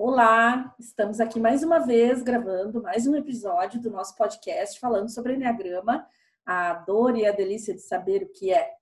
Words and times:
Olá, 0.00 0.76
estamos 0.78 1.18
aqui 1.18 1.40
mais 1.40 1.64
uma 1.64 1.80
vez 1.80 2.22
gravando 2.22 2.80
mais 2.80 3.04
um 3.08 3.16
episódio 3.16 3.80
do 3.80 3.90
nosso 3.90 4.14
podcast 4.14 4.78
falando 4.78 5.08
sobre 5.08 5.34
Enneagrama, 5.34 6.06
a 6.46 6.72
dor 6.74 7.16
e 7.16 7.26
a 7.26 7.32
delícia 7.32 7.74
de 7.74 7.80
saber 7.80 8.22
o 8.22 8.28
que 8.28 8.54
é. 8.54 8.76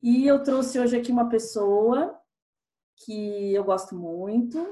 E 0.00 0.24
eu 0.24 0.44
trouxe 0.44 0.78
hoje 0.78 0.96
aqui 0.96 1.10
uma 1.10 1.28
pessoa 1.28 2.16
que 3.04 3.52
eu 3.52 3.64
gosto 3.64 3.96
muito, 3.96 4.64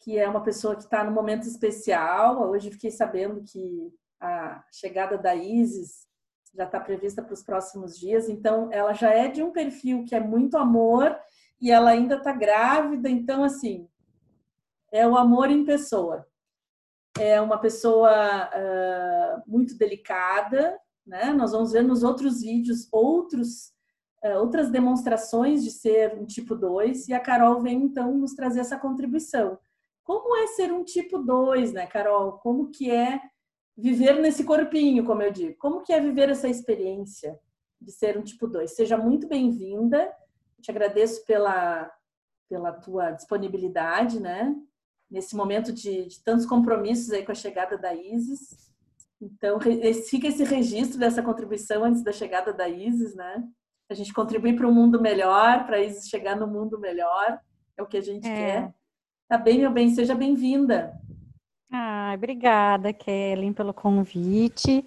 que 0.00 0.16
é 0.16 0.26
uma 0.26 0.42
pessoa 0.42 0.74
que 0.74 0.84
está 0.84 1.04
num 1.04 1.12
momento 1.12 1.46
especial. 1.46 2.48
Hoje 2.48 2.70
fiquei 2.70 2.90
sabendo 2.90 3.44
que 3.44 3.92
a 4.18 4.64
chegada 4.72 5.18
da 5.18 5.34
Isis 5.34 6.06
já 6.54 6.64
está 6.64 6.80
prevista 6.80 7.22
para 7.22 7.34
os 7.34 7.42
próximos 7.42 7.98
dias, 7.98 8.30
então 8.30 8.72
ela 8.72 8.94
já 8.94 9.10
é 9.10 9.28
de 9.28 9.42
um 9.42 9.52
perfil 9.52 10.06
que 10.06 10.14
é 10.14 10.20
muito 10.20 10.56
amor 10.56 11.14
e 11.60 11.70
ela 11.70 11.90
ainda 11.90 12.14
está 12.14 12.32
grávida, 12.32 13.10
então 13.10 13.44
assim 13.44 13.91
é 14.92 15.08
o 15.08 15.16
amor 15.16 15.50
em 15.50 15.64
pessoa. 15.64 16.26
É 17.18 17.40
uma 17.40 17.58
pessoa 17.58 18.10
uh, 18.48 19.42
muito 19.50 19.76
delicada, 19.76 20.78
né? 21.06 21.32
Nós 21.32 21.52
vamos 21.52 21.72
ver 21.72 21.82
nos 21.82 22.02
outros 22.02 22.42
vídeos 22.42 22.88
outros, 22.92 23.72
uh, 24.24 24.38
outras 24.38 24.70
demonstrações 24.70 25.64
de 25.64 25.70
ser 25.70 26.14
um 26.14 26.26
tipo 26.26 26.54
2 26.54 27.08
e 27.08 27.14
a 27.14 27.20
Carol 27.20 27.60
vem 27.60 27.82
então 27.82 28.16
nos 28.16 28.34
trazer 28.34 28.60
essa 28.60 28.78
contribuição. 28.78 29.58
Como 30.04 30.36
é 30.36 30.46
ser 30.48 30.72
um 30.72 30.84
tipo 30.84 31.18
2, 31.18 31.72
né, 31.72 31.86
Carol? 31.86 32.32
Como 32.38 32.70
que 32.70 32.90
é 32.90 33.20
viver 33.76 34.20
nesse 34.20 34.44
corpinho, 34.44 35.04
como 35.04 35.22
eu 35.22 35.30
digo? 35.30 35.56
Como 35.58 35.82
que 35.82 35.92
é 35.92 36.00
viver 36.00 36.28
essa 36.28 36.48
experiência 36.48 37.38
de 37.80 37.92
ser 37.92 38.18
um 38.18 38.22
tipo 38.22 38.46
2? 38.46 38.74
Seja 38.74 38.96
muito 38.96 39.26
bem-vinda. 39.28 40.12
Te 40.60 40.70
agradeço 40.70 41.24
pela, 41.24 41.90
pela 42.48 42.72
tua 42.72 43.10
disponibilidade, 43.12 44.20
né? 44.20 44.54
Nesse 45.12 45.36
momento 45.36 45.72
de, 45.72 46.06
de, 46.06 46.24
tantos 46.24 46.46
compromissos 46.46 47.12
aí 47.12 47.22
com 47.24 47.32
a 47.32 47.34
chegada 47.34 47.76
da 47.76 47.94
Isis. 47.94 48.72
Então, 49.20 49.60
fica 50.08 50.26
esse 50.26 50.42
registro 50.42 50.98
dessa 50.98 51.22
contribuição 51.22 51.84
antes 51.84 52.02
da 52.02 52.10
chegada 52.10 52.52
da 52.52 52.68
Isis, 52.68 53.14
né? 53.14 53.44
A 53.90 53.94
gente 53.94 54.12
contribuir 54.12 54.56
para 54.56 54.66
um 54.66 54.74
mundo 54.74 55.00
melhor, 55.00 55.66
para 55.66 55.76
a 55.76 55.80
Isis 55.80 56.08
chegar 56.08 56.34
no 56.34 56.46
mundo 56.46 56.80
melhor, 56.80 57.38
é 57.76 57.82
o 57.82 57.86
que 57.86 57.98
a 57.98 58.00
gente 58.00 58.26
é. 58.26 58.34
quer. 58.34 58.74
Tá 59.28 59.36
bem, 59.36 59.58
meu 59.58 59.70
bem, 59.70 59.90
seja 59.90 60.14
bem-vinda. 60.14 60.98
Ah, 61.70 62.12
obrigada, 62.16 62.92
Kellen, 62.92 63.52
pelo 63.52 63.74
convite. 63.74 64.84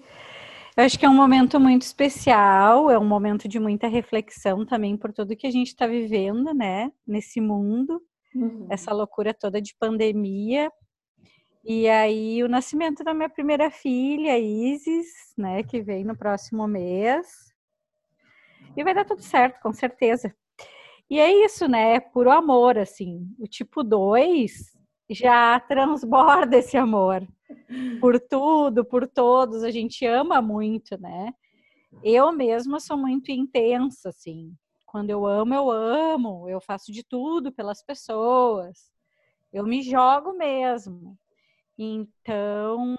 Eu 0.76 0.84
acho 0.84 0.98
que 0.98 1.06
é 1.06 1.08
um 1.08 1.14
momento 1.14 1.58
muito 1.58 1.82
especial, 1.82 2.90
é 2.90 2.98
um 2.98 3.06
momento 3.06 3.48
de 3.48 3.58
muita 3.58 3.86
reflexão 3.86 4.66
também 4.66 4.96
por 4.96 5.12
tudo 5.12 5.36
que 5.36 5.46
a 5.46 5.50
gente 5.50 5.68
está 5.68 5.86
vivendo, 5.86 6.52
né, 6.52 6.92
nesse 7.06 7.40
mundo 7.40 8.02
uhum. 8.42 8.66
essa 8.70 8.92
loucura 8.92 9.34
toda 9.34 9.60
de 9.60 9.74
pandemia. 9.78 10.70
E 11.64 11.88
aí 11.88 12.42
o 12.42 12.48
nascimento 12.48 13.02
da 13.02 13.12
minha 13.12 13.28
primeira 13.28 13.70
filha, 13.70 14.38
Isis, 14.38 15.08
né, 15.36 15.62
que 15.62 15.82
vem 15.82 16.04
no 16.04 16.16
próximo 16.16 16.66
mês. 16.66 17.26
E 18.76 18.84
vai 18.84 18.94
dar 18.94 19.04
tudo 19.04 19.22
certo, 19.22 19.60
com 19.60 19.72
certeza. 19.72 20.34
E 21.08 21.18
é 21.18 21.44
isso, 21.44 21.68
né? 21.68 21.94
É 21.94 22.00
puro 22.00 22.30
amor, 22.30 22.76
assim. 22.78 23.28
O 23.38 23.46
tipo 23.46 23.82
2 23.82 24.76
já 25.08 25.58
transborda 25.60 26.56
esse 26.58 26.76
amor. 26.76 27.26
Por 28.00 28.18
tudo, 28.20 28.84
por 28.84 29.06
todos, 29.06 29.62
a 29.62 29.70
gente 29.70 30.04
ama 30.04 30.42
muito, 30.42 31.00
né? 31.00 31.32
Eu 32.02 32.32
mesma 32.32 32.80
sou 32.80 32.96
muito 32.96 33.30
intensa, 33.30 34.08
assim. 34.08 34.52
Quando 34.96 35.10
eu 35.10 35.26
amo, 35.26 35.52
eu 35.52 35.70
amo, 35.70 36.48
eu 36.48 36.58
faço 36.58 36.90
de 36.90 37.04
tudo 37.04 37.52
pelas 37.52 37.82
pessoas, 37.82 38.90
eu 39.52 39.62
me 39.62 39.82
jogo 39.82 40.32
mesmo. 40.32 41.18
Então, 41.76 42.96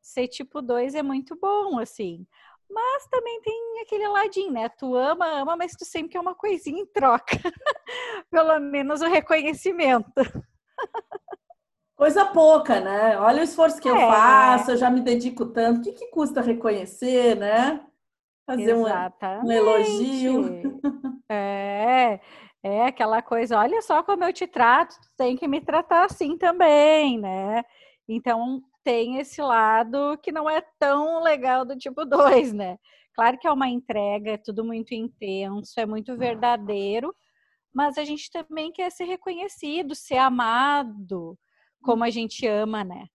ser 0.00 0.28
tipo 0.28 0.62
2 0.62 0.94
é 0.94 1.02
muito 1.02 1.36
bom, 1.36 1.80
assim. 1.80 2.24
Mas 2.70 3.08
também 3.08 3.40
tem 3.42 3.80
aquele 3.82 4.06
ladinho, 4.06 4.52
né? 4.52 4.68
Tu 4.68 4.94
ama, 4.94 5.26
ama, 5.40 5.56
mas 5.56 5.72
tu 5.72 5.84
sempre 5.84 6.12
quer 6.12 6.20
uma 6.20 6.36
coisinha 6.36 6.80
em 6.80 6.86
troca. 6.86 7.36
Pelo 8.30 8.60
menos 8.60 9.00
o 9.00 9.08
reconhecimento. 9.08 10.12
Coisa 11.96 12.24
pouca, 12.26 12.78
né? 12.80 13.18
Olha 13.18 13.40
o 13.40 13.44
esforço 13.44 13.82
que 13.82 13.88
é. 13.88 13.90
eu 13.90 13.96
faço, 13.96 14.70
eu 14.70 14.76
já 14.76 14.88
me 14.88 15.00
dedico 15.00 15.46
tanto. 15.46 15.80
O 15.80 15.82
que, 15.82 15.90
que 15.90 16.06
custa 16.06 16.40
reconhecer, 16.40 17.34
né? 17.34 17.84
Fazer 18.46 18.74
um, 18.74 18.84
um 18.84 19.52
elogio. 19.52 20.80
É, 21.32 22.18
é 22.60 22.86
aquela 22.86 23.22
coisa, 23.22 23.56
olha 23.56 23.80
só 23.82 24.02
como 24.02 24.24
eu 24.24 24.32
te 24.32 24.48
trato, 24.48 24.96
tu 25.00 25.08
tem 25.16 25.36
que 25.36 25.46
me 25.46 25.60
tratar 25.60 26.04
assim 26.06 26.36
também, 26.36 27.20
né? 27.20 27.62
Então 28.08 28.60
tem 28.82 29.18
esse 29.18 29.40
lado 29.40 30.18
que 30.20 30.32
não 30.32 30.50
é 30.50 30.60
tão 30.76 31.22
legal 31.22 31.64
do 31.64 31.76
tipo 31.78 32.04
2, 32.04 32.52
né? 32.52 32.78
Claro 33.14 33.38
que 33.38 33.46
é 33.46 33.52
uma 33.52 33.68
entrega, 33.68 34.32
é 34.32 34.36
tudo 34.36 34.64
muito 34.64 34.92
intenso, 34.92 35.78
é 35.78 35.86
muito 35.86 36.16
verdadeiro, 36.16 37.14
mas 37.72 37.96
a 37.96 38.04
gente 38.04 38.28
também 38.28 38.72
quer 38.72 38.90
ser 38.90 39.04
reconhecido, 39.04 39.94
ser 39.94 40.16
amado, 40.16 41.38
como 41.80 42.02
a 42.02 42.10
gente 42.10 42.44
ama, 42.44 42.82
né? 42.82 43.06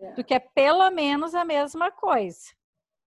É. 0.00 0.12
Tu 0.12 0.22
quer 0.22 0.48
pelo 0.54 0.88
menos 0.92 1.34
a 1.34 1.44
mesma 1.44 1.90
coisa 1.90 2.59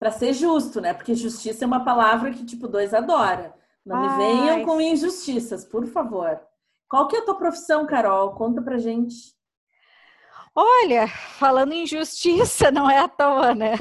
para 0.00 0.10
ser 0.10 0.32
justo, 0.32 0.80
né? 0.80 0.94
Porque 0.94 1.14
justiça 1.14 1.64
é 1.64 1.66
uma 1.66 1.84
palavra 1.84 2.30
que 2.30 2.44
tipo 2.44 2.66
dois 2.66 2.94
adora. 2.94 3.54
Não 3.84 3.96
Ai. 3.96 4.08
me 4.08 4.16
venham 4.16 4.64
com 4.64 4.80
injustiças, 4.80 5.62
por 5.66 5.86
favor. 5.86 6.40
Qual 6.88 7.06
que 7.06 7.16
é 7.16 7.18
a 7.20 7.24
tua 7.24 7.36
profissão, 7.36 7.86
Carol? 7.86 8.32
Conta 8.32 8.62
pra 8.62 8.78
gente. 8.78 9.38
Olha, 10.54 11.06
falando 11.06 11.72
em 11.74 11.86
justiça, 11.86 12.70
não 12.72 12.90
é 12.90 12.98
à 12.98 13.08
toa, 13.08 13.54
né? 13.54 13.74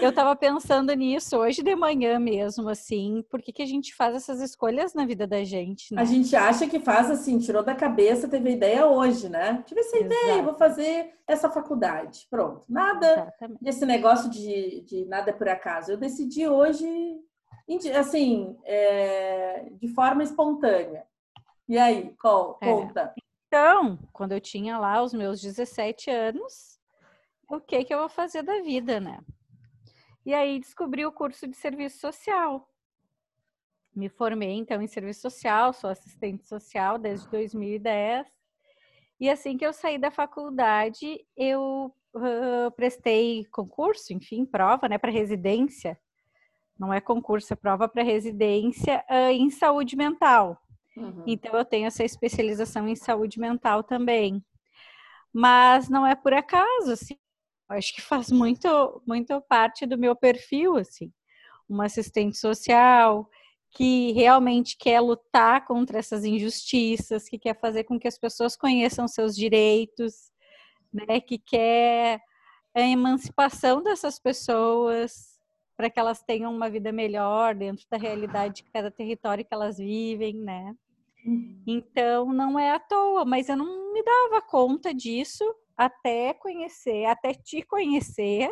Eu 0.00 0.08
estava 0.08 0.34
pensando 0.34 0.92
nisso 0.94 1.36
hoje 1.36 1.62
de 1.62 1.76
manhã 1.76 2.18
mesmo, 2.18 2.68
assim, 2.68 3.22
por 3.30 3.42
que, 3.42 3.52
que 3.52 3.62
a 3.62 3.66
gente 3.66 3.94
faz 3.94 4.14
essas 4.14 4.40
escolhas 4.40 4.94
na 4.94 5.04
vida 5.04 5.26
da 5.26 5.44
gente, 5.44 5.94
né? 5.94 6.00
A 6.00 6.04
gente 6.04 6.34
acha 6.34 6.66
que 6.66 6.80
faz 6.80 7.10
assim, 7.10 7.38
tirou 7.38 7.62
da 7.62 7.74
cabeça, 7.74 8.28
teve 8.28 8.48
a 8.48 8.52
ideia 8.52 8.86
hoje, 8.86 9.28
né? 9.28 9.62
Tive 9.66 9.80
essa 9.80 9.98
Exato. 9.98 10.14
ideia, 10.14 10.42
vou 10.42 10.54
fazer 10.54 11.12
essa 11.26 11.50
faculdade. 11.50 12.26
Pronto. 12.30 12.64
Nada 12.68 13.12
Exatamente. 13.12 13.62
desse 13.62 13.84
negócio 13.84 14.30
de, 14.30 14.80
de 14.82 15.04
nada 15.04 15.30
é 15.30 15.34
por 15.34 15.48
acaso. 15.48 15.92
Eu 15.92 15.98
decidi 15.98 16.48
hoje, 16.48 16.86
assim, 17.98 18.56
é, 18.64 19.68
de 19.72 19.88
forma 19.88 20.22
espontânea. 20.22 21.04
E 21.68 21.76
aí, 21.78 22.14
qual? 22.20 22.58
É. 22.62 22.66
Conta. 22.66 23.14
Então, 23.46 23.98
quando 24.10 24.32
eu 24.32 24.40
tinha 24.40 24.78
lá 24.78 25.02
os 25.02 25.12
meus 25.12 25.40
17 25.40 26.10
anos, 26.10 26.80
o 27.46 27.60
que 27.60 27.84
que 27.84 27.92
eu 27.92 27.98
vou 27.98 28.08
fazer 28.08 28.42
da 28.42 28.62
vida, 28.62 28.98
né? 28.98 29.18
E 30.24 30.32
aí 30.32 30.58
descobri 30.58 31.04
o 31.04 31.12
curso 31.12 31.46
de 31.46 31.56
serviço 31.56 31.98
social. 31.98 32.68
Me 33.94 34.08
formei 34.08 34.52
então 34.52 34.80
em 34.80 34.86
serviço 34.86 35.20
social, 35.20 35.72
sou 35.72 35.90
assistente 35.90 36.46
social 36.46 36.98
desde 36.98 37.28
2010. 37.28 38.26
E 39.20 39.28
assim 39.28 39.56
que 39.56 39.66
eu 39.66 39.72
saí 39.72 39.98
da 39.98 40.10
faculdade, 40.10 41.24
eu 41.36 41.94
uh, 42.14 42.70
prestei 42.74 43.44
concurso, 43.46 44.12
enfim, 44.12 44.44
prova, 44.44 44.88
né, 44.88 44.96
para 44.98 45.10
residência. 45.10 45.98
Não 46.78 46.92
é 46.92 47.00
concurso, 47.00 47.52
é 47.52 47.56
prova 47.56 47.88
para 47.88 48.02
residência 48.02 49.04
uh, 49.10 49.30
em 49.30 49.50
saúde 49.50 49.94
mental. 49.94 50.60
Uhum. 50.96 51.24
Então 51.26 51.54
eu 51.54 51.64
tenho 51.64 51.86
essa 51.86 52.02
especialização 52.02 52.88
em 52.88 52.96
saúde 52.96 53.38
mental 53.38 53.82
também. 53.82 54.44
Mas 55.32 55.88
não 55.88 56.06
é 56.06 56.14
por 56.14 56.32
acaso, 56.32 56.92
assim, 56.92 57.16
acho 57.72 57.94
que 57.94 58.00
faz 58.00 58.30
muito, 58.30 59.02
muito 59.06 59.40
parte 59.42 59.86
do 59.86 59.98
meu 59.98 60.14
perfil, 60.14 60.76
assim. 60.76 61.12
Uma 61.68 61.86
assistente 61.86 62.36
social 62.36 63.28
que 63.70 64.12
realmente 64.12 64.76
quer 64.76 65.00
lutar 65.00 65.64
contra 65.64 65.98
essas 65.98 66.24
injustiças, 66.24 67.28
que 67.28 67.38
quer 67.38 67.58
fazer 67.58 67.84
com 67.84 67.98
que 67.98 68.06
as 68.06 68.18
pessoas 68.18 68.54
conheçam 68.54 69.08
seus 69.08 69.34
direitos, 69.34 70.30
né? 70.92 71.20
Que 71.20 71.38
quer 71.38 72.20
a 72.74 72.80
emancipação 72.80 73.82
dessas 73.82 74.18
pessoas 74.18 75.32
para 75.76 75.90
que 75.90 75.98
elas 75.98 76.22
tenham 76.22 76.54
uma 76.54 76.70
vida 76.70 76.92
melhor 76.92 77.54
dentro 77.54 77.84
da 77.90 77.96
realidade 77.96 78.56
de 78.56 78.70
cada 78.70 78.90
território 78.90 79.44
que 79.44 79.54
elas 79.54 79.78
vivem, 79.78 80.34
né? 80.34 80.74
Uhum. 81.24 81.62
Então 81.66 82.32
não 82.32 82.58
é 82.58 82.72
à 82.72 82.78
toa, 82.78 83.24
mas 83.24 83.48
eu 83.48 83.56
não 83.56 83.92
me 83.92 84.02
dava 84.02 84.42
conta 84.42 84.92
disso 84.92 85.44
até 85.86 86.34
conhecer, 86.34 87.04
até 87.06 87.32
te 87.32 87.62
conhecer 87.62 88.50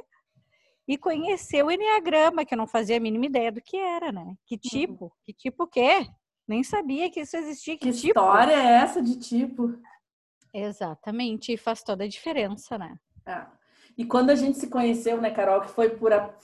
e 0.87 0.99
conhecer 0.99 1.65
o 1.65 1.71
Enneagrama, 1.71 2.45
que 2.45 2.55
eu 2.55 2.59
não 2.59 2.67
fazia 2.67 2.97
a 2.97 3.01
mínima 3.01 3.27
ideia 3.27 3.53
do 3.53 3.61
que 3.61 3.77
era, 3.77 4.11
né? 4.11 4.35
Que 4.47 4.57
uhum. 4.57 4.61
tipo? 4.61 5.05
Uhum. 5.05 5.11
Que 5.25 5.33
tipo 5.33 5.65
o 5.65 5.69
quê? 5.69 6.07
Nem 6.49 6.65
sabia 6.65 7.11
que 7.11 7.21
isso 7.21 7.37
existia. 7.37 7.79
Que, 7.79 7.93
que 7.93 7.93
tipo? 7.93 8.09
história 8.09 8.55
é 8.55 8.73
essa 8.83 9.01
de 9.01 9.17
tipo? 9.17 9.79
Exatamente, 10.53 11.53
e 11.53 11.57
faz 11.57 11.83
toda 11.83 12.05
a 12.05 12.09
diferença, 12.09 12.77
né? 12.77 12.97
É. 13.25 13.47
E 13.97 14.05
quando 14.05 14.31
a 14.31 14.35
gente 14.35 14.59
se 14.59 14.69
conheceu, 14.69 15.21
né, 15.21 15.31
Carol, 15.31 15.61
que 15.61 15.69
foi 15.69 15.91
por 15.91 16.13
a, 16.13 16.35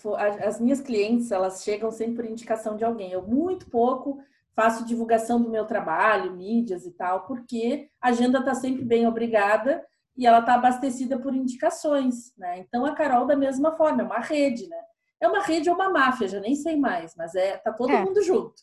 as 0.45 0.61
minhas 0.61 0.81
clientes, 0.81 1.33
elas 1.33 1.65
chegam 1.65 1.91
sempre 1.91 2.17
por 2.17 2.25
indicação 2.25 2.77
de 2.77 2.85
alguém. 2.85 3.11
Eu 3.11 3.23
muito 3.23 3.69
pouco 3.69 4.21
faço 4.55 4.87
divulgação 4.87 5.41
do 5.41 5.51
meu 5.51 5.67
trabalho, 5.67 6.37
mídias 6.37 6.87
e 6.87 6.91
tal, 6.93 7.27
porque 7.27 7.91
a 8.01 8.09
agenda 8.09 8.39
está 8.39 8.55
sempre 8.55 8.85
bem 8.85 9.07
obrigada 9.07 9.85
e 10.17 10.27
ela 10.27 10.41
está 10.41 10.55
abastecida 10.55 11.19
por 11.19 11.35
indicações, 11.35 12.33
né? 12.37 12.59
Então 12.59 12.85
a 12.87 12.95
Carol 12.95 13.27
da 13.27 13.37
mesma 13.37 13.73
forma, 13.77 14.03
é 14.03 14.05
uma 14.05 14.21
rede, 14.21 14.69
né? 14.69 14.81
É 15.21 15.29
uma 15.29 15.43
rede 15.43 15.69
ou 15.69 15.75
uma 15.75 15.91
máfia, 15.91 16.29
já 16.29 16.41
nem 16.41 16.55
sei 16.55 16.77
mais, 16.77 17.15
mas 17.17 17.35
é 17.35 17.57
tá 17.59 17.73
todo 17.73 17.93
é. 17.93 18.05
mundo 18.05 18.23
junto. 18.23 18.55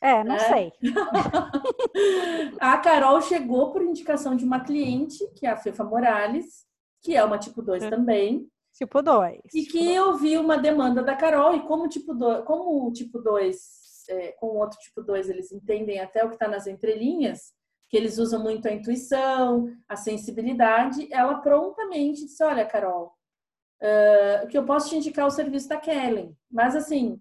É, 0.00 0.24
não 0.24 0.34
né? 0.34 0.38
sei. 0.38 0.72
a 2.60 2.76
Carol 2.78 3.20
chegou 3.22 3.70
por 3.70 3.82
indicação 3.82 4.34
de 4.34 4.44
uma 4.44 4.60
cliente, 4.60 5.18
que 5.36 5.46
é 5.46 5.50
a 5.50 5.56
Fefa 5.56 5.84
Morales, 5.84 6.66
que 7.02 7.16
é 7.16 7.24
uma 7.24 7.38
tipo 7.38 7.62
2 7.62 7.88
também. 7.88 8.48
Tipo 8.74 9.00
2. 9.00 9.40
E 9.54 9.64
que 9.64 9.92
eu 9.94 10.16
vi 10.16 10.36
uma 10.36 10.56
demanda 10.56 11.02
da 11.02 11.14
Carol, 11.14 11.54
e 11.54 11.60
como 11.66 11.88
tipo 11.88 12.14
2, 12.14 12.44
como 12.44 12.88
o 12.88 12.92
tipo 12.92 13.20
2, 13.20 13.56
é, 14.08 14.32
com 14.32 14.46
o 14.46 14.58
outro 14.58 14.78
tipo 14.80 15.02
2, 15.02 15.30
eles 15.30 15.52
entendem 15.52 16.00
até 16.00 16.24
o 16.24 16.28
que 16.28 16.34
está 16.34 16.48
nas 16.48 16.66
entrelinhas, 16.66 17.52
que 17.92 17.96
eles 17.98 18.16
usam 18.16 18.42
muito 18.42 18.66
a 18.66 18.72
intuição, 18.72 19.70
a 19.86 19.96
sensibilidade, 19.96 21.12
ela 21.12 21.34
prontamente 21.42 22.22
disse: 22.22 22.42
Olha, 22.42 22.64
Carol, 22.64 23.14
uh, 23.82 24.48
que 24.48 24.56
eu 24.56 24.64
posso 24.64 24.88
te 24.88 24.96
indicar 24.96 25.26
o 25.26 25.30
serviço 25.30 25.68
da 25.68 25.76
Kellen, 25.76 26.34
mas 26.50 26.74
assim, 26.74 27.20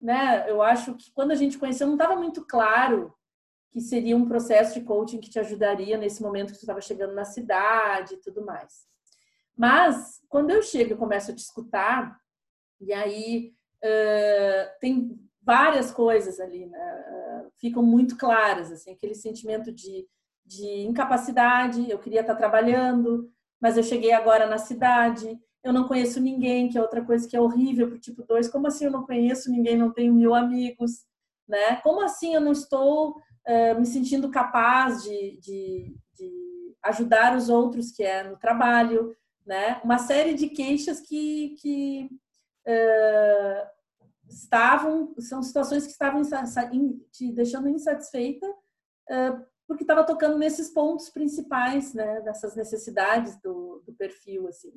né, 0.00 0.48
eu 0.48 0.62
acho 0.62 0.94
que 0.94 1.10
quando 1.12 1.32
a 1.32 1.34
gente 1.34 1.58
conheceu, 1.58 1.88
não 1.88 1.96
estava 1.96 2.14
muito 2.14 2.46
claro 2.46 3.12
que 3.72 3.80
seria 3.80 4.16
um 4.16 4.28
processo 4.28 4.78
de 4.78 4.86
coaching 4.86 5.18
que 5.18 5.30
te 5.30 5.40
ajudaria 5.40 5.98
nesse 5.98 6.22
momento 6.22 6.52
que 6.52 6.58
tu 6.58 6.62
estava 6.62 6.80
chegando 6.80 7.12
na 7.12 7.24
cidade 7.24 8.14
e 8.14 8.20
tudo 8.20 8.44
mais. 8.44 8.86
Mas, 9.56 10.22
quando 10.28 10.50
eu 10.50 10.62
chego 10.62 10.94
e 10.94 10.96
começo 10.96 11.32
a 11.32 11.34
te 11.34 11.40
escutar, 11.40 12.16
e 12.80 12.92
aí 12.92 13.52
uh, 13.82 14.78
tem 14.78 15.18
várias 15.46 15.92
coisas 15.92 16.40
ali, 16.40 16.66
né? 16.66 17.04
uh, 17.08 17.50
ficam 17.56 17.82
muito 17.82 18.16
claras, 18.16 18.72
assim, 18.72 18.90
aquele 18.90 19.14
sentimento 19.14 19.72
de, 19.72 20.06
de 20.44 20.82
incapacidade, 20.82 21.88
eu 21.88 21.98
queria 21.98 22.20
estar 22.20 22.34
trabalhando, 22.34 23.30
mas 23.60 23.76
eu 23.76 23.82
cheguei 23.82 24.12
agora 24.12 24.46
na 24.46 24.58
cidade, 24.58 25.38
eu 25.62 25.72
não 25.72 25.86
conheço 25.86 26.20
ninguém, 26.20 26.68
que 26.68 26.76
é 26.76 26.82
outra 26.82 27.04
coisa 27.04 27.28
que 27.28 27.36
é 27.36 27.40
horrível 27.40 27.88
para 27.88 27.96
o 27.96 28.00
tipo 28.00 28.22
2. 28.22 28.48
Como 28.48 28.66
assim 28.66 28.84
eu 28.84 28.90
não 28.90 29.04
conheço 29.04 29.50
ninguém, 29.50 29.76
não 29.76 29.90
tenho 29.90 30.12
mil 30.12 30.34
amigos? 30.34 31.04
Né? 31.48 31.76
Como 31.76 32.02
assim 32.02 32.34
eu 32.34 32.40
não 32.40 32.52
estou 32.52 33.10
uh, 33.10 33.78
me 33.80 33.86
sentindo 33.86 34.30
capaz 34.30 35.02
de, 35.02 35.38
de, 35.40 35.96
de 36.16 36.76
ajudar 36.84 37.36
os 37.36 37.48
outros, 37.48 37.90
que 37.90 38.02
é 38.02 38.22
no 38.22 38.36
trabalho? 38.36 39.16
né? 39.46 39.80
Uma 39.84 39.98
série 39.98 40.34
de 40.34 40.48
queixas 40.48 41.00
que, 41.00 41.56
que 41.60 42.10
uh, 42.66 43.66
estavam, 44.28 45.14
são 45.18 45.42
situações 45.42 45.84
que 45.84 45.92
estavam 45.92 46.22
te 47.10 47.32
deixando 47.32 47.68
insatisfeita, 47.68 48.46
porque 49.66 49.82
estava 49.82 50.04
tocando 50.04 50.38
nesses 50.38 50.70
pontos 50.70 51.10
principais, 51.10 51.92
né? 51.92 52.20
Dessas 52.20 52.54
necessidades 52.54 53.40
do, 53.40 53.82
do 53.84 53.92
perfil, 53.94 54.48
assim. 54.48 54.72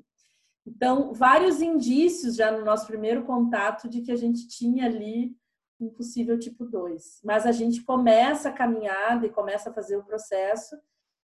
Então, 0.65 1.13
vários 1.13 1.61
indícios 1.61 2.35
já 2.35 2.51
no 2.51 2.63
nosso 2.63 2.85
primeiro 2.87 3.23
contato 3.25 3.87
de 3.87 4.01
que 4.01 4.11
a 4.11 4.15
gente 4.15 4.47
tinha 4.47 4.85
ali 4.85 5.35
um 5.79 5.89
possível 5.89 6.37
tipo 6.37 6.65
2. 6.65 7.21
Mas 7.23 7.45
a 7.45 7.51
gente 7.51 7.83
começa 7.83 8.49
a 8.49 8.53
caminhada 8.53 9.25
e 9.25 9.31
começa 9.31 9.69
a 9.69 9.73
fazer 9.73 9.97
o 9.97 10.03
processo 10.03 10.75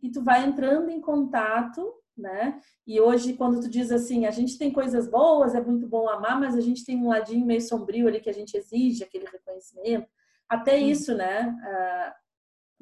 e 0.02 0.12
tu 0.12 0.22
vai 0.22 0.46
entrando 0.46 0.90
em 0.90 1.02
contato 1.02 1.94
né? 2.18 2.60
E 2.86 3.00
hoje, 3.00 3.34
quando 3.34 3.60
tu 3.60 3.70
diz 3.70 3.92
assim, 3.92 4.26
a 4.26 4.32
gente 4.32 4.58
tem 4.58 4.72
coisas 4.72 5.08
boas, 5.08 5.56
é 5.56 5.62
muito 5.62 5.88
bom 5.88 6.08
amar, 6.08 6.40
mas 6.40 6.56
a 6.56 6.62
gente 6.62 6.86
tem 6.86 6.98
um 6.98 7.10
ladinho 7.10 7.46
meio 7.46 7.62
sombrio 7.62 8.08
ali 8.08 8.20
que 8.20 8.30
a 8.30 8.34
gente 8.34 8.56
exige 8.56 9.04
aquele 9.04 9.26
reconhecimento. 9.26 10.08
Até 10.48 10.78
isso, 10.78 11.16
né? 11.16 11.50
Uh, 11.50 12.24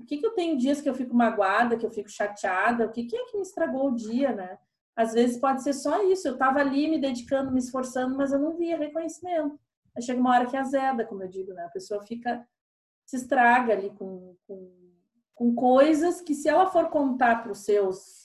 o 0.02 0.06
que, 0.06 0.18
que 0.18 0.26
eu 0.26 0.32
tenho 0.32 0.58
dias 0.58 0.82
que 0.82 0.90
eu 0.90 0.96
fico 0.96 1.16
magoada, 1.16 1.78
que 1.78 1.86
eu 1.86 1.92
fico 1.92 2.10
chateada? 2.10 2.86
O 2.86 2.92
que, 2.92 3.06
que 3.06 3.16
é 3.16 3.26
que 3.26 3.38
me 3.38 3.44
estragou 3.44 3.90
o 3.90 3.96
dia, 3.96 4.34
né? 4.34 4.58
Às 4.96 5.14
vezes 5.14 5.40
pode 5.40 5.64
ser 5.64 5.74
só 5.74 6.04
isso. 6.04 6.28
Eu 6.28 6.34
estava 6.34 6.60
ali 6.60 6.90
me 6.90 7.00
dedicando, 7.00 7.52
me 7.52 7.60
esforçando, 7.60 8.16
mas 8.18 8.34
eu 8.34 8.40
não 8.40 8.58
via 8.58 8.78
reconhecimento. 8.78 9.60
Aí 9.96 10.02
chega 10.02 10.20
uma 10.20 10.32
hora 10.32 10.46
que 10.48 10.58
azeda, 10.58 11.06
como 11.06 11.24
eu 11.24 11.28
digo, 11.28 11.54
né? 11.54 11.66
A 11.66 11.70
pessoa 11.70 12.02
fica, 12.06 12.46
se 13.06 13.16
estraga 13.16 13.74
ali 13.74 13.90
com, 13.92 14.36
com, 14.48 14.72
com 15.34 15.56
coisas 15.56 16.20
que 16.22 16.34
se 16.34 16.50
ela 16.50 16.68
for 16.68 16.90
contar 16.90 17.42
para 17.42 17.52
os 17.52 17.60
seus 17.60 18.21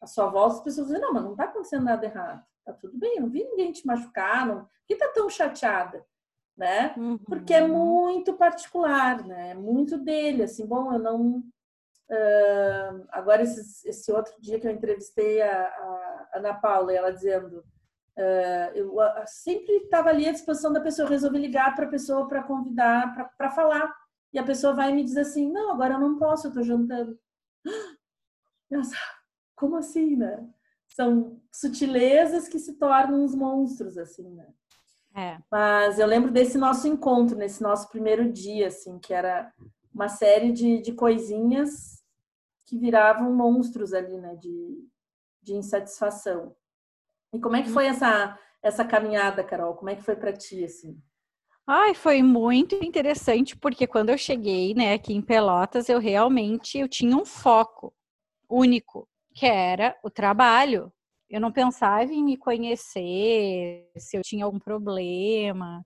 a 0.00 0.06
sua 0.06 0.26
volta, 0.26 0.56
as 0.56 0.60
pessoas 0.62 0.86
dizem, 0.88 1.02
não, 1.02 1.12
mas 1.12 1.24
não 1.24 1.32
está 1.32 1.44
acontecendo 1.44 1.84
nada 1.84 2.06
errado. 2.06 2.44
Tá 2.64 2.72
tudo 2.72 2.98
bem, 2.98 3.16
eu 3.16 3.22
não 3.22 3.30
vi 3.30 3.44
ninguém 3.44 3.72
te 3.72 3.86
machucar, 3.86 4.46
não. 4.46 4.60
Por 4.60 4.70
que 4.86 4.96
tá 4.96 5.08
tão 5.08 5.28
chateada? 5.28 6.04
Né? 6.56 6.92
Uhum. 6.96 7.18
Porque 7.18 7.54
é 7.54 7.66
muito 7.66 8.34
particular, 8.34 9.24
né? 9.24 9.50
É 9.50 9.54
muito 9.54 9.96
dele, 9.96 10.42
assim, 10.42 10.66
bom, 10.66 10.92
eu 10.92 10.98
não... 10.98 11.42
Uh, 12.10 13.06
agora, 13.10 13.42
esse, 13.42 13.88
esse, 13.88 14.10
outro 14.10 14.34
dia 14.40 14.58
que 14.58 14.66
eu 14.66 14.72
entrevistei 14.72 15.42
a, 15.42 15.66
a 15.66 16.28
Ana 16.34 16.54
Paula, 16.54 16.92
ela 16.92 17.12
dizendo... 17.12 17.64
Uh, 18.18 18.74
eu 18.74 18.96
uh, 18.96 19.24
sempre 19.26 19.76
estava 19.76 20.10
ali 20.10 20.28
à 20.28 20.32
disposição 20.32 20.72
da 20.72 20.80
pessoa, 20.80 21.06
eu 21.06 21.10
resolvi 21.10 21.38
ligar 21.38 21.76
para 21.76 21.86
a 21.86 21.90
pessoa 21.90 22.26
para 22.26 22.42
convidar, 22.42 23.32
para 23.36 23.50
falar. 23.50 23.94
E 24.32 24.38
a 24.38 24.42
pessoa 24.42 24.74
vai 24.74 24.90
e 24.90 24.94
me 24.94 25.04
diz 25.04 25.16
assim, 25.16 25.50
não, 25.50 25.70
agora 25.70 25.94
eu 25.94 26.00
não 26.00 26.18
posso, 26.18 26.46
eu 26.46 26.50
estou 26.50 26.64
jantando. 26.64 27.18
Nossa, 28.70 28.96
como 29.58 29.76
assim, 29.76 30.16
né? 30.16 30.48
São 30.88 31.40
sutilezas 31.52 32.48
que 32.48 32.58
se 32.58 32.74
tornam 32.74 33.22
uns 33.24 33.34
monstros, 33.34 33.98
assim, 33.98 34.30
né? 34.30 34.46
É. 35.14 35.38
Mas 35.50 35.98
eu 35.98 36.06
lembro 36.06 36.30
desse 36.30 36.56
nosso 36.56 36.86
encontro, 36.86 37.36
nesse 37.36 37.62
nosso 37.62 37.88
primeiro 37.88 38.30
dia, 38.32 38.68
assim, 38.68 38.98
que 38.98 39.12
era 39.12 39.52
uma 39.92 40.08
série 40.08 40.52
de, 40.52 40.80
de 40.80 40.92
coisinhas 40.92 42.02
que 42.64 42.78
viravam 42.78 43.34
monstros 43.34 43.92
ali, 43.92 44.16
né? 44.16 44.36
De, 44.36 44.88
de 45.42 45.54
insatisfação. 45.54 46.54
E 47.32 47.40
como 47.40 47.56
é 47.56 47.62
que 47.62 47.70
foi 47.70 47.86
essa, 47.86 48.38
essa 48.62 48.84
caminhada, 48.84 49.42
Carol? 49.42 49.74
Como 49.74 49.90
é 49.90 49.96
que 49.96 50.02
foi 50.02 50.14
para 50.14 50.32
ti, 50.32 50.64
assim? 50.64 51.00
Ai, 51.66 51.94
foi 51.94 52.22
muito 52.22 52.74
interessante, 52.76 53.56
porque 53.56 53.86
quando 53.86 54.08
eu 54.08 54.16
cheguei, 54.16 54.72
né, 54.72 54.94
aqui 54.94 55.12
em 55.12 55.20
Pelotas, 55.20 55.88
eu 55.88 55.98
realmente 55.98 56.78
eu 56.78 56.88
tinha 56.88 57.14
um 57.14 57.26
foco 57.26 57.92
único 58.48 59.07
que 59.38 59.46
era 59.46 59.96
o 60.02 60.10
trabalho. 60.10 60.92
Eu 61.30 61.40
não 61.40 61.52
pensava 61.52 62.12
em 62.12 62.24
me 62.24 62.36
conhecer, 62.36 63.88
se 63.96 64.16
eu 64.16 64.22
tinha 64.22 64.44
algum 64.44 64.58
problema, 64.58 65.84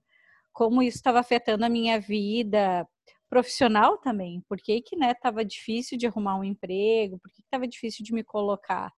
como 0.53 0.83
isso 0.83 0.97
estava 0.97 1.21
afetando 1.21 1.65
a 1.65 1.69
minha 1.69 2.01
vida 2.01 2.87
profissional 3.29 3.99
também. 3.99 4.43
Por 4.49 4.57
que 4.59 4.81
que, 4.81 4.97
né, 4.97 5.11
estava 5.11 5.45
difícil 5.45 5.99
de 5.99 6.07
arrumar 6.07 6.39
um 6.39 6.45
emprego? 6.45 7.19
Por 7.19 7.31
que 7.31 7.43
estava 7.43 7.69
difícil 7.69 8.05
de 8.05 8.15
me 8.15 8.25
colocar? 8.25 8.91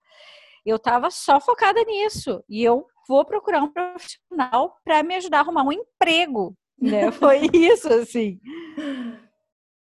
Eu 0.65 0.77
estava 0.77 1.11
só 1.11 1.41
focada 1.41 1.83
nisso 1.85 2.43
e 2.49 2.63
eu 2.63 2.87
vou 3.09 3.25
procurar 3.25 3.63
um 3.63 3.73
profissional 3.73 4.77
para 4.85 5.03
me 5.03 5.17
ajudar 5.17 5.39
a 5.39 5.41
arrumar 5.41 5.65
um 5.65 5.73
emprego, 5.73 6.57
né? 6.79 7.11
Foi 7.13 7.49
isso 7.53 7.93
assim. 7.93 8.39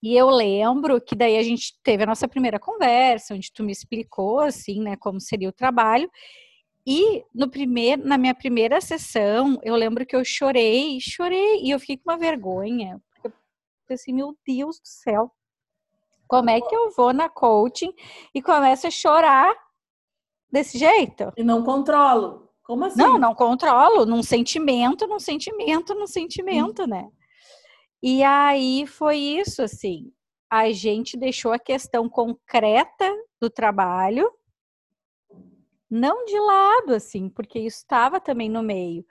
E 0.03 0.17
eu 0.17 0.29
lembro 0.29 0.99
que 0.99 1.15
daí 1.15 1.37
a 1.37 1.43
gente 1.43 1.79
teve 1.81 2.03
a 2.03 2.05
nossa 2.05 2.27
primeira 2.27 2.59
conversa, 2.59 3.33
onde 3.33 3.49
tu 3.53 3.63
me 3.63 3.71
explicou 3.71 4.41
assim, 4.41 4.81
né, 4.81 4.97
como 4.97 5.17
seria 5.17 5.47
o 5.47 5.53
trabalho. 5.53 6.11
E 6.85 7.23
no 7.33 7.49
primeiro, 7.49 8.05
na 8.05 8.17
minha 8.17 8.35
primeira 8.35 8.81
sessão, 8.81 9.57
eu 9.63 9.73
lembro 9.77 10.05
que 10.05 10.13
eu 10.13 10.25
chorei, 10.25 10.99
chorei 10.99 11.61
e 11.63 11.69
eu 11.71 11.79
fiquei 11.79 11.95
com 11.95 12.11
uma 12.11 12.17
vergonha, 12.17 13.01
porque 13.13 13.29
eu 13.29 13.33
pensei, 13.87 14.13
meu 14.13 14.37
Deus 14.45 14.77
do 14.77 14.85
céu, 14.85 15.31
como 16.27 16.49
é 16.49 16.59
que 16.59 16.75
eu 16.75 16.91
vou 16.91 17.13
na 17.13 17.29
coaching 17.29 17.93
e 18.35 18.41
começo 18.41 18.85
a 18.85 18.91
chorar 18.91 19.55
desse 20.51 20.77
jeito? 20.77 21.31
E 21.37 21.45
não 21.45 21.63
controlo. 21.63 22.49
Como 22.63 22.83
assim? 22.83 22.99
Não, 22.99 23.17
não 23.17 23.33
controlo, 23.33 24.05
num 24.05 24.21
sentimento, 24.21 25.07
num 25.07 25.19
sentimento, 25.19 25.95
num 25.95 26.07
sentimento, 26.07 26.83
hum. 26.83 26.87
né? 26.87 27.09
E 28.05 28.21
aí 28.21 28.85
foi 28.85 29.17
isso, 29.17 29.61
assim. 29.61 30.11
A 30.49 30.69
gente 30.71 31.15
deixou 31.15 31.53
a 31.53 31.57
questão 31.57 32.09
concreta 32.09 33.09
do 33.39 33.49
trabalho 33.49 34.29
não 35.89 36.25
de 36.25 36.37
lado, 36.37 36.95
assim, 36.95 37.29
porque 37.29 37.59
isso 37.59 37.77
estava 37.77 38.19
também 38.19 38.49
no 38.49 38.61
meio. 38.61 39.05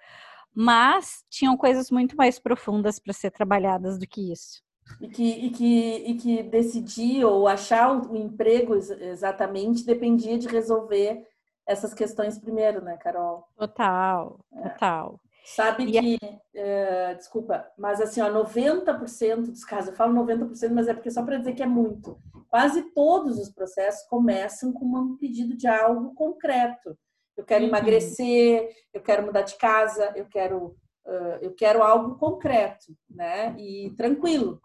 Mas 0.54 1.24
tinham 1.30 1.56
coisas 1.56 1.90
muito 1.90 2.14
mais 2.16 2.38
profundas 2.38 2.98
para 2.98 3.14
ser 3.14 3.30
trabalhadas 3.30 3.98
do 3.98 4.06
que 4.06 4.30
isso. 4.30 4.62
E 5.00 5.08
que, 5.08 5.22
e 5.22 5.50
que, 5.50 5.94
e 6.08 6.14
que 6.16 6.42
decidir 6.42 7.24
ou 7.24 7.48
achar 7.48 7.90
o 7.96 8.14
emprego 8.14 8.74
exatamente 8.74 9.86
dependia 9.86 10.36
de 10.36 10.48
resolver 10.48 11.26
essas 11.66 11.94
questões 11.94 12.38
primeiro, 12.38 12.82
né, 12.82 12.98
Carol? 12.98 13.48
Total, 13.56 14.38
é. 14.52 14.68
total. 14.68 15.20
Sabe 15.44 15.84
e 15.84 16.18
que, 16.18 16.40
é, 16.54 17.14
desculpa, 17.14 17.66
mas 17.76 18.00
assim, 18.00 18.20
ó, 18.20 18.30
90% 18.30 19.50
dos 19.50 19.64
casos, 19.64 19.90
eu 19.90 19.96
falo 19.96 20.14
90%, 20.24 20.70
mas 20.72 20.86
é 20.86 20.94
porque 20.94 21.10
só 21.10 21.24
para 21.24 21.38
dizer 21.38 21.54
que 21.54 21.62
é 21.62 21.66
muito. 21.66 22.18
Quase 22.48 22.82
todos 22.94 23.38
os 23.38 23.50
processos 23.50 24.06
começam 24.08 24.72
com 24.72 24.84
um 24.84 25.16
pedido 25.16 25.56
de 25.56 25.66
algo 25.66 26.14
concreto. 26.14 26.96
Eu 27.36 27.44
quero 27.44 27.64
uhum. 27.64 27.70
emagrecer, 27.70 28.68
eu 28.92 29.00
quero 29.00 29.24
mudar 29.24 29.42
de 29.42 29.56
casa, 29.56 30.12
eu 30.14 30.26
quero, 30.26 30.76
uh, 31.06 31.38
eu 31.40 31.54
quero 31.54 31.82
algo 31.82 32.16
concreto, 32.16 32.94
né? 33.10 33.56
E 33.58 33.90
tranquilo. 33.96 34.60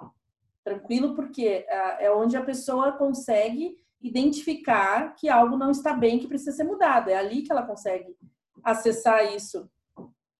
Tranquilo 0.63 1.15
porque 1.15 1.65
uh, 1.67 2.03
é 2.03 2.11
onde 2.11 2.35
a 2.35 2.43
pessoa 2.43 2.91
consegue 2.91 3.77
identificar 4.01 5.15
que 5.15 5.29
algo 5.29 5.57
não 5.57 5.71
está 5.71 5.93
bem, 5.93 6.19
que 6.19 6.27
precisa 6.27 6.51
ser 6.51 6.65
mudado. 6.65 7.09
É 7.09 7.15
ali 7.15 7.41
que 7.41 7.51
ela 7.51 7.65
consegue 7.65 8.15
acessar 8.63 9.33
isso, 9.33 9.69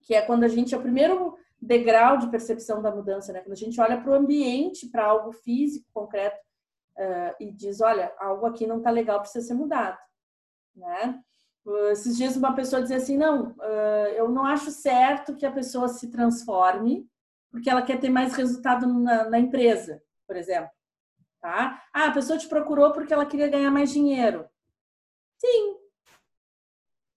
que 0.08 0.16
é 0.16 0.22
quando 0.22 0.46
a 0.46 0.48
gente 0.48 0.74
é 0.74 0.78
o 0.78 0.82
primeiro 0.82 1.38
degrau 1.62 2.18
de 2.18 2.30
percepção 2.30 2.82
da 2.82 2.90
mudança, 2.90 3.34
né? 3.34 3.42
Quando 3.42 3.52
a 3.52 3.58
gente 3.58 3.80
olha 3.82 4.00
para 4.00 4.10
o 4.10 4.16
ambiente, 4.16 4.88
para 4.88 5.06
algo 5.06 5.34
físico, 5.34 5.86
concreto, 5.94 6.40
uh, 6.98 7.36
e 7.42 7.52
diz, 7.52 7.82
olha, 7.82 8.14
algo 8.18 8.46
aqui 8.46 8.66
não 8.66 8.78
está 8.78 8.90
legal, 8.90 9.20
precisa 9.20 9.46
ser 9.46 9.54
mudado, 9.54 9.98
né? 10.74 11.20
Uh, 11.66 11.90
esses 11.90 12.16
dias 12.16 12.38
uma 12.38 12.56
pessoa 12.56 12.82
dizia 12.82 12.96
assim, 12.96 13.18
não, 13.18 13.50
uh, 13.50 14.08
eu 14.16 14.30
não 14.30 14.46
acho 14.46 14.72
certo 14.72 15.36
que 15.36 15.46
a 15.46 15.52
pessoa 15.52 15.90
se 15.90 16.10
transforme 16.10 17.06
porque 17.52 17.70
ela 17.70 17.82
quer 17.82 18.00
ter 18.00 18.10
mais 18.10 18.34
resultado 18.34 18.88
na, 18.88 19.30
na 19.30 19.40
empresa, 19.40 20.02
por 20.26 20.38
exemplo. 20.38 20.70
Tá? 21.42 21.84
Ah, 21.94 22.08
a 22.08 22.12
pessoa 22.12 22.40
te 22.40 22.48
procurou 22.48 22.94
porque 22.94 23.14
ela 23.14 23.26
queria 23.26 23.50
ganhar 23.50 23.72
mais 23.72 23.92
dinheiro. 23.92 24.48
Sim. 25.38 25.77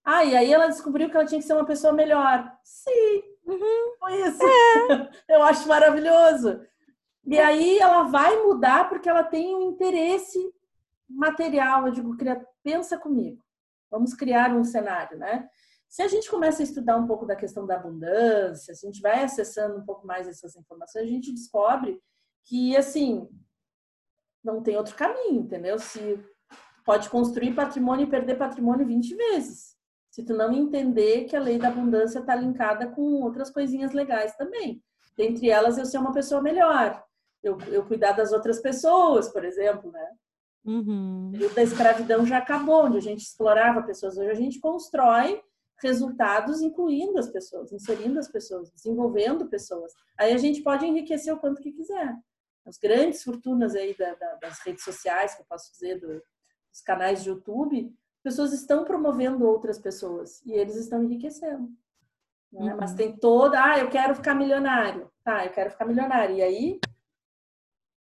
Ah, 0.04 0.25
e 0.25 0.37
aí 0.37 0.52
ela 0.52 0.69
descobriu 0.69 1.11
que 1.11 1.16
ela 1.16 1.26
tinha 1.26 1.40
que 1.40 1.47
ser 1.47 1.52
uma 1.52 1.66
pessoa 1.66 1.92
melhor. 1.92 2.50
Sim. 2.64 3.23
Uhum. 3.47 3.97
Foi 3.99 4.14
isso. 4.23 4.42
É. 4.42 5.11
Eu 5.37 5.42
acho 5.42 5.69
maravilhoso. 5.69 6.61
E 7.26 7.38
aí 7.38 7.78
ela 7.78 8.04
vai 8.04 8.42
mudar 8.42 8.88
porque 8.88 9.09
ela 9.09 9.23
tem 9.23 9.54
um 9.54 9.71
interesse 9.71 10.52
material. 11.09 11.87
Eu 11.87 11.92
digo, 11.92 12.16
pensa 12.62 12.99
comigo. 12.99 13.45
Vamos 13.90 14.14
criar 14.14 14.54
um 14.54 14.64
cenário, 14.64 15.19
né? 15.19 15.49
Se 15.88 16.02
a 16.02 16.09
gente 16.09 16.30
começa 16.30 16.62
a 16.62 16.64
estudar 16.64 16.97
um 16.97 17.07
pouco 17.07 17.26
da 17.26 17.35
questão 17.35 17.66
da 17.66 17.75
abundância, 17.75 18.73
se 18.73 18.87
a 18.87 18.88
gente 18.88 19.02
vai 19.02 19.25
acessando 19.25 19.76
um 19.76 19.85
pouco 19.85 20.07
mais 20.07 20.28
essas 20.28 20.54
informações, 20.54 21.02
a 21.02 21.09
gente 21.09 21.33
descobre 21.33 22.00
que, 22.45 22.76
assim, 22.76 23.28
não 24.42 24.62
tem 24.62 24.76
outro 24.76 24.95
caminho, 24.95 25.40
entendeu? 25.40 25.80
Se 25.80 26.25
pode 26.85 27.11
construir 27.11 27.54
patrimônio 27.54 28.07
e 28.07 28.11
perder 28.11 28.38
patrimônio 28.38 28.87
20 28.87 29.14
vezes. 29.16 29.76
Se 30.11 30.25
tu 30.25 30.35
não 30.35 30.52
entender 30.52 31.25
que 31.25 31.37
a 31.37 31.40
lei 31.40 31.59
da 31.59 31.69
abundância 31.69 32.19
está 32.19 32.35
linkada 32.35 32.88
com 32.88 33.23
outras 33.23 33.50
coisinhas 33.50 33.93
legais 33.93 34.35
também. 34.37 34.83
Dentre 35.17 35.50
elas, 35.50 35.79
eu 35.79 35.87
ser 35.87 35.99
uma 35.99 36.12
pessoa 36.12 36.43
melhor. 36.43 37.02
Eu, 37.43 37.59
eu 37.69 37.85
cuidar 37.87 38.12
das 38.12 38.33
outras 38.33 38.61
pessoas, 38.61 39.29
por 39.29 39.45
exemplo, 39.45 39.90
né? 39.90 40.09
Uhum. 40.64 41.33
O 41.35 41.55
da 41.55 41.62
escravidão 41.62 42.26
já 42.26 42.38
acabou, 42.38 42.85
onde 42.85 42.99
a 42.99 43.02
gente 43.02 43.21
explorava 43.21 43.83
pessoas. 43.83 44.19
Hoje 44.19 44.31
a 44.31 44.35
gente 44.35 44.61
constrói 44.61 45.40
resultados 45.83 46.61
incluindo 46.61 47.19
as 47.19 47.29
pessoas, 47.29 47.73
inserindo 47.73 48.19
as 48.19 48.29
pessoas, 48.29 48.71
desenvolvendo 48.71 49.49
pessoas. 49.49 49.93
Aí 50.19 50.33
a 50.33 50.38
gente 50.38 50.62
pode 50.62 50.85
enriquecer 50.85 51.33
o 51.33 51.38
quanto 51.38 51.62
que 51.62 51.73
quiser 51.73 52.14
as 52.64 52.79
grandes 52.79 53.23
fortunas 53.23 53.75
aí 53.75 53.97
da, 53.97 54.14
da, 54.14 54.35
das 54.37 54.61
redes 54.61 54.85
sociais, 54.85 55.35
que 55.35 55.43
eu 55.43 55.47
posso 55.47 55.73
dizer, 55.73 55.99
do, 55.99 56.09
dos 56.09 56.81
canais 56.85 57.23
de 57.23 57.31
YouTube, 57.31 57.93
pessoas 58.23 58.53
estão 58.53 58.85
promovendo 58.85 59.47
outras 59.47 59.79
pessoas 59.79 60.45
e 60.45 60.53
eles 60.53 60.77
estão 60.77 61.03
enriquecendo. 61.03 61.71
Né? 62.53 62.73
Uhum. 62.73 62.77
Mas 62.79 62.95
tem 62.95 63.17
toda, 63.17 63.62
ah, 63.62 63.79
eu 63.79 63.89
quero 63.89 64.15
ficar 64.15 64.35
milionário. 64.35 65.11
Tá, 65.23 65.45
eu 65.45 65.53
quero 65.53 65.71
ficar 65.71 65.85
milionário. 65.85 66.37
E 66.37 66.43
aí, 66.43 66.81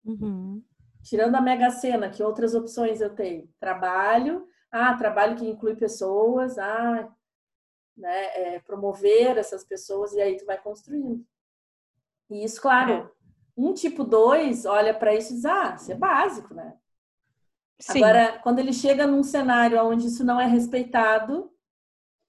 uhum. 0.04 0.64
tirando 1.04 1.36
a 1.36 1.42
Mega 1.42 1.70
Sena, 1.72 2.10
que 2.10 2.24
outras 2.24 2.54
opções 2.54 3.02
eu 3.02 3.14
tenho? 3.14 3.50
Trabalho, 3.60 4.48
ah, 4.72 4.96
trabalho 4.96 5.38
que 5.38 5.48
inclui 5.48 5.76
pessoas, 5.76 6.58
ah, 6.58 7.10
né, 7.96 8.56
é, 8.56 8.60
promover 8.60 9.38
essas 9.38 9.64
pessoas, 9.64 10.14
e 10.14 10.22
aí 10.22 10.36
tu 10.36 10.46
vai 10.46 10.62
construindo. 10.62 11.26
E 12.30 12.44
isso, 12.44 12.62
claro, 12.62 12.92
é. 12.92 13.16
Um 13.58 13.74
tipo 13.74 14.04
2 14.04 14.66
olha 14.66 14.94
para 14.94 15.16
isso 15.16 15.32
e 15.32 15.36
diz: 15.36 15.46
ah, 15.46 15.76
isso 15.76 15.92
é 15.92 15.96
básico, 15.96 16.54
né? 16.54 16.78
Sim. 17.80 18.04
Agora, 18.04 18.40
quando 18.40 18.60
ele 18.60 18.74
chega 18.74 19.06
num 19.06 19.24
cenário 19.24 19.82
onde 19.84 20.08
isso 20.08 20.24
não 20.24 20.40
é 20.40 20.46
respeitado, 20.46 21.52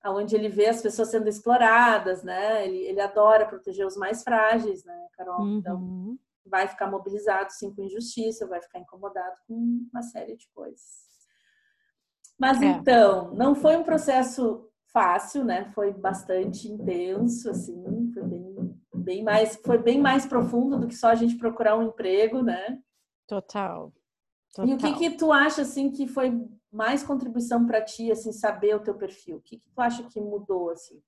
onde 0.04 0.34
ele 0.34 0.48
vê 0.48 0.66
as 0.66 0.82
pessoas 0.82 1.10
sendo 1.10 1.28
exploradas, 1.28 2.22
né? 2.22 2.66
Ele, 2.66 2.78
ele 2.78 3.00
adora 3.00 3.46
proteger 3.46 3.86
os 3.86 3.96
mais 3.96 4.22
frágeis, 4.22 4.84
né, 4.84 5.06
Carol? 5.12 5.40
Uhum. 5.40 5.58
Então, 5.58 6.18
vai 6.44 6.68
ficar 6.68 6.88
mobilizado, 6.88 7.52
sim, 7.52 7.74
com 7.74 7.82
injustiça, 7.82 8.46
vai 8.46 8.62
ficar 8.62 8.78
incomodado 8.78 9.36
com 9.46 9.54
uma 9.92 10.02
série 10.02 10.36
de 10.36 10.48
coisas. 10.54 11.06
Mas 12.38 12.60
é. 12.62 12.66
então, 12.66 13.34
não 13.34 13.54
foi 13.54 13.76
um 13.76 13.82
processo 13.82 14.68
fácil, 14.92 15.44
né? 15.44 15.70
Foi 15.74 15.92
bastante 15.92 16.68
intenso, 16.68 17.50
assim, 17.50 18.10
foi 18.12 18.22
bem 18.22 18.46
bem 19.06 19.22
mais, 19.22 19.56
foi 19.64 19.78
bem 19.78 20.00
mais 20.00 20.26
profundo 20.26 20.78
do 20.78 20.88
que 20.88 20.94
só 20.94 21.08
a 21.08 21.14
gente 21.14 21.36
procurar 21.36 21.78
um 21.78 21.84
emprego, 21.84 22.42
né? 22.42 22.78
Total. 23.28 23.92
Total. 24.56 24.70
E 24.70 24.74
o 24.74 24.78
que 24.78 24.94
que 24.94 25.10
tu 25.10 25.30
acha 25.30 25.62
assim 25.62 25.90
que 25.90 26.08
foi 26.08 26.32
mais 26.72 27.02
contribuição 27.02 27.66
para 27.66 27.82
ti, 27.82 28.10
assim, 28.10 28.32
saber 28.32 28.74
o 28.74 28.80
teu 28.80 28.94
perfil? 28.94 29.36
O 29.36 29.40
que 29.42 29.58
que 29.58 29.68
tu 29.68 29.78
acha 29.78 30.02
que 30.04 30.18
mudou 30.18 30.70
assim? 30.70 30.98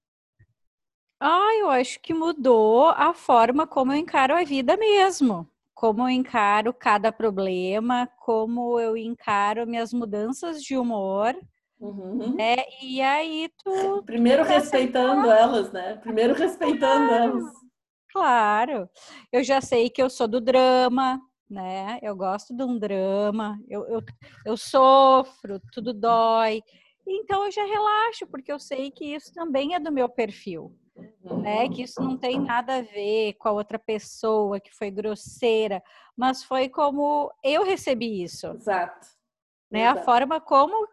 Ah, 1.19 1.55
eu 1.59 1.71
acho 1.71 1.99
que 2.01 2.13
mudou 2.13 2.89
a 2.91 3.15
forma 3.15 3.67
como 3.67 3.93
eu 3.93 3.97
encaro 3.97 4.37
a 4.37 4.45
vida 4.45 4.77
mesmo. 4.77 5.49
Como 5.75 6.03
eu 6.03 6.11
encaro 6.11 6.75
cada 6.75 7.11
problema, 7.11 8.07
como 8.19 8.79
eu 8.79 8.97
encaro 8.97 9.67
minhas 9.67 9.95
mudanças 9.95 10.63
de 10.63 10.77
humor. 10.77 11.35
Uhum. 11.81 12.37
É, 12.39 12.85
e 12.85 13.01
aí 13.01 13.51
tu. 13.65 14.03
Primeiro 14.05 14.45
respeitando 14.45 15.31
elas, 15.31 15.73
né? 15.73 15.97
Primeiro 15.97 16.35
respeitando 16.35 17.11
elas. 17.11 17.45
Claro, 18.13 18.89
eu 19.33 19.43
já 19.45 19.61
sei 19.61 19.89
que 19.89 20.03
eu 20.03 20.11
sou 20.11 20.27
do 20.27 20.41
drama, 20.41 21.21
né? 21.49 21.99
Eu 22.03 22.15
gosto 22.15 22.55
de 22.55 22.63
um 22.63 22.79
drama, 22.79 23.59
eu, 23.69 23.87
eu, 23.89 24.03
eu 24.45 24.57
sofro, 24.57 25.61
tudo 25.73 25.95
dói. 25.95 26.63
Então 27.07 27.45
eu 27.45 27.51
já 27.51 27.65
relaxo, 27.65 28.27
porque 28.27 28.53
eu 28.53 28.59
sei 28.59 28.91
que 28.91 29.15
isso 29.15 29.33
também 29.33 29.75
é 29.75 29.81
do 29.81 29.91
meu 29.93 30.09
perfil. 30.09 30.75
Né, 31.43 31.69
que 31.69 31.83
isso 31.83 32.01
não 32.01 32.17
tem 32.17 32.41
nada 32.41 32.79
a 32.79 32.83
ver 32.83 33.35
com 33.35 33.49
a 33.49 33.53
outra 33.53 33.79
pessoa 33.79 34.59
que 34.59 34.75
foi 34.75 34.91
grosseira, 34.91 35.81
mas 36.17 36.43
foi 36.43 36.69
como 36.69 37.31
eu 37.45 37.65
recebi 37.65 38.23
isso. 38.23 38.49
Exato. 38.49 39.07
Né, 39.71 39.83
Exato. 39.83 40.01
A 40.01 40.03
forma 40.03 40.41
como 40.41 40.89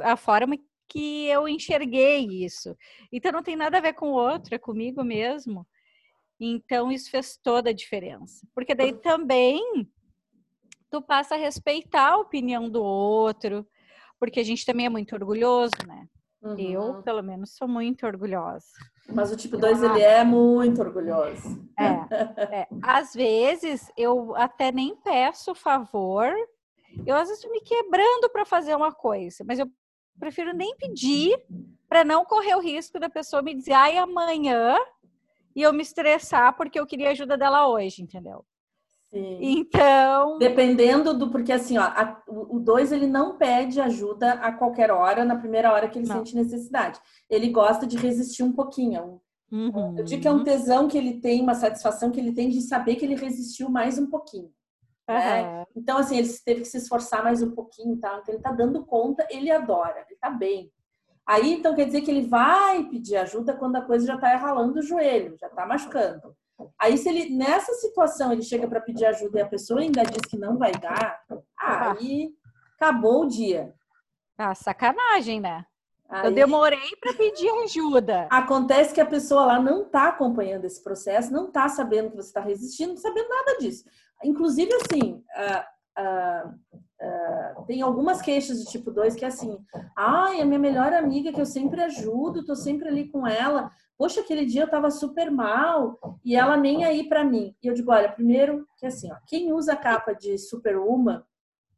a 0.00 0.16
forma 0.16 0.56
que 0.88 1.26
eu 1.26 1.48
enxerguei 1.48 2.26
isso. 2.44 2.76
Então 3.12 3.32
não 3.32 3.42
tem 3.42 3.54
nada 3.54 3.78
a 3.78 3.80
ver 3.80 3.92
com 3.92 4.08
o 4.08 4.14
outro, 4.14 4.54
é 4.54 4.58
comigo 4.58 5.04
mesmo. 5.04 5.66
Então, 6.38 6.92
isso 6.92 7.10
fez 7.10 7.36
toda 7.36 7.70
a 7.70 7.72
diferença. 7.72 8.46
Porque 8.54 8.74
daí 8.74 8.92
também 8.92 9.62
tu 10.90 11.00
passa 11.00 11.34
a 11.34 11.38
respeitar 11.38 12.12
a 12.12 12.18
opinião 12.18 12.68
do 12.68 12.82
outro, 12.82 13.66
porque 14.18 14.40
a 14.40 14.44
gente 14.44 14.64
também 14.64 14.86
é 14.86 14.90
muito 14.90 15.14
orgulhoso, 15.14 15.74
né? 15.86 16.06
Uhum. 16.42 16.58
Eu, 16.58 17.02
pelo 17.02 17.22
menos, 17.22 17.56
sou 17.56 17.66
muito 17.66 18.06
orgulhosa. 18.06 18.66
Mas 19.08 19.32
o 19.32 19.36
tipo 19.36 19.56
2, 19.56 19.82
ele 19.82 20.02
é 20.02 20.22
muito 20.24 20.80
orgulhoso. 20.80 21.64
É, 21.78 22.60
é. 22.60 22.68
Às 22.82 23.14
vezes, 23.14 23.90
eu 23.96 24.34
até 24.36 24.70
nem 24.70 24.94
peço 24.96 25.54
favor. 25.54 26.32
Eu, 27.06 27.14
às 27.14 27.28
vezes, 27.28 27.44
me 27.50 27.60
quebrando 27.60 28.30
para 28.30 28.44
fazer 28.46 28.74
uma 28.74 28.90
coisa. 28.90 29.44
Mas 29.46 29.58
eu 29.58 29.70
prefiro 30.18 30.54
nem 30.54 30.74
pedir 30.76 31.38
para 31.88 32.04
não 32.04 32.24
correr 32.24 32.54
o 32.54 32.60
risco 32.60 32.98
da 32.98 33.08
pessoa 33.08 33.42
me 33.42 33.54
dizer, 33.54 33.74
ai, 33.74 33.98
amanhã 33.98 34.76
e 35.56 35.62
eu 35.62 35.72
me 35.72 35.82
estressar 35.82 36.54
porque 36.54 36.78
eu 36.78 36.86
queria 36.86 37.10
ajuda 37.10 37.36
dela 37.36 37.66
hoje, 37.66 38.02
entendeu? 38.02 38.44
Sim. 39.10 39.38
Então. 39.40 40.36
Dependendo 40.38 41.16
do. 41.16 41.30
Porque 41.30 41.52
assim, 41.52 41.78
ó, 41.78 41.82
a, 41.82 42.22
o 42.28 42.60
2 42.60 42.92
ele 42.92 43.06
não 43.06 43.38
pede 43.38 43.80
ajuda 43.80 44.32
a 44.34 44.52
qualquer 44.52 44.90
hora, 44.90 45.24
na 45.24 45.36
primeira 45.36 45.72
hora 45.72 45.88
que 45.88 45.98
ele 45.98 46.08
não. 46.08 46.16
sente 46.16 46.36
necessidade. 46.36 47.00
Ele 47.30 47.48
gosta 47.48 47.86
de 47.86 47.96
resistir 47.96 48.42
um 48.42 48.52
pouquinho. 48.52 49.20
Uhum. 49.50 49.96
Eu 49.96 50.04
digo 50.04 50.20
que 50.20 50.28
é 50.28 50.32
um 50.32 50.44
tesão 50.44 50.88
que 50.88 50.98
ele 50.98 51.20
tem, 51.20 51.40
uma 51.40 51.54
satisfação 51.54 52.10
que 52.10 52.20
ele 52.20 52.32
tem 52.32 52.50
de 52.50 52.60
saber 52.60 52.96
que 52.96 53.04
ele 53.04 53.14
resistiu 53.14 53.70
mais 53.70 53.96
um 53.96 54.10
pouquinho. 54.10 54.52
Uhum. 55.08 55.14
Né? 55.14 55.64
Então, 55.74 55.98
assim, 55.98 56.18
ele 56.18 56.28
teve 56.44 56.62
que 56.62 56.68
se 56.68 56.78
esforçar 56.78 57.22
mais 57.22 57.40
um 57.42 57.52
pouquinho, 57.52 57.96
tá? 57.96 58.18
Então, 58.20 58.34
ele 58.34 58.42
tá 58.42 58.50
dando 58.50 58.84
conta, 58.84 59.26
ele 59.30 59.50
adora, 59.50 60.04
ele 60.08 60.18
tá 60.20 60.30
bem. 60.30 60.70
Aí, 61.26 61.52
então, 61.52 61.74
quer 61.74 61.86
dizer 61.86 62.02
que 62.02 62.10
ele 62.10 62.26
vai 62.26 62.84
pedir 62.84 63.16
ajuda 63.16 63.56
quando 63.56 63.76
a 63.76 63.82
coisa 63.82 64.06
já 64.06 64.14
está 64.14 64.36
ralando 64.36 64.78
o 64.78 64.82
joelho, 64.82 65.36
já 65.38 65.48
está 65.48 65.66
machucando. 65.66 66.36
Aí, 66.80 66.96
se 66.96 67.08
ele, 67.08 67.36
nessa 67.36 67.72
situação, 67.74 68.32
ele 68.32 68.42
chega 68.42 68.68
para 68.68 68.80
pedir 68.80 69.06
ajuda 69.06 69.38
e 69.38 69.42
a 69.42 69.48
pessoa 69.48 69.80
ainda 69.80 70.04
diz 70.04 70.20
que 70.30 70.38
não 70.38 70.56
vai 70.56 70.72
dar, 70.72 71.20
aí 71.58 72.30
acabou 72.76 73.24
o 73.24 73.28
dia. 73.28 73.74
Ah, 74.38 74.54
sacanagem, 74.54 75.40
né? 75.40 75.66
Aí, 76.08 76.28
eu 76.28 76.32
demorei 76.32 76.94
para 77.00 77.12
pedir 77.14 77.50
ajuda. 77.64 78.28
Acontece 78.30 78.94
que 78.94 79.00
a 79.00 79.06
pessoa 79.06 79.46
lá 79.46 79.60
não 79.60 79.82
está 79.82 80.08
acompanhando 80.08 80.64
esse 80.64 80.82
processo, 80.82 81.32
não 81.32 81.48
está 81.48 81.68
sabendo 81.68 82.10
que 82.10 82.16
você 82.16 82.28
está 82.28 82.40
resistindo, 82.40 82.90
não 82.90 82.96
tá 82.96 83.02
sabendo 83.02 83.28
nada 83.28 83.58
disso. 83.58 83.84
Inclusive, 84.22 84.72
assim, 84.74 85.22
Uh, 85.96 86.52
tem 87.66 87.82
algumas 87.82 88.22
queixas 88.22 88.58
de 88.58 88.70
tipo 88.70 88.90
2 88.90 89.14
que 89.14 89.24
é 89.24 89.28
assim, 89.28 89.58
ai, 89.96 90.40
a 90.40 90.44
minha 90.44 90.58
melhor 90.58 90.92
amiga 90.92 91.32
que 91.32 91.40
eu 91.40 91.46
sempre 91.46 91.82
ajudo, 91.82 92.44
tô 92.44 92.54
sempre 92.54 92.88
ali 92.88 93.08
com 93.08 93.26
ela. 93.26 93.70
Poxa, 93.98 94.20
aquele 94.20 94.44
dia 94.44 94.62
eu 94.62 94.70
tava 94.70 94.90
super 94.90 95.30
mal 95.30 95.98
e 96.24 96.36
ela 96.36 96.56
nem 96.56 96.84
aí 96.84 97.08
para 97.08 97.24
mim. 97.24 97.54
E 97.62 97.66
eu 97.66 97.74
digo, 97.74 97.90
olha, 97.90 98.12
primeiro 98.12 98.66
que 98.76 98.86
assim, 98.86 99.10
ó, 99.12 99.16
quem 99.26 99.52
usa 99.52 99.72
a 99.72 99.76
capa 99.76 100.12
de 100.12 100.38
Superwoman 100.38 101.22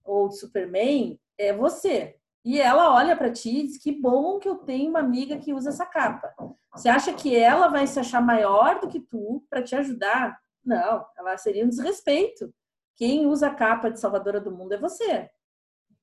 ou 0.05 0.29
de 0.29 0.39
Superman 0.39 1.19
é 1.39 1.53
você. 1.53 2.17
E 2.45 2.61
ela 2.61 2.95
olha 2.95 3.17
para 3.17 3.31
ti 3.31 3.59
e 3.59 3.67
diz: 3.67 3.79
Que 3.79 3.93
bom 3.93 4.39
que 4.39 4.49
eu 4.49 4.57
tenho 4.57 4.89
uma 4.89 5.01
amiga 5.01 5.37
que 5.37 5.53
usa 5.53 5.69
essa 5.69 5.85
capa. 5.85 6.33
Você 6.75 6.89
acha 6.89 7.13
que 7.13 7.37
ela 7.37 7.69
vai 7.69 7.87
se 7.87 8.01
achar 8.01 8.23
maior 8.23 8.81
do 8.81 8.89
que 8.89 9.01
tu 9.01 9.45
para 9.51 9.63
te 9.63 9.75
ajudar? 9.75 10.39
Não, 10.65 11.05
ela 11.17 11.37
seria 11.37 11.65
um 11.65 11.69
desrespeito. 11.69 12.53
Quem 12.99 13.27
usa 13.27 13.47
a 13.47 13.55
capa 13.55 13.91
de 13.91 14.01
Salvadora 14.01 14.41
do 14.41 14.51
Mundo 14.51 14.75
é 14.75 14.77
você. 14.77 15.31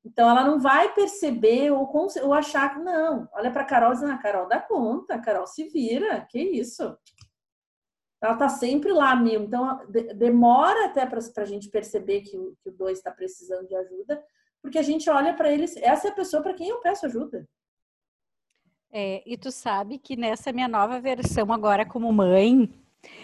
Então 0.03 0.29
ela 0.29 0.45
não 0.45 0.59
vai 0.59 0.93
perceber 0.93 1.71
ou, 1.71 1.91
ou 2.23 2.33
achar 2.33 2.73
que 2.73 2.79
não. 2.79 3.27
Olha 3.33 3.51
para 3.51 3.65
Carol 3.65 3.91
e 3.91 3.95
diz: 3.95 4.03
ah, 4.03 4.17
Carol 4.17 4.47
dá 4.47 4.61
conta, 4.61 5.19
Carol 5.19 5.45
se 5.45 5.67
vira, 5.67 6.25
que 6.29 6.39
isso. 6.39 6.97
Ela 8.23 8.37
tá 8.37 8.47
sempre 8.47 8.93
lá, 8.93 9.13
mil. 9.13 9.41
Então 9.43 9.85
demora 10.15 10.85
até 10.85 11.05
para 11.05 11.19
a 11.19 11.45
gente 11.45 11.69
perceber 11.69 12.21
que 12.21 12.37
o, 12.37 12.55
que 12.63 12.69
o 12.69 12.73
dois 12.73 12.99
está 12.99 13.11
precisando 13.11 13.67
de 13.67 13.75
ajuda, 13.75 14.23
porque 14.61 14.77
a 14.77 14.83
gente 14.83 15.09
olha 15.09 15.33
para 15.33 15.51
eles, 15.51 15.75
essa 15.77 16.07
é 16.07 16.11
a 16.11 16.15
pessoa 16.15 16.41
para 16.41 16.53
quem 16.53 16.69
eu 16.69 16.79
peço 16.79 17.05
ajuda. 17.05 17.45
É, 18.89 19.21
e 19.25 19.35
tu 19.35 19.51
sabe 19.51 19.97
que 19.97 20.15
nessa 20.15 20.53
minha 20.53 20.69
nova 20.69 21.01
versão 21.01 21.51
agora 21.51 21.85
como 21.85 22.13
mãe, 22.13 22.71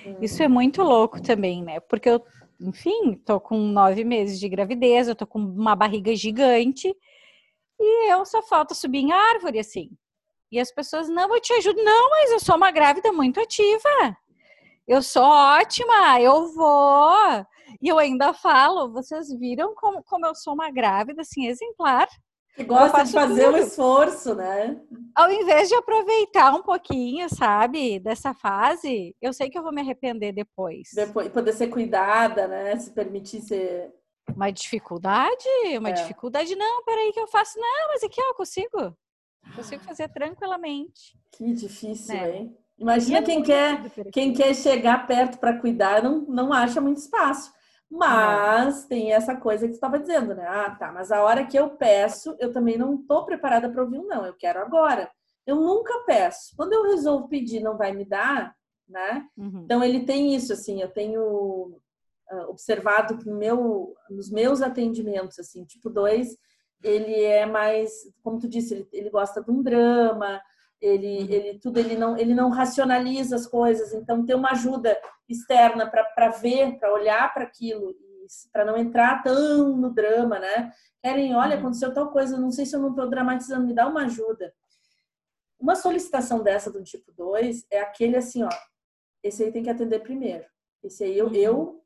hum. 0.06 0.18
isso 0.20 0.44
é 0.44 0.48
muito 0.48 0.84
louco 0.84 1.22
também, 1.22 1.64
né? 1.64 1.80
Porque 1.80 2.10
eu, 2.10 2.22
enfim, 2.62 3.16
tô 3.26 3.40
com 3.40 3.58
nove 3.58 4.04
meses 4.04 4.40
de 4.40 4.48
gravidez, 4.48 5.08
eu 5.08 5.16
tô 5.16 5.26
com 5.26 5.40
uma 5.40 5.76
barriga 5.76 6.16
gigante 6.16 6.96
e 7.80 8.12
eu 8.12 8.26
só 8.26 8.42
falta 8.42 8.76
subir 8.76 9.00
em 9.00 9.12
árvore, 9.12 9.60
assim. 9.60 9.90
E 10.52 10.60
as 10.60 10.72
pessoas, 10.72 11.10
não, 11.10 11.34
eu 11.34 11.42
te 11.42 11.54
ajudo. 11.54 11.82
Não, 11.84 12.10
mas 12.10 12.32
eu 12.32 12.40
sou 12.40 12.56
uma 12.56 12.72
grávida 12.72 13.12
muito 13.12 13.40
ativa. 13.40 14.18
Eu 14.88 15.02
sou 15.02 15.24
ótima, 15.24 16.20
eu 16.22 16.54
vou. 16.54 17.46
E 17.82 17.88
eu 17.88 17.98
ainda 17.98 18.34
falo, 18.34 18.92
vocês 18.92 19.32
viram 19.40 19.74
como, 19.76 20.04
como 20.04 20.26
eu 20.26 20.36
sou 20.36 20.54
uma 20.54 20.70
grávida, 20.70 21.22
assim, 21.22 21.48
exemplar. 21.48 22.08
Que 22.56 22.64
gosta 22.64 23.04
de 23.04 23.12
fazer 23.12 23.46
tudo. 23.46 23.56
um 23.56 23.58
esforço, 23.58 24.36
né? 24.36 24.80
Ao 25.16 25.32
invés 25.32 25.70
de 25.70 25.76
aproveitar 25.76 26.54
um 26.54 26.62
pouquinho, 26.62 27.28
sabe, 27.30 28.00
dessa 28.00 28.34
fase, 28.34 29.16
eu 29.22 29.32
sei 29.32 29.50
que 29.50 29.58
eu 29.58 29.64
vou 29.64 29.72
me 29.72 29.82
arrepender 29.82 30.34
depois. 30.34 30.90
Depois, 30.94 31.30
poder 31.30 31.54
ser 31.54 31.68
cuidada, 31.68 32.48
né? 32.48 32.78
Se 32.78 32.92
permitir 32.92 33.42
ser. 33.42 33.94
Uma 34.36 34.52
dificuldade? 34.52 35.48
Uma 35.78 35.90
é. 35.90 35.94
dificuldade? 35.94 36.56
Não, 36.56 36.84
peraí 36.84 37.12
que 37.14 37.20
eu 37.20 37.28
faço. 37.28 37.58
Não, 37.58 37.88
mas 37.90 38.04
aqui 38.04 38.20
eu 38.20 38.34
consigo. 38.34 38.96
Consigo 39.56 39.84
fazer 39.84 40.10
tranquilamente. 40.10 41.18
Que 41.32 41.54
difícil, 41.54 42.16
né? 42.16 42.38
hein? 42.38 42.58
Imagina 42.78 43.20
é 43.20 43.22
quem 43.22 43.44
quer, 43.44 43.92
quem 44.12 44.34
quer 44.34 44.56
chegar 44.56 45.06
perto 45.06 45.38
para 45.38 45.60
cuidar, 45.60 46.02
não, 46.02 46.22
não 46.22 46.52
acha 46.52 46.82
muito 46.82 46.98
espaço. 46.98 47.54
Mas 47.92 48.86
tem 48.86 49.12
essa 49.12 49.36
coisa 49.36 49.68
que 49.68 49.74
você 49.74 49.78
estava 49.78 50.00
dizendo, 50.00 50.34
né? 50.34 50.48
Ah, 50.48 50.72
tá, 50.72 50.94
mas 50.94 51.12
a 51.12 51.22
hora 51.22 51.46
que 51.46 51.60
eu 51.60 51.72
peço, 51.72 52.38
eu 52.40 52.54
também 52.54 52.78
não 52.78 52.96
estou 52.96 53.26
preparada 53.26 53.70
para 53.70 53.84
ouvir 53.84 54.00
um 54.00 54.08
não, 54.08 54.26
eu 54.26 54.34
quero 54.34 54.62
agora. 54.62 55.12
Eu 55.46 55.58
nunca 55.58 56.04
peço. 56.06 56.56
Quando 56.56 56.72
eu 56.72 56.84
resolvo 56.84 57.28
pedir, 57.28 57.60
não 57.60 57.78
vai 57.78 57.92
me 57.92 58.06
dar, 58.06 58.56
né? 58.88 59.28
Uhum. 59.36 59.64
Então 59.66 59.84
ele 59.84 60.06
tem 60.06 60.34
isso, 60.34 60.54
assim, 60.54 60.82
eu 60.82 60.90
tenho 60.90 61.22
uh, 62.32 62.50
observado 62.50 63.18
que 63.18 63.28
no 63.28 63.38
meu, 63.38 63.94
nos 64.10 64.32
meus 64.32 64.62
atendimentos, 64.62 65.38
assim, 65.38 65.66
tipo 65.66 65.90
dois, 65.90 66.38
ele 66.82 67.22
é 67.22 67.46
mais, 67.46 67.92
como 68.24 68.40
tu 68.40 68.48
disse, 68.48 68.74
ele, 68.74 68.90
ele 68.94 69.10
gosta 69.10 69.42
de 69.44 69.52
um 69.52 69.62
drama, 69.62 70.42
ele, 70.82 71.20
uhum. 71.20 71.30
ele 71.30 71.60
tudo 71.60 71.80
ele 71.80 71.96
não 71.96 72.18
ele 72.18 72.34
não 72.34 72.50
racionaliza 72.50 73.36
as 73.36 73.46
coisas 73.46 73.94
então 73.94 74.26
ter 74.26 74.34
uma 74.34 74.52
ajuda 74.52 74.98
externa 75.30 75.88
para 75.90 76.30
ver 76.30 76.78
para 76.80 76.94
olhar 76.94 77.32
para 77.34 77.44
aquilo 77.44 77.96
para 78.52 78.66
não 78.66 78.76
entrar 78.76 79.22
tão 79.22 79.78
no 79.78 79.94
drama 79.94 80.40
né 80.40 80.72
querem 81.02 81.36
olha 81.36 81.56
uhum. 81.56 81.60
aconteceu 81.60 81.94
tal 81.94 82.12
coisa 82.12 82.38
não 82.38 82.52
sei 82.52 82.66
se 82.66 82.76
eu 82.76 82.80
não 82.80 82.90
estou 82.90 83.08
dramatizando 83.08 83.68
me 83.68 83.74
dá 83.74 83.88
uma 83.88 84.06
ajuda 84.06 84.54
uma 85.60 85.76
solicitação 85.76 86.42
dessa 86.42 86.72
do 86.72 86.84
tipo 86.84 87.12
2 87.12 87.68
é 87.70 87.80
aquele 87.80 88.18
assim 88.18 88.44
ó 88.44 88.50
esse 89.24 89.44
aí 89.44 89.52
tem 89.52 89.62
que 89.62 89.70
atender 89.70 90.00
primeiro 90.00 90.46
esse 90.84 91.04
aí 91.04 91.16
eu, 91.16 91.28
uhum. 91.28 91.36
eu 91.36 91.86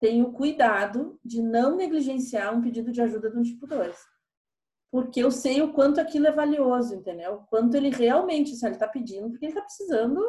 tenho 0.00 0.32
cuidado 0.32 1.20
de 1.22 1.42
não 1.42 1.76
negligenciar 1.76 2.54
um 2.54 2.62
pedido 2.62 2.90
de 2.90 3.02
ajuda 3.02 3.28
do 3.28 3.42
tipo 3.42 3.66
2 3.66 4.13
porque 4.94 5.24
eu 5.24 5.30
sei 5.32 5.60
o 5.60 5.72
quanto 5.72 6.00
aquilo 6.00 6.28
é 6.28 6.30
valioso, 6.30 6.94
entendeu? 6.94 7.42
Quanto 7.50 7.76
ele 7.76 7.90
realmente, 7.90 8.54
se 8.54 8.64
ele 8.64 8.76
está 8.76 8.86
pedindo, 8.86 9.28
porque 9.28 9.46
ele 9.46 9.50
está 9.50 9.60
precisando 9.60 10.24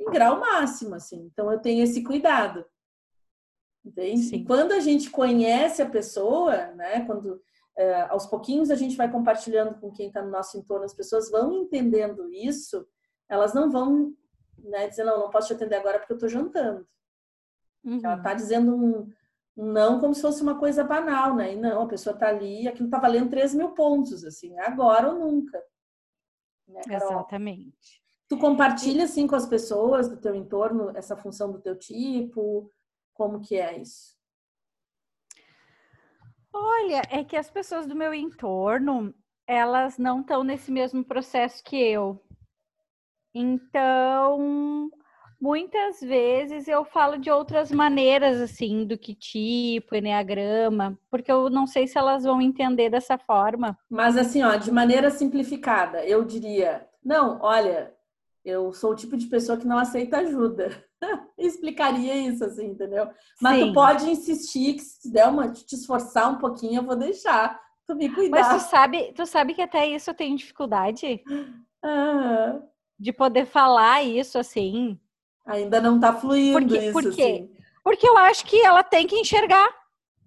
em 0.00 0.06
grau 0.06 0.40
máximo, 0.40 0.94
assim. 0.94 1.28
Então 1.30 1.52
eu 1.52 1.58
tenho 1.58 1.84
esse 1.84 2.02
cuidado. 2.02 2.64
Entende? 3.84 4.22
Sim. 4.22 4.36
E 4.36 4.44
quando 4.46 4.72
a 4.72 4.80
gente 4.80 5.10
conhece 5.10 5.82
a 5.82 5.90
pessoa, 5.90 6.68
né? 6.68 7.04
Quando 7.04 7.38
é, 7.76 8.00
aos 8.04 8.24
pouquinhos 8.24 8.70
a 8.70 8.74
gente 8.74 8.96
vai 8.96 9.12
compartilhando 9.12 9.78
com 9.78 9.92
quem 9.92 10.06
está 10.06 10.22
no 10.22 10.30
nosso 10.30 10.56
entorno, 10.56 10.86
as 10.86 10.94
pessoas 10.94 11.30
vão 11.30 11.52
entendendo 11.52 12.32
isso, 12.32 12.88
elas 13.28 13.52
não 13.52 13.70
vão 13.70 14.14
né, 14.60 14.88
dizer, 14.88 15.04
não, 15.04 15.18
não 15.18 15.30
posso 15.30 15.48
te 15.48 15.52
atender 15.52 15.76
agora 15.76 15.98
porque 15.98 16.14
eu 16.14 16.16
estou 16.16 16.30
jantando. 16.30 16.88
Uhum. 17.84 18.00
Ela 18.02 18.16
está 18.16 18.32
dizendo 18.32 18.74
um, 18.74 19.12
não 19.56 20.00
como 20.00 20.14
se 20.14 20.22
fosse 20.22 20.42
uma 20.42 20.58
coisa 20.58 20.82
banal, 20.82 21.34
né? 21.34 21.54
E 21.54 21.56
não, 21.56 21.82
a 21.82 21.88
pessoa 21.88 22.16
tá 22.16 22.28
ali, 22.28 22.66
aquilo 22.66 22.90
tá 22.90 22.98
valendo 22.98 23.30
3 23.30 23.54
mil 23.54 23.70
pontos, 23.70 24.24
assim, 24.24 24.58
agora 24.58 25.12
ou 25.12 25.18
nunca. 25.18 25.62
Né, 26.66 26.80
Exatamente. 26.88 28.02
Tu 28.28 28.38
compartilha, 28.38 29.04
assim, 29.04 29.26
com 29.26 29.36
as 29.36 29.46
pessoas 29.46 30.08
do 30.08 30.16
teu 30.16 30.34
entorno 30.34 30.90
essa 30.96 31.16
função 31.16 31.52
do 31.52 31.60
teu 31.60 31.78
tipo? 31.78 32.70
Como 33.12 33.40
que 33.40 33.56
é 33.56 33.78
isso? 33.78 34.14
Olha, 36.52 37.02
é 37.10 37.22
que 37.22 37.36
as 37.36 37.50
pessoas 37.50 37.86
do 37.86 37.94
meu 37.94 38.14
entorno, 38.14 39.14
elas 39.46 39.98
não 39.98 40.20
estão 40.20 40.42
nesse 40.42 40.70
mesmo 40.70 41.04
processo 41.04 41.62
que 41.62 41.76
eu. 41.76 42.24
Então, 43.34 44.90
muitas 45.44 46.00
vezes 46.00 46.66
eu 46.66 46.86
falo 46.86 47.18
de 47.18 47.30
outras 47.30 47.70
maneiras, 47.70 48.40
assim, 48.40 48.86
do 48.86 48.96
que 48.96 49.14
tipo, 49.14 49.94
enneagrama, 49.94 50.98
porque 51.10 51.30
eu 51.30 51.50
não 51.50 51.66
sei 51.66 51.86
se 51.86 51.98
elas 51.98 52.24
vão 52.24 52.40
entender 52.40 52.88
dessa 52.88 53.18
forma. 53.18 53.78
Mas, 53.90 54.16
assim, 54.16 54.42
ó, 54.42 54.56
de 54.56 54.72
maneira 54.72 55.10
simplificada, 55.10 56.02
eu 56.02 56.24
diria: 56.24 56.88
não, 57.04 57.38
olha, 57.42 57.92
eu 58.42 58.72
sou 58.72 58.92
o 58.92 58.96
tipo 58.96 59.18
de 59.18 59.26
pessoa 59.26 59.58
que 59.58 59.66
não 59.66 59.76
aceita 59.76 60.16
ajuda. 60.16 60.82
Explicaria 61.36 62.16
isso, 62.16 62.42
assim, 62.42 62.68
entendeu? 62.68 63.10
Mas 63.38 63.58
Sim. 63.58 63.66
tu 63.66 63.74
pode 63.74 64.10
insistir 64.10 64.72
que 64.72 64.82
se 64.82 65.12
der 65.12 65.28
uma, 65.28 65.52
te 65.52 65.74
esforçar 65.74 66.32
um 66.32 66.38
pouquinho, 66.38 66.80
eu 66.80 66.86
vou 66.86 66.96
deixar 66.96 67.60
tu 67.86 67.94
me 67.94 68.08
cuidar. 68.08 68.40
Mas 68.40 68.48
tu 68.48 68.70
sabe, 68.70 69.12
tu 69.12 69.26
sabe 69.26 69.52
que 69.52 69.60
até 69.60 69.86
isso 69.86 70.08
eu 70.08 70.14
tenho 70.14 70.38
dificuldade. 70.38 71.22
Ah. 71.82 72.62
De 72.98 73.12
poder 73.12 73.44
falar 73.44 74.02
isso, 74.02 74.38
assim, 74.38 74.98
Ainda 75.46 75.80
não 75.80 75.96
está 75.96 76.12
fluindo 76.12 76.66
por 76.68 76.76
isso. 76.76 76.92
Por 76.92 77.14
quê? 77.14 77.22
Assim. 77.22 77.50
Porque 77.82 78.08
eu 78.08 78.16
acho 78.16 78.46
que 78.46 78.60
ela 78.64 78.82
tem 78.82 79.06
que 79.06 79.16
enxergar. 79.16 79.68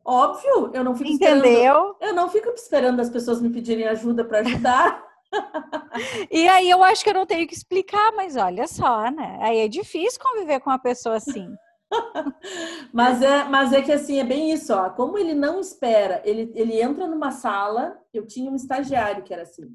Óbvio, 0.05 0.71
eu 0.73 0.83
não 0.83 0.95
fico 0.95 1.09
Entendeu? 1.09 1.35
esperando. 1.35 1.95
Eu 1.99 2.13
não 2.13 2.29
fico 2.29 2.49
esperando 2.49 2.99
as 2.99 3.09
pessoas 3.09 3.41
me 3.41 3.49
pedirem 3.49 3.87
ajuda 3.87 4.23
para 4.23 4.39
ajudar. 4.39 5.05
e 6.31 6.47
aí 6.47 6.69
eu 6.69 6.83
acho 6.83 7.03
que 7.03 7.09
eu 7.09 7.13
não 7.13 7.25
tenho 7.25 7.47
que 7.47 7.53
explicar, 7.53 8.13
mas 8.13 8.37
olha 8.37 8.67
só, 8.67 9.11
né? 9.11 9.37
Aí 9.41 9.57
é 9.57 9.67
difícil 9.67 10.21
conviver 10.21 10.61
com 10.61 10.69
uma 10.69 10.79
pessoa 10.79 11.17
assim. 11.17 11.49
mas, 12.93 13.21
é, 13.21 13.43
mas 13.45 13.73
é 13.73 13.81
que 13.81 13.91
assim, 13.91 14.19
é 14.19 14.23
bem 14.23 14.51
isso, 14.51 14.73
ó. 14.73 14.89
Como 14.91 15.17
ele 15.17 15.33
não 15.33 15.59
espera, 15.59 16.21
ele, 16.23 16.51
ele 16.55 16.81
entra 16.81 17.07
numa 17.07 17.31
sala, 17.31 17.97
eu 18.13 18.25
tinha 18.25 18.49
um 18.49 18.55
estagiário 18.55 19.23
que 19.23 19.33
era 19.33 19.43
assim, 19.43 19.67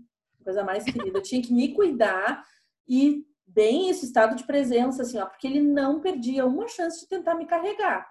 coisa 0.42 0.64
mais 0.64 0.85
querida, 0.85 1.18
eu 1.18 1.22
tinha 1.22 1.42
que 1.42 1.52
me 1.52 1.74
cuidar 1.74 2.44
e 2.88 3.24
bem 3.54 3.88
esse 3.88 4.06
estado 4.06 4.34
de 4.34 4.44
presença, 4.44 5.02
assim, 5.02 5.18
ó, 5.18 5.26
porque 5.26 5.46
ele 5.46 5.60
não 5.60 6.00
perdia 6.00 6.46
uma 6.46 6.68
chance 6.68 7.00
de 7.00 7.08
tentar 7.08 7.34
me 7.34 7.46
carregar, 7.46 8.06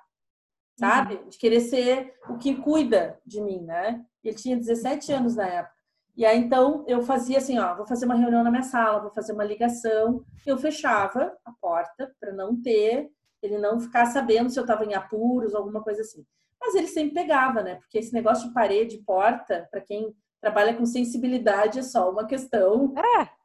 sabe? 0.78 1.16
Uhum. 1.16 1.30
De 1.30 1.38
querer 1.38 1.62
ser 1.62 2.14
o 2.30 2.38
que 2.38 2.56
cuida 2.56 3.20
de 3.26 3.42
mim, 3.42 3.62
né? 3.64 4.04
Ele 4.24 4.36
tinha 4.36 4.58
17 4.58 5.12
anos 5.14 5.36
na 5.36 5.48
época. 5.48 5.82
E 6.16 6.26
aí, 6.26 6.38
então, 6.38 6.84
eu 6.88 7.02
fazia 7.02 7.38
assim, 7.38 7.58
ó, 7.58 7.76
vou 7.76 7.88
fazer 7.88 8.06
uma 8.06 8.16
reunião 8.16 8.44
na 8.44 8.52
minha 8.52 8.64
sala, 8.64 9.00
vou 9.00 9.12
fazer 9.12 9.32
uma 9.34 9.46
ligação. 9.46 10.24
Eu 10.46 10.58
fechava 10.58 11.36
a 11.46 11.52
porta 11.54 12.14
para 12.20 12.34
não 12.34 12.62
ter, 12.62 13.10
ele 13.42 13.58
não 13.58 13.80
ficar 13.80 14.06
sabendo 14.08 14.50
se 14.50 14.60
eu 14.60 14.64
estava 14.64 14.86
em 14.86 14.94
apuros, 14.94 15.56
alguma 15.56 15.82
coisa 15.82 16.02
assim. 16.02 16.26
Mas 16.60 16.76
ele 16.76 16.88
sempre 16.88 17.14
pegava, 17.14 17.64
né? 17.64 17.76
Porque 17.76 17.98
esse 17.98 18.14
negócio 18.14 18.48
de 18.48 18.54
parede, 18.54 19.00
porta, 19.00 19.68
para 19.72 19.82
quem 19.82 20.14
trabalha 20.40 20.76
com 20.76 20.86
sensibilidade, 20.86 21.80
é 21.80 21.84
só 21.84 22.12
uma 22.12 22.28
questão 22.28 22.94
é. 23.20 23.41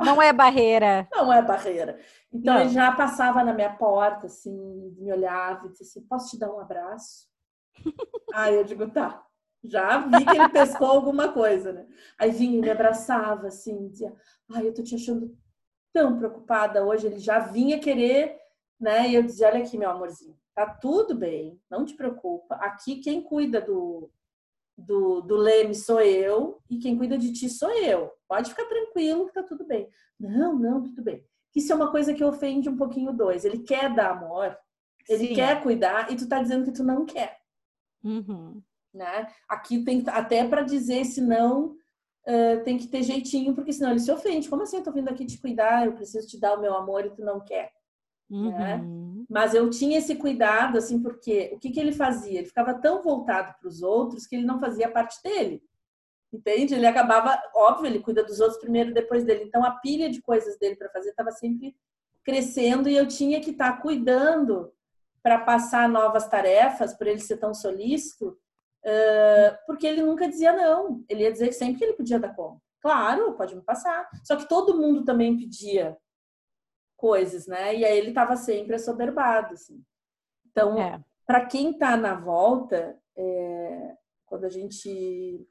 Não 0.00 0.20
é 0.20 0.32
barreira. 0.32 1.08
Não 1.12 1.32
é 1.32 1.42
barreira. 1.42 1.98
Então 2.32 2.54
Não. 2.54 2.60
ele 2.60 2.70
já 2.70 2.92
passava 2.92 3.42
na 3.44 3.52
minha 3.52 3.72
porta, 3.74 4.26
assim, 4.26 4.94
me 4.98 5.12
olhava 5.12 5.66
e 5.66 5.70
disse 5.70 5.82
assim: 5.82 6.06
posso 6.06 6.30
te 6.30 6.38
dar 6.38 6.52
um 6.52 6.60
abraço? 6.60 7.26
Aí 8.34 8.54
eu 8.54 8.64
digo, 8.64 8.88
tá. 8.90 9.24
Já 9.64 9.98
vi 9.98 10.24
que 10.24 10.34
ele 10.34 10.48
pescou 10.48 10.88
alguma 10.88 11.32
coisa, 11.32 11.72
né? 11.72 11.86
Aí 12.18 12.32
vinha 12.32 12.58
e 12.58 12.60
me 12.60 12.70
abraçava, 12.70 13.46
assim, 13.46 13.88
dizia, 13.88 14.12
ai, 14.50 14.66
eu 14.66 14.74
tô 14.74 14.82
te 14.82 14.96
achando 14.96 15.36
tão 15.92 16.18
preocupada 16.18 16.84
hoje. 16.84 17.06
Ele 17.06 17.20
já 17.20 17.38
vinha 17.38 17.78
querer, 17.78 18.36
né? 18.80 19.08
E 19.08 19.14
eu 19.14 19.22
dizia, 19.22 19.46
olha 19.46 19.62
aqui, 19.62 19.78
meu 19.78 19.88
amorzinho, 19.90 20.36
tá 20.52 20.66
tudo 20.66 21.14
bem, 21.14 21.60
não 21.70 21.84
te 21.84 21.94
preocupa. 21.94 22.56
Aqui 22.56 22.96
quem 22.96 23.22
cuida 23.22 23.60
do, 23.60 24.10
do, 24.76 25.20
do 25.20 25.36
Leme 25.36 25.74
sou 25.74 26.00
eu 26.00 26.60
e 26.68 26.78
quem 26.78 26.96
cuida 26.96 27.16
de 27.18 27.32
ti 27.32 27.48
sou 27.48 27.70
eu. 27.70 28.10
Pode 28.28 28.50
ficar 28.50 28.64
tranquilo 28.64 29.26
que 29.26 29.34
tá 29.34 29.42
tudo 29.42 29.66
bem. 29.66 29.88
Não, 30.18 30.58
não, 30.58 30.82
tudo 30.82 31.02
bem. 31.02 31.24
Isso 31.54 31.72
é 31.72 31.76
uma 31.76 31.90
coisa 31.90 32.14
que 32.14 32.24
ofende 32.24 32.68
um 32.68 32.76
pouquinho 32.76 33.12
dois. 33.12 33.44
Ele 33.44 33.58
quer 33.58 33.94
dar 33.94 34.12
amor, 34.12 34.56
ele 35.08 35.28
Sim. 35.28 35.34
quer 35.34 35.62
cuidar 35.62 36.10
e 36.10 36.16
tu 36.16 36.28
tá 36.28 36.40
dizendo 36.40 36.64
que 36.64 36.72
tu 36.72 36.82
não 36.82 37.04
quer. 37.04 37.38
Uhum. 38.02 38.62
Né? 38.92 39.26
Aqui 39.48 39.84
tem 39.84 40.02
até 40.08 40.46
para 40.46 40.62
dizer 40.62 41.04
se 41.04 41.20
não 41.20 41.76
uh, 42.26 42.62
tem 42.64 42.78
que 42.78 42.88
ter 42.88 43.02
jeitinho, 43.02 43.54
porque 43.54 43.72
senão 43.72 43.90
ele 43.90 44.00
se 44.00 44.10
ofende. 44.10 44.48
Como 44.48 44.62
assim? 44.62 44.78
Eu 44.78 44.82
tô 44.82 44.92
vindo 44.92 45.08
aqui 45.08 45.26
te 45.26 45.38
cuidar, 45.38 45.86
eu 45.86 45.92
preciso 45.92 46.26
te 46.26 46.38
dar 46.38 46.54
o 46.54 46.60
meu 46.60 46.74
amor 46.74 47.04
e 47.04 47.10
tu 47.10 47.22
não 47.22 47.40
quer. 47.40 47.72
Né? 48.30 48.82
Mas 49.28 49.54
eu 49.54 49.68
tinha 49.70 49.98
esse 49.98 50.14
cuidado, 50.16 50.78
assim, 50.78 51.02
porque 51.02 51.50
o 51.52 51.58
que, 51.58 51.70
que 51.70 51.80
ele 51.80 51.92
fazia? 51.92 52.38
Ele 52.38 52.48
ficava 52.48 52.74
tão 52.74 53.02
voltado 53.02 53.54
para 53.58 53.68
os 53.68 53.82
outros 53.82 54.26
que 54.26 54.36
ele 54.36 54.46
não 54.46 54.58
fazia 54.58 54.90
parte 54.90 55.22
dele. 55.22 55.62
Entende? 56.32 56.74
Ele 56.74 56.86
acabava, 56.86 57.40
óbvio, 57.54 57.86
ele 57.86 58.00
cuida 58.00 58.24
dos 58.24 58.40
outros 58.40 58.58
primeiro, 58.58 58.94
depois 58.94 59.24
dele. 59.24 59.44
Então 59.44 59.64
a 59.64 59.72
pilha 59.72 60.08
de 60.08 60.22
coisas 60.22 60.58
dele 60.58 60.76
para 60.76 60.90
fazer 60.90 61.10
estava 61.10 61.30
sempre 61.30 61.76
crescendo 62.24 62.88
e 62.88 62.96
eu 62.96 63.06
tinha 63.06 63.40
que 63.40 63.50
estar 63.50 63.72
tá 63.72 63.82
cuidando 63.82 64.72
para 65.22 65.38
passar 65.38 65.88
novas 65.88 66.26
tarefas, 66.26 66.94
por 66.94 67.06
ele 67.06 67.20
ser 67.20 67.36
tão 67.36 67.54
solícito, 67.54 68.36
porque 69.66 69.86
ele 69.86 70.02
nunca 70.02 70.28
dizia 70.28 70.52
não. 70.52 71.04
Ele 71.08 71.22
ia 71.22 71.32
dizer 71.32 71.52
sempre 71.52 71.78
que 71.78 71.84
ele 71.84 71.92
podia 71.94 72.18
dar 72.18 72.34
conta. 72.34 72.60
Claro, 72.80 73.34
pode 73.34 73.54
me 73.54 73.62
passar. 73.62 74.08
Só 74.24 74.34
que 74.34 74.48
todo 74.48 74.76
mundo 74.76 75.04
também 75.04 75.36
pedia 75.36 75.96
coisas, 77.02 77.48
né? 77.48 77.74
E 77.74 77.84
aí 77.84 77.98
ele 77.98 78.10
estava 78.10 78.36
sempre 78.36 78.76
assoberbado, 78.76 79.54
assim. 79.54 79.82
Então, 80.48 80.78
é. 80.78 81.02
para 81.26 81.44
quem 81.46 81.72
está 81.72 81.96
na 81.96 82.14
volta, 82.14 82.96
é, 83.16 83.96
quando 84.24 84.44
a 84.44 84.48
gente 84.48 85.44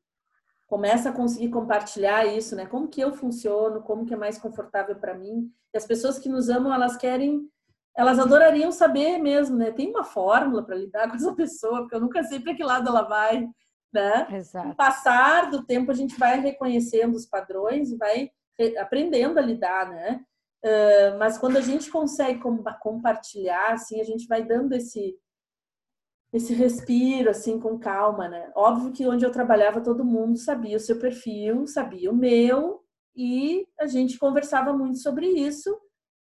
começa 0.65 1.09
a 1.09 1.13
conseguir 1.13 1.49
compartilhar 1.49 2.25
isso, 2.25 2.55
né? 2.55 2.65
Como 2.65 2.87
que 2.87 3.01
eu 3.01 3.11
funciono, 3.11 3.81
como 3.81 4.05
que 4.05 4.13
é 4.13 4.17
mais 4.17 4.37
confortável 4.37 4.95
para 4.95 5.13
mim. 5.13 5.51
E 5.73 5.77
as 5.77 5.85
pessoas 5.85 6.17
que 6.17 6.29
nos 6.29 6.47
amam, 6.47 6.73
elas 6.73 6.95
querem 6.95 7.49
elas 7.93 8.17
adorariam 8.17 8.71
saber 8.71 9.17
mesmo, 9.17 9.57
né? 9.57 9.69
Tem 9.69 9.89
uma 9.89 10.05
fórmula 10.05 10.63
para 10.63 10.77
lidar 10.77 11.09
com 11.11 11.17
essa 11.17 11.35
pessoa, 11.35 11.81
porque 11.81 11.95
eu 11.95 11.99
nunca 11.99 12.23
sei 12.23 12.39
para 12.39 12.55
que 12.55 12.63
lado 12.63 12.87
ela 12.87 13.01
vai, 13.01 13.45
né? 13.91 14.25
Exato. 14.31 14.67
Com 14.67 14.71
o 14.71 14.75
passar 14.77 15.51
do 15.51 15.65
tempo, 15.65 15.91
a 15.91 15.93
gente 15.93 16.17
vai 16.17 16.39
reconhecendo 16.39 17.15
os 17.15 17.25
padrões 17.25 17.91
e 17.91 17.97
vai 17.97 18.31
aprendendo 18.79 19.37
a 19.37 19.41
lidar, 19.41 19.89
né? 19.89 20.23
Uh, 20.63 21.17
mas 21.17 21.37
quando 21.37 21.57
a 21.57 21.61
gente 21.61 21.89
consegue 21.89 22.39
com, 22.39 22.63
compartilhar, 22.79 23.73
assim, 23.73 23.99
a 23.99 24.03
gente 24.03 24.27
vai 24.27 24.43
dando 24.43 24.73
esse 24.73 25.17
esse 26.33 26.53
respiro, 26.53 27.29
assim, 27.29 27.59
com 27.59 27.77
calma, 27.77 28.29
né? 28.29 28.51
Óbvio 28.55 28.93
que 28.93 29.05
onde 29.05 29.25
eu 29.25 29.31
trabalhava, 29.31 29.81
todo 29.81 30.05
mundo 30.05 30.37
sabia 30.37 30.77
o 30.77 30.79
seu 30.79 30.97
perfil, 30.97 31.67
sabia 31.67 32.09
o 32.09 32.15
meu, 32.15 32.81
e 33.13 33.67
a 33.77 33.85
gente 33.85 34.17
conversava 34.17 34.71
muito 34.71 34.99
sobre 34.99 35.27
isso, 35.27 35.77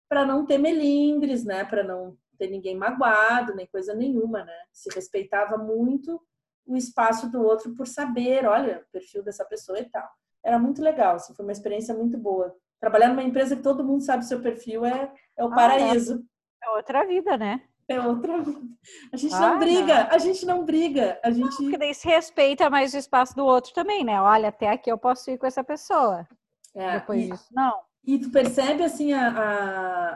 para 0.09 0.25
não 0.25 0.47
ter 0.47 0.57
melindres, 0.57 1.45
né? 1.45 1.63
Para 1.65 1.85
não 1.85 2.17
ter 2.39 2.49
ninguém 2.49 2.75
magoado, 2.75 3.55
nem 3.55 3.67
coisa 3.67 3.95
nenhuma, 3.95 4.45
né? 4.45 4.57
Se 4.73 4.89
respeitava 4.95 5.59
muito 5.59 6.19
o 6.67 6.77
espaço 6.77 7.31
do 7.31 7.43
outro 7.43 7.75
por 7.75 7.87
saber, 7.87 8.47
olha, 8.47 8.83
o 8.87 8.93
perfil 8.93 9.23
dessa 9.23 9.45
pessoa 9.45 9.79
e 9.79 9.85
tal. 9.91 10.09
Era 10.45 10.59
muito 10.59 10.83
legal, 10.83 11.17
assim, 11.17 11.35
foi 11.35 11.45
uma 11.45 11.53
experiência 11.53 11.95
muito 11.95 12.17
boa. 12.17 12.55
Trabalhar 12.81 13.09
numa 13.09 13.23
empresa 13.23 13.57
que 13.57 13.63
todo 13.63 13.85
mundo 13.85 14.03
sabe 14.03 14.25
seu 14.25 14.41
perfil 14.41 14.85
é, 14.85 15.13
é 15.37 15.45
o 15.45 15.49
ah, 15.49 15.55
paraíso. 15.55 16.25
É 16.63 16.71
outra 16.71 17.05
vida, 17.07 17.37
né? 17.37 17.63
É 17.89 18.01
outra 18.01 18.41
vida. 18.41 18.61
A 19.13 19.17
gente 19.17 19.35
ah, 19.35 19.41
não 19.41 19.59
briga, 19.59 20.05
não. 20.05 20.11
a 20.11 20.19
gente 20.19 20.47
não 20.47 20.65
briga. 20.65 21.21
A 21.25 21.31
gente... 21.31 21.51
Não, 21.51 21.57
porque 21.57 21.79
daí 21.79 21.95
se 21.95 22.07
respeita 22.07 22.71
mais 22.71 22.95
o 22.95 22.99
espaço 22.99 23.35
do 23.35 23.45
outro 23.45 23.73
também, 23.73 24.05
né? 24.05 24.21
Olha, 24.21 24.51
até 24.51 24.69
aqui 24.69 24.91
eu 24.91 24.99
posso 24.99 25.31
ir 25.31 25.39
com 25.39 25.47
essa 25.47 25.65
pessoa. 25.65 26.27
É, 26.75 27.01
Depois 27.01 27.23
e... 27.23 27.31
disso, 27.31 27.49
não. 27.51 27.75
E 28.05 28.19
tu 28.19 28.31
percebe 28.31 28.83
assim 28.83 29.13
a, 29.13 29.29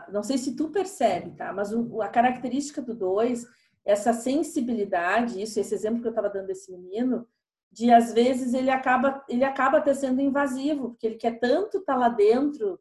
a, 0.07 0.11
não 0.11 0.23
sei 0.23 0.39
se 0.39 0.55
tu 0.57 0.71
percebe, 0.71 1.33
tá? 1.33 1.53
Mas 1.53 1.73
o, 1.73 2.01
a 2.01 2.09
característica 2.09 2.81
do 2.81 2.95
dois, 2.95 3.47
essa 3.85 4.13
sensibilidade, 4.13 5.43
isso, 5.43 5.59
esse 5.59 5.75
exemplo 5.75 6.01
que 6.01 6.07
eu 6.07 6.13
estava 6.13 6.31
dando 6.31 6.47
desse 6.47 6.71
menino, 6.71 7.27
de 7.73 7.91
às 7.91 8.13
vezes 8.13 8.53
ele 8.53 8.71
acaba 8.71 9.25
ele 9.29 9.45
acaba 9.45 9.79
até 9.79 9.95
sendo 9.95 10.21
invasivo, 10.21 10.91
porque 10.91 11.07
ele 11.07 11.17
quer 11.17 11.39
tanto 11.39 11.79
estar 11.79 11.95
tá 11.95 11.99
lá 11.99 12.09
dentro 12.11 12.79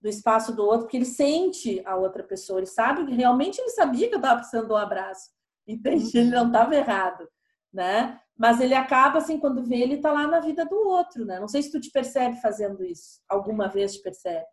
do 0.00 0.08
espaço 0.08 0.54
do 0.54 0.64
outro, 0.64 0.82
porque 0.82 0.96
ele 0.96 1.04
sente 1.04 1.82
a 1.84 1.96
outra 1.96 2.22
pessoa, 2.22 2.60
ele 2.60 2.66
sabe 2.66 3.04
que 3.04 3.14
realmente 3.14 3.58
ele 3.58 3.70
sabia 3.70 4.08
que 4.08 4.14
eu 4.14 4.20
estava 4.20 4.38
precisando 4.38 4.68
de 4.68 4.72
um 4.72 4.76
abraço, 4.76 5.30
entende? 5.66 6.16
Ele 6.16 6.30
não 6.30 6.46
estava 6.46 6.74
errado, 6.74 7.28
né? 7.72 8.18
Mas 8.38 8.58
ele 8.58 8.72
acaba, 8.72 9.18
assim, 9.18 9.38
quando 9.38 9.62
vê, 9.62 9.76
ele 9.76 9.98
tá 9.98 10.10
lá 10.10 10.26
na 10.26 10.40
vida 10.40 10.64
do 10.64 10.74
outro, 10.88 11.26
né? 11.26 11.38
Não 11.38 11.48
sei 11.48 11.62
se 11.62 11.70
tu 11.70 11.78
te 11.78 11.90
percebe 11.90 12.40
fazendo 12.40 12.82
isso. 12.82 13.20
Alguma 13.28 13.68
vez 13.68 13.92
te 13.94 14.02
percebe? 14.02 14.46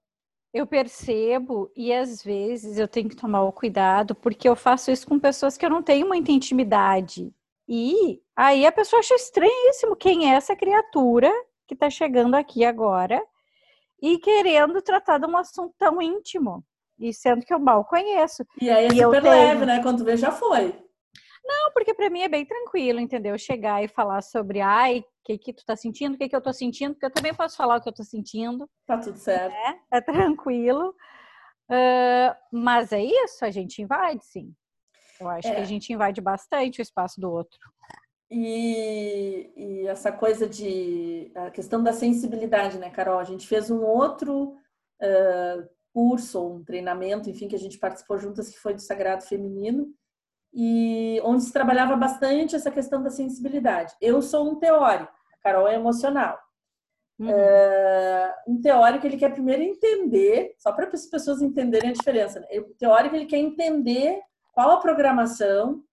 Eu 0.53 0.67
percebo 0.67 1.71
e 1.73 1.93
às 1.93 2.21
vezes 2.21 2.77
eu 2.77 2.87
tenho 2.87 3.07
que 3.07 3.15
tomar 3.15 3.43
o 3.43 3.53
cuidado 3.53 4.13
porque 4.13 4.49
eu 4.49 4.55
faço 4.55 4.91
isso 4.91 5.07
com 5.07 5.17
pessoas 5.17 5.57
que 5.57 5.65
eu 5.65 5.69
não 5.69 5.81
tenho 5.81 6.05
muita 6.05 6.31
intimidade. 6.31 7.33
E 7.67 8.21
aí 8.37 8.65
a 8.65 8.71
pessoa 8.71 8.99
acha 8.99 9.15
estranhíssimo 9.15 9.95
quem 9.95 10.31
é 10.31 10.35
essa 10.35 10.55
criatura 10.55 11.31
que 11.67 11.75
tá 11.75 11.89
chegando 11.89 12.35
aqui 12.35 12.63
agora 12.63 13.21
e 14.01 14.17
querendo 14.19 14.81
tratar 14.81 15.17
de 15.17 15.25
um 15.25 15.35
assunto 15.35 15.73
tão 15.77 16.01
íntimo. 16.01 16.63
E 16.99 17.13
sendo 17.13 17.45
que 17.45 17.53
eu 17.53 17.59
mal 17.59 17.85
conheço. 17.85 18.45
E 18.59 18.69
aí 18.69 18.85
é 18.85 18.87
e 18.87 19.03
super 19.03 19.21
tenho... 19.21 19.33
leve, 19.33 19.65
né? 19.65 19.81
Quando 19.83 20.03
vê, 20.03 20.17
já 20.17 20.31
foi. 20.31 20.73
Não, 21.43 21.71
porque 21.71 21.93
para 21.93 22.09
mim 22.09 22.21
é 22.21 22.27
bem 22.27 22.45
tranquilo, 22.45 22.99
entendeu? 22.99 23.37
Chegar 23.37 23.83
e 23.83 23.87
falar 23.87 24.21
sobre, 24.21 24.59
ai, 24.59 24.99
o 24.99 25.05
que 25.23 25.37
que 25.37 25.53
tu 25.53 25.63
tá 25.65 25.75
sentindo, 25.75 26.15
o 26.15 26.17
que 26.17 26.27
que 26.27 26.35
eu 26.35 26.41
tô 26.41 26.51
sentindo, 26.51 26.93
porque 26.93 27.05
eu 27.05 27.13
também 27.13 27.33
posso 27.33 27.55
falar 27.55 27.77
o 27.77 27.81
que 27.81 27.87
eu 27.87 27.93
tô 27.93 28.03
sentindo. 28.03 28.69
Tá 28.85 28.97
tudo 28.97 29.17
certo. 29.17 29.53
Né? 29.53 29.79
É 29.91 30.01
tranquilo. 30.01 30.93
Uh, 31.69 32.35
mas 32.51 32.91
é 32.91 33.01
isso, 33.01 33.45
a 33.45 33.51
gente 33.51 33.81
invade, 33.81 34.25
sim. 34.25 34.53
Eu 35.19 35.29
acho 35.29 35.47
é. 35.47 35.55
que 35.55 35.61
a 35.61 35.65
gente 35.65 35.91
invade 35.91 36.19
bastante 36.21 36.79
o 36.79 36.83
espaço 36.83 37.19
do 37.19 37.31
outro. 37.31 37.59
E, 38.29 39.51
e, 39.55 39.87
essa 39.87 40.11
coisa 40.11 40.47
de. 40.47 41.31
a 41.35 41.49
questão 41.49 41.81
da 41.81 41.93
sensibilidade, 41.93 42.77
né, 42.77 42.89
Carol? 42.89 43.19
A 43.19 43.23
gente 43.23 43.47
fez 43.47 43.71
um 43.71 43.81
outro 43.83 44.55
uh, 45.01 45.69
curso, 45.93 46.45
um 46.45 46.63
treinamento, 46.63 47.29
enfim, 47.29 47.47
que 47.47 47.55
a 47.55 47.59
gente 47.59 47.77
participou 47.77 48.17
juntas, 48.17 48.49
que 48.49 48.59
foi 48.59 48.73
do 48.73 48.81
Sagrado 48.81 49.23
Feminino 49.23 49.93
e 50.53 51.21
onde 51.23 51.43
se 51.43 51.53
trabalhava 51.53 51.95
bastante 51.95 52.55
essa 52.55 52.71
questão 52.71 53.01
da 53.01 53.09
sensibilidade. 53.09 53.93
Eu 54.01 54.21
sou 54.21 54.49
um 54.49 54.55
teórico, 54.55 55.13
a 55.33 55.37
Carol 55.43 55.67
é 55.67 55.75
emocional. 55.75 56.37
Uhum. 57.19 57.29
É, 57.29 58.35
um 58.47 58.61
teórico 58.61 59.05
ele 59.05 59.17
quer 59.17 59.31
primeiro 59.31 59.61
entender, 59.61 60.53
só 60.57 60.71
para 60.71 60.87
as 60.87 61.05
pessoas 61.07 61.41
entenderem 61.41 61.89
a 61.89 61.93
diferença. 61.93 62.39
Né? 62.39 62.47
O 62.59 62.75
teórico 62.75 63.15
ele 63.15 63.25
quer 63.25 63.37
entender 63.37 64.21
qual 64.51 64.71
a 64.71 64.77
programação, 64.79 65.83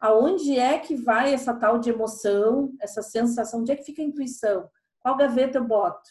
aonde 0.00 0.58
é 0.58 0.78
que 0.78 0.96
vai 0.96 1.34
essa 1.34 1.54
tal 1.54 1.78
de 1.78 1.90
emoção, 1.90 2.72
essa 2.80 3.02
sensação, 3.02 3.60
onde 3.60 3.72
é 3.72 3.76
que 3.76 3.84
fica 3.84 4.00
a 4.00 4.04
intuição, 4.04 4.68
qual 5.00 5.16
gaveta 5.16 5.58
eu 5.58 5.64
boto, 5.64 6.10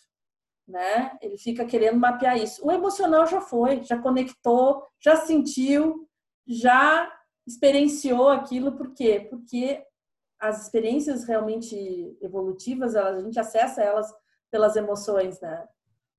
né? 0.67 1.17
Ele 1.21 1.37
fica 1.37 1.65
querendo 1.65 1.99
mapear 1.99 2.37
isso. 2.37 2.65
O 2.65 2.71
emocional 2.71 3.25
já 3.25 3.41
foi, 3.41 3.83
já 3.83 3.97
conectou, 3.97 4.85
já 4.99 5.15
sentiu, 5.15 6.07
já 6.47 7.11
experienciou 7.47 8.29
aquilo, 8.29 8.73
por 8.73 8.93
quê? 8.93 9.27
Porque 9.27 9.83
as 10.39 10.63
experiências 10.63 11.23
realmente 11.23 12.17
evolutivas, 12.21 12.95
elas, 12.95 13.17
a 13.17 13.21
gente 13.21 13.39
acessa 13.39 13.81
elas 13.81 14.13
pelas 14.51 14.75
emoções, 14.75 15.41
né? 15.41 15.67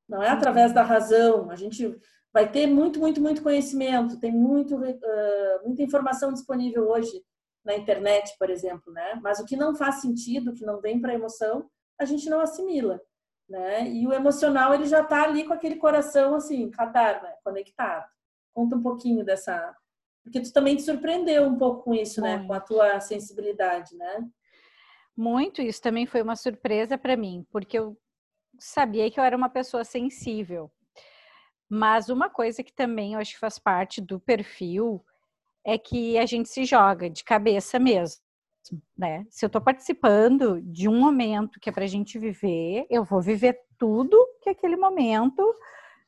Não 0.08 0.20
é 0.22 0.28
através 0.28 0.72
da 0.72 0.82
razão. 0.82 1.50
A 1.50 1.56
gente 1.56 1.96
vai 2.32 2.50
ter 2.50 2.66
muito, 2.66 2.98
muito, 2.98 3.20
muito 3.20 3.42
conhecimento, 3.42 4.18
tem 4.18 4.32
muito, 4.32 4.76
uh, 4.76 5.64
muita 5.64 5.82
informação 5.82 6.32
disponível 6.32 6.88
hoje 6.88 7.24
na 7.64 7.74
internet, 7.74 8.34
por 8.38 8.50
exemplo, 8.50 8.92
né? 8.92 9.18
Mas 9.22 9.38
o 9.38 9.44
que 9.44 9.56
não 9.56 9.74
faz 9.74 10.00
sentido, 10.00 10.54
que 10.54 10.64
não 10.64 10.80
vem 10.80 11.00
para 11.00 11.12
a 11.12 11.14
emoção, 11.14 11.68
a 12.00 12.04
gente 12.04 12.28
não 12.30 12.40
assimila, 12.40 13.00
né? 13.48 13.88
E 13.88 14.06
o 14.06 14.12
emocional, 14.12 14.74
ele 14.74 14.86
já 14.86 15.02
está 15.02 15.24
ali 15.24 15.44
com 15.44 15.52
aquele 15.52 15.76
coração, 15.76 16.34
assim, 16.34 16.70
radar, 16.70 17.22
né? 17.22 17.34
Conectado. 17.44 18.06
Conta 18.54 18.76
um 18.76 18.82
pouquinho 18.82 19.24
dessa, 19.24 19.76
porque 20.22 20.40
tu 20.40 20.52
também 20.52 20.76
te 20.76 20.82
surpreendeu 20.82 21.44
um 21.44 21.58
pouco 21.58 21.84
com 21.84 21.94
isso, 21.94 22.20
Muito. 22.20 22.40
né? 22.40 22.46
Com 22.46 22.52
a 22.52 22.60
tua 22.60 23.00
sensibilidade, 23.00 23.96
né? 23.96 24.28
Muito, 25.16 25.60
isso 25.60 25.82
também 25.82 26.06
foi 26.06 26.22
uma 26.22 26.36
surpresa 26.36 26.96
para 26.96 27.16
mim, 27.16 27.46
porque 27.50 27.78
eu 27.78 27.96
sabia 28.58 29.10
que 29.10 29.20
eu 29.20 29.24
era 29.24 29.36
uma 29.36 29.50
pessoa 29.50 29.84
sensível. 29.84 30.70
Mas 31.68 32.08
uma 32.08 32.28
coisa 32.28 32.64
que 32.64 32.72
também 32.72 33.12
eu 33.12 33.20
acho 33.20 33.34
que 33.34 33.38
faz 33.38 33.58
parte 33.58 34.00
do 34.00 34.18
perfil 34.18 35.04
é 35.64 35.78
que 35.78 36.18
a 36.18 36.26
gente 36.26 36.48
se 36.48 36.64
joga 36.64 37.08
de 37.08 37.24
cabeça 37.24 37.78
mesmo. 37.78 38.22
né? 38.96 39.26
Se 39.30 39.44
eu 39.44 39.48
estou 39.48 39.60
participando 39.60 40.60
de 40.62 40.88
um 40.88 40.98
momento 40.98 41.58
que 41.60 41.68
é 41.68 41.72
para 41.72 41.84
a 41.84 41.88
gente 41.88 42.18
viver, 42.18 42.86
eu 42.90 43.04
vou 43.04 43.20
viver 43.20 43.58
tudo 43.78 44.16
que 44.42 44.50
aquele 44.50 44.76
momento 44.76 45.42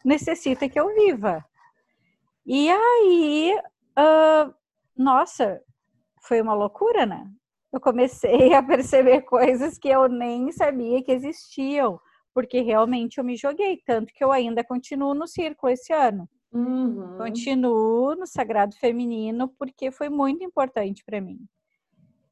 necessita 0.05 0.69
que 0.69 0.79
eu 0.79 0.95
viva. 0.95 1.45
E 2.45 2.71
aí, 2.71 3.57
uh, 3.99 4.55
nossa, 4.97 5.61
foi 6.23 6.41
uma 6.41 6.55
loucura, 6.55 7.07
né? 7.07 7.27
Eu 7.73 7.81
comecei 7.81 8.53
a 8.55 8.63
perceber 8.63 9.23
coisas 9.23 9.79
que 9.79 9.89
eu 9.89 10.09
nem 10.09 10.53
sabia 10.53 11.03
que 11.03 11.13
existiam, 11.13 12.01
porque 12.35 12.61
realmente 12.61 13.19
eu 13.19 13.25
me 13.25 13.37
joguei, 13.37 13.81
tanto 13.85 14.13
que 14.13 14.23
eu 14.23 14.33
ainda 14.33 14.65
continuo 14.65 15.15
no 15.15 15.27
círculo 15.27 15.73
esse 15.73 15.93
ano. 15.93 16.29
Uhum. 16.53 17.17
Continuo 17.17 18.15
no 18.15 18.27
Sagrado 18.27 18.77
Feminino, 18.77 19.49
porque 19.59 19.91
foi 19.91 20.09
muito 20.09 20.45
importante 20.45 21.03
para 21.05 21.21
mim. 21.21 21.39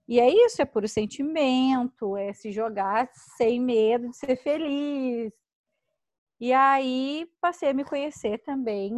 E 0.07 0.19
é 0.19 0.29
isso, 0.29 0.61
é 0.61 0.65
puro 0.65 0.89
sentimento, 0.89 2.17
é 2.17 2.33
se 2.33 2.51
jogar 2.51 3.09
sem 3.37 3.61
medo 3.61 4.11
de 4.11 4.17
ser 4.17 4.37
feliz. 4.37 5.33
E 6.41 6.53
aí 6.53 7.29
passei 7.41 7.71
a 7.71 7.75
me 7.75 7.85
conhecer 7.85 8.39
também 8.39 8.93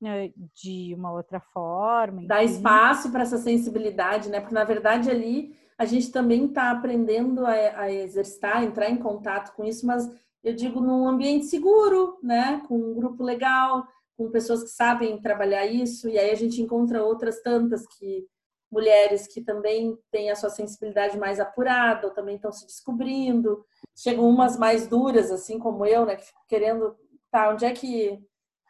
né, 0.00 0.30
de 0.54 0.94
uma 0.94 1.12
outra 1.12 1.40
forma. 1.40 2.26
Dá 2.26 2.42
espaço 2.42 3.10
para 3.10 3.22
essa 3.22 3.38
sensibilidade, 3.38 4.28
né? 4.28 4.40
Porque 4.40 4.54
na 4.54 4.64
verdade 4.64 5.10
ali 5.10 5.56
a 5.78 5.84
gente 5.84 6.10
também 6.10 6.46
está 6.46 6.70
aprendendo 6.70 7.46
a, 7.46 7.52
a 7.52 7.92
exercitar, 7.92 8.62
entrar 8.62 8.90
em 8.90 8.96
contato 8.96 9.54
com 9.54 9.64
isso, 9.64 9.86
mas 9.86 10.10
eu 10.42 10.54
digo 10.54 10.80
num 10.80 11.06
ambiente 11.08 11.46
seguro, 11.46 12.18
né? 12.22 12.62
Com 12.66 12.76
um 12.76 12.94
grupo 12.94 13.22
legal, 13.22 13.86
com 14.20 14.30
pessoas 14.30 14.62
que 14.62 14.68
sabem 14.68 15.18
trabalhar 15.18 15.64
isso, 15.64 16.06
e 16.06 16.18
aí 16.18 16.30
a 16.30 16.34
gente 16.34 16.60
encontra 16.60 17.02
outras 17.02 17.40
tantas 17.40 17.86
que 17.86 18.26
mulheres 18.70 19.26
que 19.26 19.40
também 19.40 19.96
têm 20.12 20.30
a 20.30 20.36
sua 20.36 20.50
sensibilidade 20.50 21.18
mais 21.18 21.40
apurada 21.40 22.06
ou 22.06 22.12
também 22.12 22.36
estão 22.36 22.52
se 22.52 22.66
descobrindo. 22.66 23.64
Chegam 23.96 24.28
umas 24.28 24.58
mais 24.58 24.86
duras, 24.86 25.30
assim 25.30 25.58
como 25.58 25.86
eu, 25.86 26.04
né, 26.04 26.16
que 26.16 26.26
querendo, 26.46 26.94
tá, 27.30 27.48
onde 27.48 27.64
é 27.64 27.72
que 27.72 28.22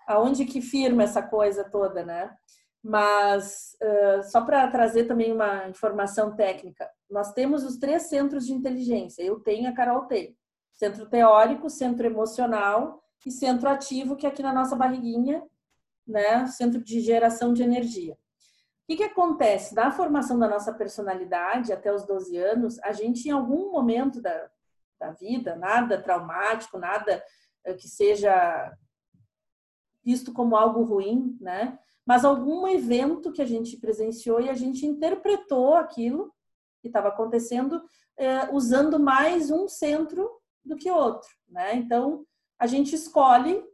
aonde 0.07 0.45
que 0.45 0.63
firma 0.63 1.03
essa 1.03 1.21
coisa 1.21 1.69
toda, 1.69 2.05
né? 2.05 2.33
Mas 2.81 3.77
uh, 3.83 4.23
só 4.31 4.43
para 4.43 4.71
trazer 4.71 5.05
também 5.05 5.33
uma 5.33 5.69
informação 5.69 6.37
técnica, 6.37 6.89
nós 7.11 7.33
temos 7.33 7.65
os 7.65 7.77
três 7.77 8.05
centros 8.05 8.47
de 8.47 8.53
inteligência. 8.53 9.21
Eu 9.21 9.41
tenho, 9.41 9.69
a 9.69 9.73
Carol 9.73 10.03
tem. 10.03 10.37
Centro 10.75 11.09
teórico, 11.09 11.69
centro 11.69 12.07
emocional 12.07 13.03
e 13.29 13.33
centro 13.33 13.69
ativo, 13.69 14.17
que 14.17 14.27
é 14.27 14.29
aqui 14.29 14.43
na 14.43 14.53
nossa 14.53 14.75
barriguinha, 14.75 15.43
né? 16.07 16.47
Centro 16.47 16.83
de 16.83 17.01
geração 17.01 17.53
de 17.53 17.63
energia 17.63 18.17
que, 18.91 18.97
que 18.97 19.05
acontece? 19.05 19.73
Na 19.73 19.93
formação 19.93 20.37
da 20.37 20.49
nossa 20.49 20.73
personalidade, 20.73 21.73
até 21.73 21.95
os 21.95 22.05
12 22.05 22.37
anos, 22.37 22.79
a 22.81 22.93
gente, 22.93 23.29
em 23.29 23.31
algum 23.31 23.71
momento 23.71 24.21
da, 24.21 24.51
da 24.99 25.13
vida, 25.13 25.55
nada 25.55 26.03
traumático, 26.03 26.77
nada 26.77 27.23
eh, 27.65 27.75
que 27.75 27.87
seja 27.89 28.77
visto 30.03 30.33
como 30.33 30.57
algo 30.57 30.83
ruim, 30.83 31.39
né? 31.41 31.79
Mas 32.05 32.25
algum 32.25 32.67
evento 32.67 33.31
que 33.31 33.41
a 33.41 33.47
gente 33.47 33.77
presenciou 33.77 34.41
e 34.41 34.51
a 34.51 34.55
gente 34.55 34.85
interpretou 34.85 35.75
aquilo 35.75 36.35
que 36.81 36.89
estava 36.89 37.09
acontecendo 37.09 37.81
eh, 38.17 38.49
usando 38.53 38.99
mais 38.99 39.53
um 39.53 39.69
centro 39.69 40.29
do 40.65 40.75
que 40.75 40.91
outro, 40.91 41.29
né? 41.49 41.77
Então, 41.77 42.27
a 42.61 42.67
gente 42.67 42.95
escolhe 42.95 43.65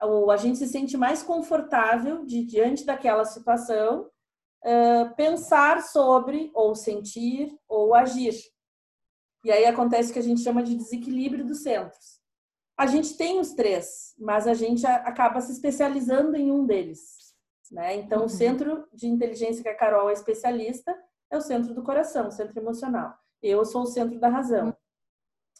ou 0.00 0.30
a 0.30 0.36
gente 0.38 0.56
se 0.56 0.66
sente 0.66 0.96
mais 0.96 1.22
confortável 1.22 2.24
de 2.24 2.42
diante 2.42 2.86
daquela 2.86 3.26
situação 3.26 4.10
uh, 4.64 5.14
pensar 5.14 5.82
sobre, 5.82 6.50
ou 6.54 6.74
sentir, 6.74 7.54
ou 7.68 7.94
agir. 7.94 8.34
E 9.44 9.52
aí 9.52 9.66
acontece 9.66 10.10
o 10.10 10.12
que 10.14 10.18
a 10.18 10.22
gente 10.22 10.40
chama 10.40 10.62
de 10.62 10.74
desequilíbrio 10.74 11.46
dos 11.46 11.62
centros. 11.62 12.18
A 12.78 12.86
gente 12.86 13.14
tem 13.18 13.38
os 13.38 13.52
três, 13.52 14.14
mas 14.18 14.46
a 14.46 14.54
gente 14.54 14.86
acaba 14.86 15.38
se 15.42 15.52
especializando 15.52 16.34
em 16.34 16.50
um 16.50 16.64
deles. 16.64 17.34
Né? 17.70 17.96
Então, 17.96 18.20
uhum. 18.20 18.24
o 18.24 18.28
centro 18.28 18.88
de 18.94 19.06
inteligência 19.06 19.62
que 19.62 19.68
a 19.68 19.76
Carol 19.76 20.08
é 20.08 20.14
especialista 20.14 20.96
é 21.30 21.36
o 21.36 21.42
centro 21.42 21.74
do 21.74 21.82
coração, 21.82 22.28
o 22.28 22.32
centro 22.32 22.58
emocional. 22.58 23.14
Eu 23.42 23.66
sou 23.66 23.82
o 23.82 23.86
centro 23.86 24.18
da 24.18 24.28
razão. 24.28 24.68
Uhum. 24.68 24.74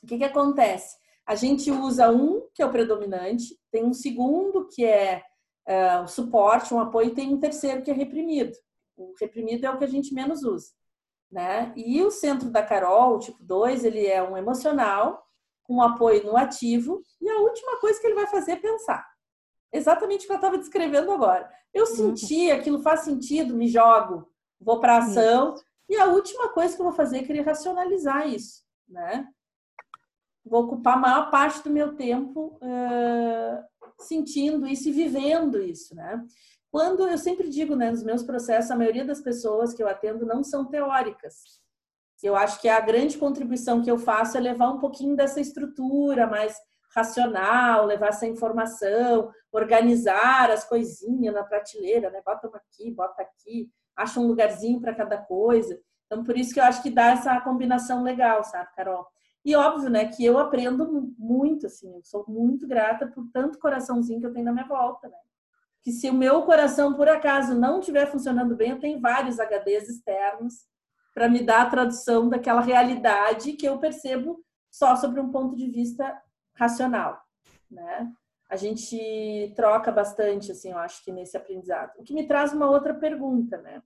O 0.02 0.06
que, 0.06 0.16
que 0.16 0.24
acontece? 0.24 0.96
A 1.26 1.34
gente 1.34 1.70
usa 1.70 2.10
um, 2.10 2.40
que 2.60 2.64
é 2.64 2.66
o 2.66 2.70
predominante, 2.70 3.58
tem 3.72 3.86
um 3.86 3.94
segundo, 3.94 4.68
que 4.68 4.84
é 4.84 5.22
uh, 5.66 6.04
o 6.04 6.06
suporte, 6.06 6.74
um 6.74 6.78
apoio, 6.78 7.08
e 7.08 7.14
tem 7.14 7.32
um 7.32 7.40
terceiro, 7.40 7.80
que 7.80 7.90
é 7.90 7.94
reprimido. 7.94 8.52
O 8.98 9.14
reprimido 9.18 9.64
é 9.64 9.70
o 9.70 9.78
que 9.78 9.84
a 9.84 9.88
gente 9.88 10.12
menos 10.12 10.42
usa, 10.42 10.72
né? 11.32 11.72
E 11.74 12.02
o 12.02 12.10
centro 12.10 12.50
da 12.50 12.62
Carol, 12.62 13.14
o 13.14 13.18
tipo 13.18 13.42
2, 13.42 13.86
ele 13.86 14.06
é 14.06 14.22
um 14.22 14.36
emocional, 14.36 15.24
com 15.62 15.80
apoio 15.80 16.22
no 16.22 16.36
ativo, 16.36 17.00
e 17.18 17.30
a 17.30 17.38
última 17.38 17.80
coisa 17.80 17.98
que 17.98 18.06
ele 18.06 18.16
vai 18.16 18.26
fazer 18.26 18.52
é 18.52 18.56
pensar. 18.56 19.08
Exatamente 19.72 20.24
o 20.24 20.26
que 20.26 20.32
eu 20.32 20.36
estava 20.36 20.58
descrevendo 20.58 21.12
agora. 21.12 21.50
Eu 21.72 21.86
uhum. 21.86 22.14
senti, 22.14 22.50
aquilo 22.50 22.82
faz 22.82 23.00
sentido, 23.00 23.56
me 23.56 23.68
jogo, 23.68 24.30
vou 24.60 24.80
para 24.80 24.98
ação, 24.98 25.54
e 25.88 25.96
a 25.96 26.08
última 26.08 26.50
coisa 26.50 26.74
que 26.74 26.82
eu 26.82 26.86
vou 26.86 26.94
fazer 26.94 27.20
é 27.20 27.22
querer 27.22 27.40
racionalizar 27.40 28.28
isso, 28.28 28.62
né? 28.86 29.26
Vou 30.44 30.64
ocupar 30.64 30.94
a 30.94 31.00
maior 31.00 31.30
parte 31.30 31.62
do 31.62 31.70
meu 31.70 31.94
tempo 31.94 32.58
uh, 32.62 33.64
sentindo 33.98 34.66
isso 34.66 34.88
e 34.88 34.92
vivendo 34.92 35.60
isso, 35.62 35.94
né? 35.94 36.24
Quando 36.70 37.06
eu 37.08 37.18
sempre 37.18 37.48
digo, 37.48 37.74
né, 37.74 37.90
nos 37.90 38.04
meus 38.04 38.22
processos, 38.22 38.70
a 38.70 38.76
maioria 38.76 39.04
das 39.04 39.20
pessoas 39.20 39.74
que 39.74 39.82
eu 39.82 39.88
atendo 39.88 40.24
não 40.24 40.44
são 40.44 40.64
teóricas. 40.64 41.60
Eu 42.22 42.36
acho 42.36 42.60
que 42.60 42.68
a 42.68 42.80
grande 42.80 43.18
contribuição 43.18 43.82
que 43.82 43.90
eu 43.90 43.98
faço 43.98 44.36
é 44.36 44.40
levar 44.40 44.70
um 44.70 44.78
pouquinho 44.78 45.16
dessa 45.16 45.40
estrutura 45.40 46.26
mais 46.26 46.56
racional, 46.94 47.86
levar 47.86 48.08
essa 48.08 48.26
informação, 48.26 49.32
organizar 49.52 50.50
as 50.50 50.64
coisinhas 50.64 51.34
na 51.34 51.42
prateleira, 51.42 52.10
né? 52.10 52.20
Bota 52.24 52.48
aqui, 52.48 52.90
bota 52.90 53.22
aqui, 53.22 53.70
acha 53.96 54.20
um 54.20 54.26
lugarzinho 54.26 54.80
para 54.80 54.94
cada 54.94 55.18
coisa. 55.18 55.80
Então, 56.06 56.24
por 56.24 56.36
isso 56.36 56.52
que 56.52 56.60
eu 56.60 56.64
acho 56.64 56.82
que 56.82 56.90
dá 56.90 57.12
essa 57.12 57.40
combinação 57.40 58.02
legal, 58.02 58.42
sabe, 58.44 58.68
Carol? 58.74 59.06
E 59.44 59.56
óbvio, 59.56 59.88
né, 59.88 60.06
que 60.06 60.24
eu 60.24 60.38
aprendo 60.38 61.14
muito, 61.18 61.66
assim, 61.66 61.94
eu 61.94 62.02
sou 62.04 62.24
muito 62.28 62.66
grata 62.66 63.06
por 63.06 63.26
tanto 63.32 63.58
coraçãozinho 63.58 64.20
que 64.20 64.26
eu 64.26 64.32
tenho 64.32 64.44
na 64.44 64.52
minha 64.52 64.66
volta, 64.66 65.08
né? 65.08 65.16
que 65.82 65.92
se 65.92 66.08
o 66.10 66.14
meu 66.14 66.42
coração 66.42 66.94
por 66.94 67.08
acaso 67.08 67.54
não 67.54 67.80
estiver 67.80 68.10
funcionando 68.10 68.54
bem, 68.54 68.70
eu 68.70 68.80
tenho 68.80 69.00
vários 69.00 69.38
HDs 69.38 69.88
externos 69.88 70.66
para 71.14 71.28
me 71.28 71.42
dar 71.42 71.62
a 71.62 71.70
tradução 71.70 72.28
daquela 72.28 72.60
realidade 72.60 73.54
que 73.54 73.66
eu 73.66 73.78
percebo 73.78 74.44
só 74.70 74.94
sobre 74.94 75.20
um 75.20 75.30
ponto 75.30 75.56
de 75.56 75.68
vista 75.70 76.20
racional, 76.54 77.20
né? 77.70 78.12
A 78.48 78.56
gente 78.56 79.52
troca 79.54 79.92
bastante, 79.92 80.52
assim, 80.52 80.70
eu 80.70 80.78
acho 80.78 81.04
que 81.04 81.12
nesse 81.12 81.36
aprendizado. 81.36 81.92
O 81.98 82.02
que 82.02 82.12
me 82.12 82.26
traz 82.26 82.52
uma 82.52 82.68
outra 82.68 82.92
pergunta, 82.94 83.56
né? 83.58 83.82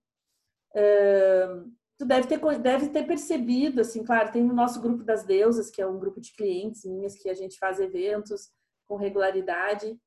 Uh, 0.74 1.70
tu 2.04 2.08
deve 2.08 2.28
ter, 2.28 2.58
deve 2.58 2.88
ter 2.90 3.06
percebido, 3.06 3.80
assim, 3.80 4.04
claro, 4.04 4.30
tem 4.30 4.42
o 4.42 4.52
nosso 4.52 4.80
grupo 4.80 5.02
das 5.02 5.24
deusas, 5.24 5.70
que 5.70 5.80
é 5.80 5.86
um 5.86 5.98
grupo 5.98 6.20
de 6.20 6.34
clientes 6.34 6.84
minhas 6.84 7.16
que 7.16 7.30
a 7.30 7.34
gente 7.34 7.58
faz 7.58 7.80
eventos 7.80 8.50
com 8.86 8.96
regularidade 8.96 9.98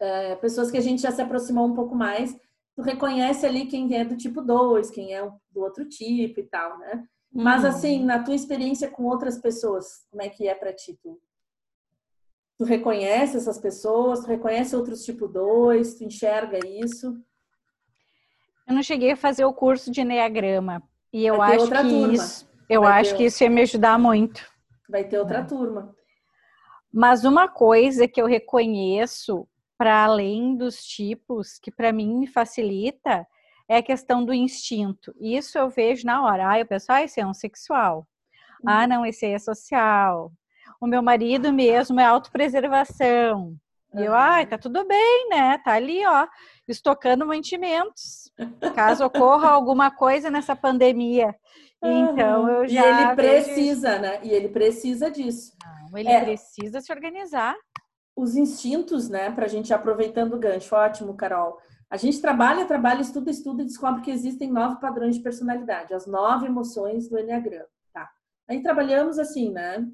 é, 0.00 0.34
pessoas 0.36 0.70
que 0.70 0.78
a 0.78 0.80
gente 0.80 1.02
já 1.02 1.12
se 1.12 1.20
aproximou 1.20 1.66
um 1.66 1.74
pouco 1.74 1.94
mais, 1.94 2.34
tu 2.74 2.80
reconhece 2.80 3.44
ali 3.44 3.66
quem 3.66 3.94
é 3.94 4.04
do 4.04 4.16
tipo 4.16 4.40
2, 4.40 4.90
quem 4.90 5.14
é 5.14 5.22
do 5.50 5.60
outro 5.60 5.86
tipo 5.86 6.40
e 6.40 6.44
tal, 6.44 6.78
né? 6.78 7.04
Uhum. 7.32 7.44
Mas 7.44 7.64
assim, 7.64 8.02
na 8.02 8.22
tua 8.22 8.34
experiência 8.34 8.90
com 8.90 9.04
outras 9.04 9.38
pessoas, 9.38 10.06
como 10.10 10.22
é 10.22 10.30
que 10.30 10.48
é 10.48 10.54
para 10.54 10.72
ti? 10.72 10.98
Tu, 11.02 11.20
tu 12.56 12.64
reconhece 12.64 13.36
essas 13.36 13.58
pessoas, 13.58 14.20
tu 14.20 14.26
reconhece 14.26 14.74
outros 14.74 15.04
tipo 15.04 15.28
2, 15.28 15.94
tu 15.94 16.04
enxerga 16.04 16.58
isso? 16.66 17.22
Eu 18.66 18.74
não 18.74 18.82
cheguei 18.82 19.12
a 19.12 19.16
fazer 19.16 19.44
o 19.44 19.52
curso 19.52 19.90
de 19.90 20.00
Enneagrama 20.00 20.82
e 21.12 21.26
eu 21.26 21.42
acho 21.42 21.66
que 21.66 21.82
turma. 21.82 22.12
isso, 22.12 22.48
eu 22.68 22.82
Vai 22.82 23.00
acho 23.00 23.16
que 23.16 23.24
isso 23.24 23.42
ia 23.42 23.50
me 23.50 23.62
ajudar 23.62 23.98
muito. 23.98 24.44
Vai 24.88 25.04
ter 25.04 25.18
outra 25.18 25.38
é. 25.38 25.44
turma. 25.44 25.94
Mas 26.92 27.24
uma 27.24 27.48
coisa 27.48 28.08
que 28.08 28.20
eu 28.20 28.26
reconheço 28.26 29.46
para 29.78 30.04
além 30.04 30.56
dos 30.56 30.84
tipos, 30.84 31.58
que 31.58 31.70
para 31.70 31.92
mim 31.92 32.14
me 32.14 32.26
facilita, 32.26 33.26
é 33.68 33.76
a 33.76 33.82
questão 33.82 34.24
do 34.24 34.34
instinto. 34.34 35.14
Isso 35.18 35.56
eu 35.56 35.70
vejo 35.70 36.04
na 36.04 36.24
hora. 36.24 36.50
Ah, 36.50 36.58
eu 36.58 36.66
penso, 36.66 36.86
ah, 36.90 37.02
esse 37.02 37.20
é 37.20 37.26
um 37.26 37.32
sexual. 37.32 38.06
Ah, 38.66 38.82
uhum. 38.82 38.88
não, 38.88 39.06
esse 39.06 39.24
aí 39.24 39.32
é 39.32 39.38
social. 39.38 40.32
O 40.80 40.86
meu 40.86 41.02
marido 41.02 41.52
mesmo 41.52 42.00
é 42.00 42.04
autopreservação. 42.04 43.56
E 43.94 44.04
eu, 44.04 44.14
ai, 44.14 44.46
tá 44.46 44.56
tudo 44.56 44.86
bem, 44.86 45.28
né? 45.30 45.58
Tá 45.58 45.72
ali, 45.72 46.04
ó, 46.06 46.26
estocando 46.68 47.26
mantimentos. 47.26 48.29
Caso 48.74 49.04
ocorra 49.04 49.48
alguma 49.50 49.90
coisa 49.90 50.30
nessa 50.30 50.54
pandemia. 50.56 51.34
Então, 51.82 52.48
eu 52.48 52.68
já. 52.68 52.86
E 52.86 53.04
ele 53.04 53.14
precisa, 53.14 53.98
né? 53.98 54.20
E 54.22 54.30
ele 54.30 54.48
precisa 54.48 55.10
disso. 55.10 55.56
Não, 55.90 55.98
ele 55.98 56.10
é. 56.10 56.20
precisa 56.20 56.80
se 56.80 56.92
organizar 56.92 57.56
os 58.20 58.36
instintos, 58.36 59.08
né, 59.08 59.30
para 59.30 59.46
a 59.46 59.48
gente 59.48 59.72
aproveitando 59.72 60.34
o 60.34 60.38
gancho. 60.38 60.74
Ótimo, 60.74 61.14
Carol. 61.14 61.58
A 61.88 61.96
gente 61.96 62.20
trabalha, 62.20 62.66
trabalha, 62.66 63.00
estuda, 63.00 63.30
estuda 63.30 63.62
e 63.62 63.66
descobre 63.66 64.02
que 64.02 64.10
existem 64.10 64.50
nove 64.50 64.80
padrões 64.80 65.16
de 65.16 65.22
personalidade, 65.22 65.94
as 65.94 66.06
nove 66.06 66.46
emoções 66.46 67.08
do 67.08 67.18
Enneagrama. 67.18 67.66
Tá? 67.92 68.08
Aí 68.48 68.62
trabalhamos 68.62 69.18
assim, 69.18 69.50
né? 69.50 69.88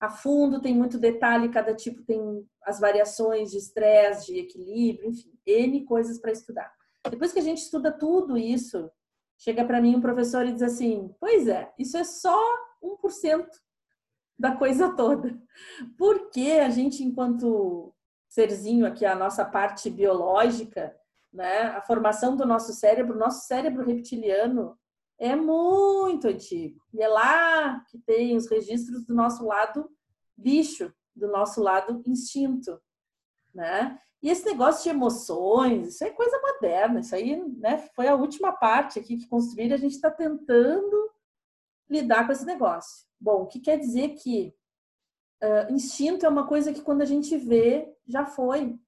A 0.00 0.10
fundo, 0.10 0.60
tem 0.60 0.74
muito 0.74 0.98
detalhe, 0.98 1.48
cada 1.48 1.74
tipo 1.74 2.02
tem 2.02 2.44
as 2.64 2.80
variações 2.80 3.50
de 3.52 3.58
estresse, 3.58 4.32
de 4.32 4.40
equilíbrio, 4.40 5.08
enfim, 5.08 5.32
N 5.46 5.84
coisas 5.84 6.18
para 6.18 6.32
estudar. 6.32 6.72
Depois 7.10 7.32
que 7.32 7.38
a 7.38 7.42
gente 7.42 7.58
estuda 7.58 7.90
tudo 7.90 8.36
isso, 8.36 8.90
chega 9.36 9.64
para 9.64 9.80
mim 9.80 9.96
um 9.96 10.00
professor 10.00 10.46
e 10.46 10.52
diz 10.52 10.62
assim: 10.62 11.14
Pois 11.18 11.48
é, 11.48 11.72
isso 11.78 11.96
é 11.96 12.04
só 12.04 12.38
1% 12.82 13.46
da 14.38 14.56
coisa 14.56 14.94
toda. 14.94 15.38
Porque 15.98 16.60
a 16.62 16.70
gente, 16.70 17.02
enquanto 17.02 17.94
serzinho 18.28 18.86
aqui, 18.86 19.04
a 19.04 19.14
nossa 19.14 19.44
parte 19.44 19.90
biológica, 19.90 20.96
né, 21.32 21.62
a 21.62 21.80
formação 21.80 22.36
do 22.36 22.46
nosso 22.46 22.72
cérebro, 22.72 23.18
nosso 23.18 23.46
cérebro 23.46 23.84
reptiliano 23.84 24.78
é 25.18 25.36
muito 25.36 26.28
antigo. 26.28 26.80
E 26.92 27.02
é 27.02 27.08
lá 27.08 27.80
que 27.90 27.98
tem 27.98 28.36
os 28.36 28.48
registros 28.48 29.04
do 29.04 29.14
nosso 29.14 29.44
lado 29.46 29.88
bicho, 30.36 30.92
do 31.14 31.28
nosso 31.28 31.62
lado 31.62 32.02
instinto, 32.06 32.80
né? 33.54 33.98
E 34.22 34.30
esse 34.30 34.44
negócio 34.44 34.84
de 34.84 34.90
emoções, 34.90 35.88
isso 35.88 36.04
é 36.04 36.10
coisa 36.10 36.40
moderna, 36.40 37.00
isso 37.00 37.14
aí 37.14 37.36
né, 37.58 37.78
foi 37.94 38.06
a 38.06 38.14
última 38.14 38.52
parte 38.52 38.98
aqui 38.98 39.16
que 39.16 39.26
construíram, 39.26 39.74
a 39.74 39.78
gente 39.78 39.96
está 39.96 40.10
tentando 40.10 41.10
lidar 41.90 42.24
com 42.24 42.32
esse 42.32 42.46
negócio. 42.46 43.04
Bom, 43.20 43.42
o 43.42 43.46
que 43.46 43.58
quer 43.58 43.78
dizer 43.78 44.10
que 44.10 44.54
uh, 45.42 45.72
instinto 45.72 46.24
é 46.24 46.28
uma 46.28 46.46
coisa 46.46 46.72
que 46.72 46.82
quando 46.82 47.02
a 47.02 47.04
gente 47.04 47.36
vê, 47.36 47.92
já 48.06 48.24
foi. 48.24 48.78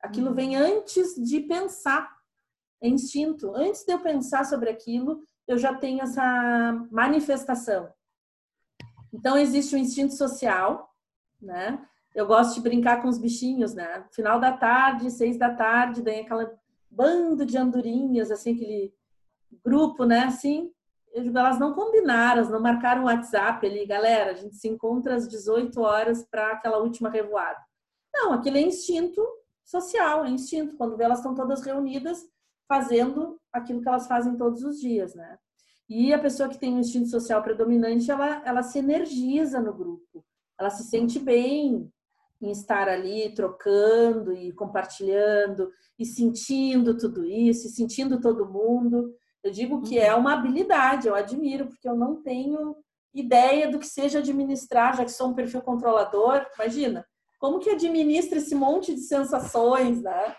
Aquilo 0.00 0.28
uhum. 0.28 0.34
vem 0.34 0.56
antes 0.56 1.14
de 1.14 1.40
pensar. 1.40 2.14
É 2.82 2.88
instinto. 2.88 3.54
Antes 3.54 3.84
de 3.84 3.92
eu 3.92 4.00
pensar 4.00 4.44
sobre 4.44 4.68
aquilo, 4.68 5.26
eu 5.48 5.56
já 5.56 5.74
tenho 5.74 6.02
essa 6.02 6.86
manifestação. 6.90 7.90
Então, 9.12 9.38
existe 9.38 9.74
o 9.74 9.78
instinto 9.78 10.14
social, 10.14 10.94
né? 11.40 11.86
Eu 12.14 12.26
gosto 12.26 12.54
de 12.54 12.60
brincar 12.60 13.02
com 13.02 13.08
os 13.08 13.18
bichinhos, 13.18 13.74
né? 13.74 14.04
Final 14.12 14.38
da 14.38 14.52
tarde, 14.52 15.10
seis 15.10 15.36
da 15.36 15.52
tarde, 15.52 16.02
daí 16.02 16.20
aquela 16.20 16.52
bando 16.90 17.44
de 17.44 17.58
andorinhas, 17.58 18.30
assim, 18.30 18.54
aquele 18.54 18.94
grupo, 19.64 20.04
né? 20.04 20.24
Assim, 20.24 20.70
elas 21.12 21.58
não 21.58 21.74
combinaram, 21.74 22.48
não 22.48 22.60
marcaram 22.60 23.02
o 23.02 23.06
WhatsApp 23.06 23.66
ali, 23.66 23.86
galera, 23.86 24.32
a 24.32 24.34
gente 24.34 24.56
se 24.56 24.68
encontra 24.68 25.14
às 25.14 25.28
18 25.28 25.80
horas 25.80 26.24
para 26.24 26.52
aquela 26.52 26.78
última 26.78 27.08
revoada. 27.08 27.58
Não, 28.12 28.32
aquilo 28.32 28.56
é 28.56 28.60
instinto 28.60 29.24
social, 29.64 30.24
é 30.24 30.30
instinto. 30.30 30.76
Quando 30.76 30.96
vê, 30.96 31.04
elas 31.04 31.18
estão 31.18 31.34
todas 31.34 31.62
reunidas 31.62 32.28
fazendo 32.68 33.40
aquilo 33.52 33.80
que 33.80 33.88
elas 33.88 34.06
fazem 34.06 34.36
todos 34.36 34.62
os 34.62 34.80
dias, 34.80 35.14
né? 35.14 35.38
E 35.88 36.14
a 36.14 36.18
pessoa 36.18 36.48
que 36.48 36.58
tem 36.58 36.74
um 36.74 36.80
instinto 36.80 37.08
social 37.08 37.42
predominante, 37.42 38.10
ela, 38.10 38.42
ela 38.44 38.62
se 38.62 38.78
energiza 38.78 39.60
no 39.60 39.72
grupo, 39.72 40.24
ela 40.58 40.70
se 40.70 40.84
sente 40.84 41.18
bem, 41.18 41.92
em 42.40 42.50
estar 42.50 42.88
ali 42.88 43.34
trocando 43.34 44.32
e 44.32 44.52
compartilhando 44.52 45.70
e 45.98 46.04
sentindo 46.04 46.96
tudo 46.96 47.24
isso, 47.24 47.66
e 47.66 47.70
sentindo 47.70 48.20
todo 48.20 48.50
mundo. 48.50 49.14
Eu 49.42 49.50
digo 49.50 49.82
que 49.82 49.98
é 49.98 50.12
uhum. 50.14 50.20
uma 50.20 50.34
habilidade, 50.34 51.06
eu 51.06 51.14
admiro, 51.14 51.66
porque 51.66 51.88
eu 51.88 51.94
não 51.94 52.22
tenho 52.22 52.76
ideia 53.12 53.70
do 53.70 53.78
que 53.78 53.86
seja 53.86 54.18
administrar, 54.18 54.96
já 54.96 55.04
que 55.04 55.12
sou 55.12 55.28
um 55.28 55.34
perfil 55.34 55.62
controlador. 55.62 56.46
Imagina, 56.56 57.06
como 57.38 57.60
que 57.60 57.70
administra 57.70 58.38
esse 58.38 58.54
monte 58.54 58.94
de 58.94 59.02
sensações, 59.02 60.02
né? 60.02 60.34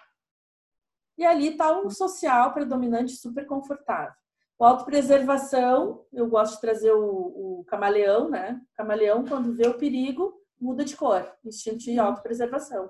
E 1.18 1.26
ali 1.26 1.50
está 1.50 1.80
um 1.80 1.90
social 1.90 2.54
predominante 2.54 3.16
super 3.16 3.46
confortável. 3.46 4.14
O 4.58 4.66
autopreservação, 4.66 6.06
eu 6.12 6.28
gosto 6.28 6.56
de 6.56 6.62
trazer 6.62 6.92
o, 6.92 7.60
o 7.60 7.66
camaleão, 7.68 8.30
né? 8.30 8.60
O 8.74 8.78
camaleão, 8.78 9.24
quando 9.26 9.54
vê 9.54 9.68
o 9.68 9.78
perigo, 9.78 10.34
muda 10.60 10.84
de 10.84 10.96
cor, 10.96 11.32
instinto 11.44 11.80
de 11.80 12.00
autopreservação. 12.00 12.90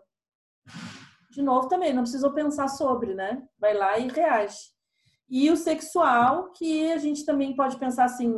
De 1.31 1.41
novo 1.41 1.67
também, 1.67 1.93
não 1.93 2.03
precisou 2.03 2.33
pensar 2.33 2.67
sobre, 2.67 3.13
né? 3.13 3.45
Vai 3.59 3.73
lá 3.73 3.97
e 3.99 4.07
reage. 4.07 4.73
E 5.29 5.49
o 5.49 5.57
sexual, 5.57 6.51
que 6.51 6.91
a 6.91 6.97
gente 6.97 7.25
também 7.25 7.55
pode 7.55 7.77
pensar 7.77 8.05
assim, 8.05 8.33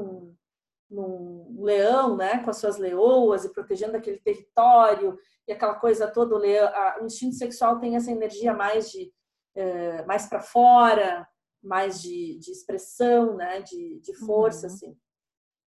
num 0.89 1.57
leão, 1.59 2.15
né, 2.15 2.41
com 2.43 2.49
as 2.49 2.57
suas 2.57 2.77
leoas 2.77 3.43
e 3.43 3.51
protegendo 3.51 3.97
aquele 3.97 4.19
território 4.19 5.17
e 5.47 5.51
aquela 5.51 5.75
coisa 5.75 6.07
toda, 6.07 6.33
o, 6.33 6.37
leão, 6.37 6.69
o 7.01 7.05
instinto 7.05 7.35
sexual 7.35 7.79
tem 7.79 7.95
essa 7.95 8.11
energia 8.11 8.53
mais 8.53 8.89
de 8.89 9.11
é, 9.53 10.05
mais 10.05 10.27
para 10.27 10.39
fora, 10.39 11.27
mais 11.63 11.99
de, 11.99 12.37
de 12.37 12.51
expressão, 12.51 13.35
né, 13.35 13.61
de, 13.61 13.99
de 14.01 14.13
força, 14.13 14.67
uhum. 14.67 14.73
assim. 14.73 14.97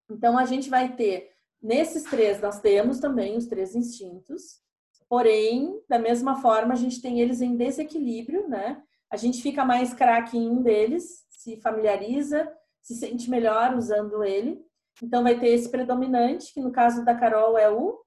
Então 0.08 0.38
a 0.38 0.44
gente 0.44 0.70
vai 0.70 0.94
ter 0.94 1.28
Nesses 1.62 2.04
três, 2.04 2.40
nós 2.40 2.60
temos 2.60 2.98
também 2.98 3.36
os 3.36 3.46
três 3.46 3.74
instintos, 3.74 4.60
porém, 5.08 5.82
da 5.88 5.98
mesma 5.98 6.40
forma, 6.40 6.72
a 6.72 6.76
gente 6.76 7.02
tem 7.02 7.20
eles 7.20 7.42
em 7.42 7.56
desequilíbrio, 7.56 8.48
né? 8.48 8.82
A 9.10 9.16
gente 9.16 9.42
fica 9.42 9.64
mais 9.64 9.92
craque 9.92 10.38
em 10.38 10.48
um 10.48 10.62
deles, 10.62 11.26
se 11.28 11.60
familiariza, 11.60 12.50
se 12.80 12.94
sente 12.94 13.28
melhor 13.28 13.74
usando 13.74 14.24
ele. 14.24 14.64
Então, 15.02 15.22
vai 15.22 15.38
ter 15.38 15.48
esse 15.48 15.68
predominante, 15.68 16.54
que 16.54 16.60
no 16.60 16.70
caso 16.70 17.04
da 17.04 17.14
Carol 17.14 17.58
é 17.58 17.68
o 17.70 18.00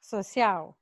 social. 0.00 0.78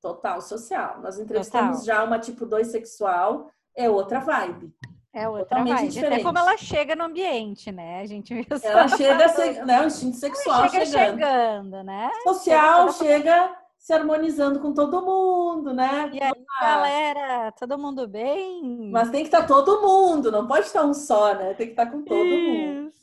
Total 0.00 0.40
social. 0.40 1.00
Nós 1.00 1.18
entrevistamos 1.18 1.80
Total. 1.80 1.84
já 1.84 2.04
uma 2.04 2.18
tipo 2.18 2.44
2 2.44 2.66
sexual, 2.66 3.50
é 3.74 3.88
outra 3.88 4.20
vibe. 4.20 4.74
É 5.12 5.28
outra 5.28 5.64
vibe. 5.64 5.88
Diferente. 5.88 6.14
Até 6.14 6.22
como 6.22 6.38
ela 6.38 6.56
chega 6.56 6.94
no 6.94 7.04
ambiente, 7.04 7.72
né? 7.72 8.00
A 8.00 8.06
gente 8.06 8.34
viu 8.34 8.44
Ela 8.62 8.88
chega, 8.88 9.64
né? 9.64 9.82
O 9.82 9.86
instinto 9.86 10.16
sexual 10.16 10.60
ela 10.60 10.68
chega 10.68 10.86
chegando. 10.86 11.18
chegando, 11.18 11.82
né? 11.82 12.10
Social 12.24 12.92
chega, 12.92 13.14
chega 13.14 13.58
se 13.78 13.92
harmonizando 13.92 14.60
com 14.60 14.74
todo 14.74 15.00
mundo, 15.00 15.72
né? 15.72 16.10
E 16.12 16.22
aí, 16.22 16.46
ah. 16.60 16.60
galera, 16.60 17.52
todo 17.52 17.78
mundo 17.78 18.06
bem? 18.06 18.90
Mas 18.92 19.10
tem 19.10 19.22
que 19.22 19.28
estar 19.28 19.46
todo 19.46 19.80
mundo, 19.80 20.30
não 20.30 20.46
pode 20.46 20.66
estar 20.66 20.84
um 20.84 20.92
só, 20.92 21.34
né? 21.34 21.54
Tem 21.54 21.66
que 21.68 21.72
estar 21.72 21.86
com 21.86 22.02
todo 22.02 22.18
mundo. 22.18 22.88
Isso. 22.88 22.98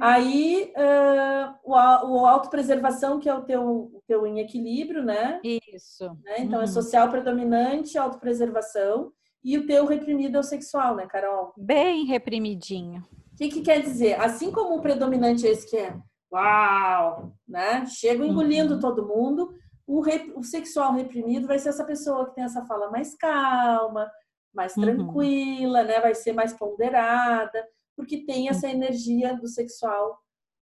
Aí, 0.00 0.72
uh, 0.76 1.54
o, 1.64 1.72
o 1.74 2.26
autopreservação, 2.26 3.18
que 3.18 3.28
é 3.28 3.34
o 3.34 3.42
teu, 3.42 3.90
o 3.92 4.02
teu 4.06 4.26
em 4.26 4.38
equilíbrio, 4.38 5.02
né? 5.02 5.40
Isso. 5.42 6.08
Né? 6.24 6.36
Então, 6.38 6.60
é 6.60 6.64
uhum. 6.64 6.64
é 6.64 6.66
social 6.68 7.08
predominante, 7.08 7.98
autopreservação. 7.98 9.12
E 9.44 9.58
o 9.58 9.66
teu 9.66 9.86
reprimido 9.86 10.36
é 10.36 10.40
o 10.40 10.44
sexual, 10.44 10.94
né, 10.94 11.06
Carol? 11.06 11.52
Bem 11.56 12.04
reprimidinho. 12.04 13.04
O 13.32 13.36
que, 13.36 13.48
que 13.48 13.62
quer 13.62 13.80
dizer? 13.80 14.20
Assim 14.20 14.52
como 14.52 14.76
o 14.76 14.82
predominante 14.82 15.46
é 15.46 15.50
esse 15.50 15.68
que 15.68 15.76
é 15.76 15.96
uau, 16.32 17.32
né? 17.46 17.84
Chega 17.86 18.24
engolindo 18.24 18.74
uhum. 18.74 18.80
todo 18.80 19.06
mundo, 19.06 19.52
o, 19.86 20.00
rep... 20.00 20.32
o, 20.34 20.42
sexual 20.42 20.94
reprimido 20.94 21.46
vai 21.46 21.58
ser 21.58 21.68
essa 21.68 21.84
pessoa 21.84 22.26
que 22.26 22.34
tem 22.34 22.44
essa 22.44 22.64
fala 22.64 22.90
mais 22.90 23.14
calma, 23.16 24.10
mais 24.54 24.76
uhum. 24.76 24.82
tranquila, 24.82 25.84
né? 25.84 26.00
Vai 26.00 26.14
ser 26.14 26.32
mais 26.32 26.52
ponderada, 26.52 27.66
porque 27.96 28.24
tem 28.24 28.48
essa 28.48 28.66
uhum. 28.66 28.72
energia 28.72 29.36
do 29.36 29.46
sexual 29.46 30.18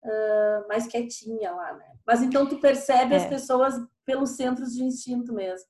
uh, 0.03 0.67
mais 0.67 0.87
quietinha 0.87 1.51
lá, 1.51 1.73
né? 1.73 1.85
Mas 2.05 2.21
então 2.21 2.47
tu 2.47 2.57
percebe 2.59 3.13
é. 3.13 3.17
as 3.17 3.25
pessoas 3.27 3.75
pelos 4.05 4.31
centros 4.31 4.73
de 4.73 4.83
instinto 4.83 5.33
mesmo. 5.33 5.67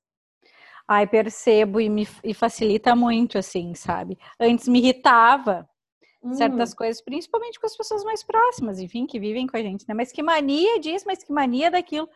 Ai, 0.91 1.07
percebo 1.07 1.79
e 1.79 1.89
me 1.89 2.05
e 2.21 2.33
facilita 2.33 2.93
muito, 2.93 3.37
assim, 3.37 3.73
sabe? 3.73 4.19
Antes 4.37 4.67
me 4.67 4.79
irritava 4.79 5.65
hum. 6.21 6.33
certas 6.33 6.73
coisas, 6.73 7.01
principalmente 7.01 7.57
com 7.57 7.65
as 7.65 7.77
pessoas 7.77 8.03
mais 8.03 8.21
próximas, 8.21 8.77
enfim, 8.77 9.05
que 9.05 9.17
vivem 9.17 9.47
com 9.47 9.55
a 9.55 9.61
gente, 9.61 9.85
né? 9.87 9.93
Mas 9.93 10.11
que 10.11 10.21
mania 10.21 10.81
disso, 10.81 11.05
mas 11.07 11.23
que 11.23 11.31
mania 11.31 11.71
daquilo. 11.71 12.09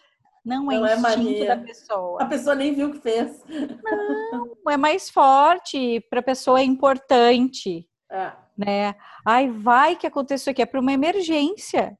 Não, 0.43 0.69
é 0.69 0.77
Não 0.77 0.85
é 0.85 0.93
instinto 0.97 1.45
da 1.45 1.57
pessoa. 1.57 2.21
A 2.21 2.25
pessoa 2.25 2.53
nem 2.53 2.75
viu 2.75 2.89
o 2.89 2.91
que 2.91 2.99
fez. 2.99 3.41
Não, 3.81 4.57
é 4.69 4.75
mais 4.75 5.09
forte, 5.09 6.01
para 6.09 6.19
a 6.19 6.23
pessoa 6.23 6.59
é 6.59 6.63
importante. 6.63 7.87
É. 8.11 8.33
Né? 8.57 8.95
Ai, 9.25 9.49
vai 9.49 9.95
que 9.95 10.05
aconteceu 10.05 10.51
aqui, 10.51 10.61
é 10.61 10.65
para 10.65 10.81
uma 10.81 10.91
emergência. 10.91 11.97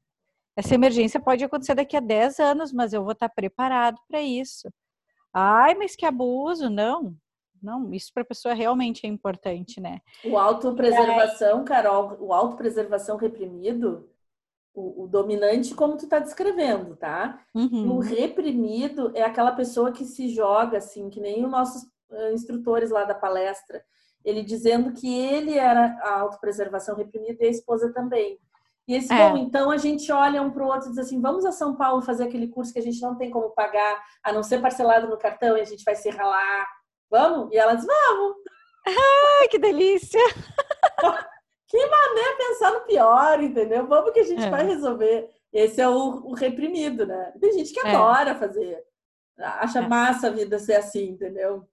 Essa 0.54 0.74
emergência 0.74 1.18
pode 1.18 1.42
acontecer 1.42 1.74
daqui 1.74 1.96
a 1.96 2.00
10 2.00 2.38
anos, 2.38 2.70
mas 2.70 2.92
eu 2.92 3.02
vou 3.02 3.12
estar 3.12 3.30
preparado 3.30 3.98
para 4.06 4.20
isso. 4.20 4.68
Ai, 5.38 5.74
mas 5.74 5.94
que 5.94 6.06
abuso, 6.06 6.70
não. 6.70 7.14
Não, 7.62 7.92
isso 7.92 8.10
para 8.12 8.22
a 8.22 8.26
pessoa 8.26 8.54
realmente 8.54 9.06
é 9.06 9.08
importante, 9.08 9.80
né? 9.80 10.00
O 10.24 10.38
autopreservação, 10.38 11.62
Carol, 11.62 12.16
o 12.20 12.32
autopreservação 12.32 13.18
reprimido, 13.18 14.08
o, 14.72 15.04
o, 15.04 15.06
dominante, 15.06 15.74
como 15.74 15.96
tu 15.98 16.04
está 16.04 16.20
descrevendo, 16.20 16.96
tá? 16.96 17.44
Uhum. 17.54 17.96
O 17.96 17.98
reprimido 17.98 19.10
é 19.14 19.22
aquela 19.22 19.52
pessoa 19.52 19.92
que 19.92 20.06
se 20.06 20.28
joga, 20.28 20.78
assim, 20.78 21.10
que 21.10 21.20
nem 21.20 21.44
os 21.44 21.50
nossos 21.50 21.82
uh, 22.10 22.32
instrutores 22.32 22.90
lá 22.90 23.04
da 23.04 23.14
palestra, 23.14 23.84
ele 24.24 24.42
dizendo 24.42 24.92
que 24.92 25.06
ele 25.06 25.58
era 25.58 25.98
a 26.02 26.20
autopreservação 26.20 26.96
reprimida 26.96 27.44
e 27.44 27.48
a 27.48 27.50
esposa 27.50 27.92
também. 27.92 28.38
E 28.88 28.94
esse, 28.94 29.12
é. 29.12 29.28
bom, 29.28 29.36
então 29.36 29.70
a 29.70 29.76
gente 29.76 30.10
olha 30.12 30.40
um 30.40 30.50
para 30.50 30.64
o 30.64 30.68
outro 30.68 30.88
e 30.88 30.90
diz 30.90 30.98
assim: 30.98 31.20
vamos 31.20 31.44
a 31.44 31.52
São 31.52 31.74
Paulo 31.74 32.02
fazer 32.02 32.24
aquele 32.24 32.48
curso 32.48 32.72
que 32.72 32.78
a 32.78 32.82
gente 32.82 33.00
não 33.02 33.16
tem 33.16 33.30
como 33.30 33.50
pagar, 33.50 34.02
a 34.22 34.32
não 34.32 34.42
ser 34.42 34.60
parcelado 34.60 35.08
no 35.08 35.18
cartão 35.18 35.56
e 35.56 35.60
a 35.60 35.64
gente 35.64 35.84
vai 35.84 35.96
se 35.96 36.08
ralar. 36.08 36.68
Vamos? 37.10 37.52
E 37.52 37.56
ela 37.56 37.74
diz: 37.74 37.84
vamos. 37.84 38.36
Ai, 38.86 39.48
que 39.48 39.58
delícia! 39.58 40.20
que 41.66 41.78
mané 41.78 42.36
pensar 42.38 42.72
no 42.72 42.80
pior, 42.82 43.42
entendeu? 43.42 43.86
Vamos 43.88 44.12
que 44.12 44.20
a 44.20 44.24
gente 44.24 44.44
é. 44.44 44.50
vai 44.50 44.64
resolver. 44.64 45.28
Esse 45.52 45.80
é 45.80 45.88
o, 45.88 46.22
o, 46.24 46.34
reprimido, 46.34 47.06
né? 47.06 47.32
Tem 47.40 47.52
gente 47.52 47.72
que 47.72 47.80
é. 47.80 47.90
adora 47.90 48.34
fazer, 48.34 48.78
acha 49.38 49.80
é. 49.80 49.88
massa 49.88 50.28
a 50.28 50.30
vida 50.30 50.58
ser 50.58 50.74
assim, 50.74 51.10
entendeu? 51.10 51.66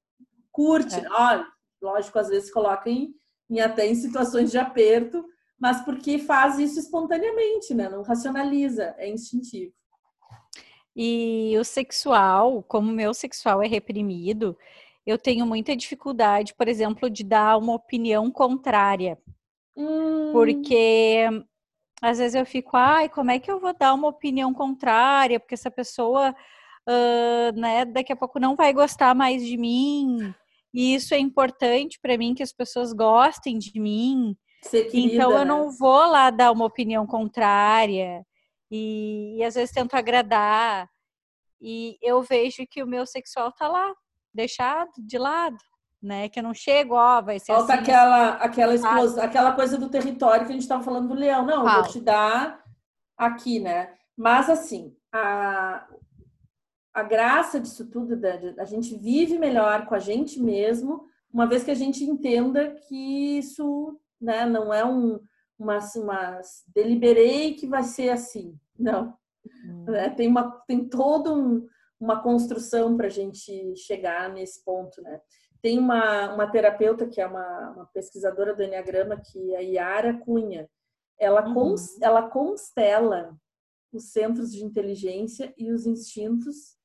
Curte, 0.52 1.00
é. 1.00 1.10
olha, 1.12 1.46
lógico, 1.82 2.18
às 2.18 2.30
vezes 2.30 2.52
coloca 2.52 2.90
em, 2.90 3.14
em 3.50 3.60
até 3.60 3.86
em 3.86 3.96
situações 3.96 4.50
de 4.50 4.58
aperto, 4.58 5.24
mas 5.64 5.80
porque 5.80 6.20
faz 6.20 6.60
isso 6.60 6.78
espontaneamente, 6.78 7.74
né? 7.74 7.88
Não 7.88 8.02
racionaliza, 8.02 8.94
é 8.98 9.10
instintivo. 9.10 9.72
E 10.94 11.56
o 11.58 11.64
sexual, 11.64 12.62
como 12.64 12.92
o 12.92 12.94
meu 12.94 13.14
sexual 13.14 13.64
é 13.64 13.66
reprimido, 13.66 14.58
eu 15.06 15.18
tenho 15.18 15.46
muita 15.46 15.74
dificuldade, 15.74 16.54
por 16.54 16.68
exemplo, 16.68 17.10
de 17.10 17.24
dar 17.24 17.58
uma 17.58 17.76
opinião 17.76 18.30
contrária. 18.30 19.18
Hum. 19.74 20.34
Porque 20.34 21.30
às 22.02 22.18
vezes 22.18 22.36
eu 22.36 22.46
fico, 22.46 22.76
ai, 22.76 23.08
como 23.08 23.32
é 23.32 23.40
que 23.40 23.50
eu 23.50 23.58
vou 23.58 23.74
dar 23.74 23.94
uma 23.94 24.10
opinião 24.10 24.54
contrária? 24.54 25.40
Porque 25.40 25.54
essa 25.54 25.72
pessoa, 25.72 26.36
uh, 26.90 27.58
né, 27.58 27.86
daqui 27.86 28.12
a 28.12 28.18
pouco 28.18 28.38
não 28.38 28.54
vai 28.54 28.74
gostar 28.74 29.16
mais 29.16 29.46
de 29.46 29.56
mim. 29.56 30.36
E 30.74 30.94
isso 30.94 31.14
é 31.14 31.20
importante 31.20 32.02
para 32.02 32.18
mim, 32.18 32.34
que 32.34 32.44
as 32.44 32.52
pessoas 32.52 32.92
gostem 32.92 33.58
de 33.58 33.80
mim. 33.80 34.36
Querida, 34.70 35.14
então 35.16 35.32
eu 35.32 35.40
né? 35.40 35.46
não 35.46 35.70
vou 35.72 36.06
lá 36.08 36.30
dar 36.30 36.52
uma 36.52 36.66
opinião 36.66 37.06
contrária. 37.06 38.26
E, 38.72 39.38
e 39.38 39.44
às 39.44 39.56
vezes 39.56 39.74
tento 39.74 39.94
agradar. 39.94 40.90
E 41.62 41.98
eu 42.02 42.22
vejo 42.22 42.66
que 42.70 42.82
o 42.82 42.88
meu 42.88 43.06
sexual 43.06 43.52
tá 43.52 43.68
lá, 43.68 43.94
deixado 44.34 44.92
de 44.98 45.18
lado, 45.18 45.58
né? 46.02 46.28
Que 46.28 46.40
eu 46.40 46.44
não 46.44 46.54
chego, 46.54 46.96
ó, 46.96 47.22
vai 47.22 47.40
ser 47.40 47.54
Falta 47.54 47.74
assim, 47.74 47.82
aquela, 47.84 48.30
aquela, 48.32 48.76
explosão, 48.76 49.24
aquela 49.24 49.52
coisa 49.54 49.78
do 49.78 49.90
território 49.90 50.46
que 50.46 50.52
a 50.52 50.54
gente 50.54 50.64
estava 50.64 50.84
falando 50.84 51.08
do 51.10 51.14
leão. 51.14 51.46
Não, 51.46 51.64
vou 51.64 51.84
te 51.84 52.02
dar 52.02 52.64
aqui, 53.18 53.60
né? 53.60 53.94
Mas 54.18 54.50
assim, 54.50 54.96
a, 55.14 55.88
a 56.94 57.04
graça 57.04 57.60
disso 57.60 57.90
tudo, 57.90 58.20
a 58.58 58.66
gente 58.66 58.96
vive 58.96 59.38
melhor 59.38 59.86
com 59.86 59.96
a 59.96 60.00
gente 60.00 60.40
mesmo, 60.40 61.08
uma 61.32 61.48
vez 61.48 61.64
que 61.64 61.72
a 61.72 61.76
gente 61.76 62.04
entenda 62.04 62.76
que 62.88 63.38
isso 63.38 64.00
né, 64.24 64.46
não 64.46 64.74
é 64.74 64.86
um, 64.86 65.20
uma, 65.60 65.80
uma 65.98 66.42
deliberei 66.74 67.54
que 67.54 67.68
vai 67.68 67.84
ser 67.84 68.10
assim. 68.10 68.58
Não. 68.78 69.16
Hum. 69.66 69.86
Né? 69.86 70.10
Tem, 70.10 70.28
uma, 70.28 70.52
tem 70.68 70.88
todo 70.88 71.34
um, 71.34 71.68
uma 72.00 72.22
construção 72.22 72.96
para 72.98 73.08
a 73.08 73.12
gente 73.12 73.76
chegar 73.76 74.32
nesse 74.32 74.64
ponto, 74.64 75.02
né? 75.02 75.22
Tem 75.62 75.80
uma, 75.80 76.34
uma 76.34 76.52
terapeuta 76.52 77.08
que 77.08 77.22
é 77.22 77.26
uma, 77.26 77.72
uma 77.72 77.86
pesquisadora 77.94 78.54
do 78.54 78.64
Enneagrama, 78.64 79.18
que 79.18 79.54
é 79.54 79.58
a 79.58 79.62
Yara 79.62 80.18
Cunha. 80.20 80.70
Ela, 81.18 81.48
uhum. 81.48 81.54
cons, 81.54 82.02
ela 82.02 82.30
constela 82.30 83.34
os 83.94 84.12
centros 84.12 84.52
de 84.52 84.64
inteligência 84.64 85.54
e 85.58 85.72
os 85.72 85.86
instintos 85.86 86.76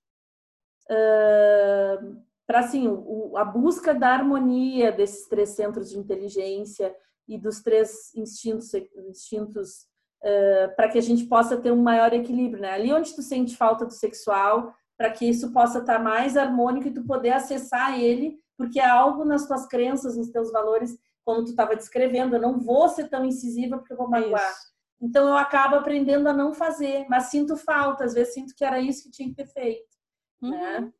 uh, 0.90 2.22
para 2.46 2.60
assim 2.60 2.86
o, 2.86 3.36
a 3.36 3.44
busca 3.44 3.92
da 3.94 4.10
harmonia 4.10 4.92
desses 4.92 5.26
três 5.26 5.50
centros 5.50 5.90
de 5.90 5.98
inteligência 5.98 6.94
e 7.28 7.38
dos 7.38 7.60
três 7.60 8.14
instintos 8.14 8.72
instintos 9.08 9.86
uh, 10.22 10.74
para 10.74 10.88
que 10.88 10.98
a 10.98 11.02
gente 11.02 11.26
possa 11.26 11.56
ter 11.56 11.70
um 11.70 11.82
maior 11.82 12.12
equilíbrio, 12.12 12.62
né? 12.62 12.72
Ali 12.72 12.92
onde 12.92 13.14
tu 13.14 13.22
sente 13.22 13.56
falta 13.56 13.84
do 13.84 13.92
sexual, 13.92 14.74
para 14.96 15.10
que 15.10 15.28
isso 15.28 15.52
possa 15.52 15.78
estar 15.78 15.98
tá 15.98 16.02
mais 16.02 16.36
harmônico 16.36 16.88
e 16.88 16.94
tu 16.94 17.04
poder 17.04 17.30
acessar 17.30 17.98
ele, 17.98 18.40
porque 18.56 18.80
é 18.80 18.88
algo 18.88 19.24
nas 19.24 19.46
tuas 19.46 19.66
crenças, 19.66 20.16
nos 20.16 20.30
teus 20.30 20.50
valores, 20.50 20.98
como 21.24 21.44
tu 21.44 21.50
estava 21.50 21.76
descrevendo, 21.76 22.34
eu 22.34 22.40
não 22.40 22.58
vou 22.58 22.88
ser 22.88 23.08
tão 23.08 23.24
incisiva 23.24 23.78
porque 23.78 23.92
eu 23.92 23.98
vou 23.98 24.08
magoar. 24.08 24.50
Isso. 24.50 24.72
Então 25.00 25.28
eu 25.28 25.36
acabo 25.36 25.76
aprendendo 25.76 26.28
a 26.28 26.32
não 26.32 26.52
fazer, 26.52 27.06
mas 27.08 27.24
sinto 27.24 27.56
falta, 27.56 28.04
às 28.04 28.14
vezes 28.14 28.34
sinto 28.34 28.54
que 28.56 28.64
era 28.64 28.80
isso 28.80 29.04
que 29.04 29.10
tinha 29.10 29.28
que 29.28 29.36
ter 29.36 29.46
feito, 29.46 29.96
uhum. 30.42 30.50
né? 30.50 30.92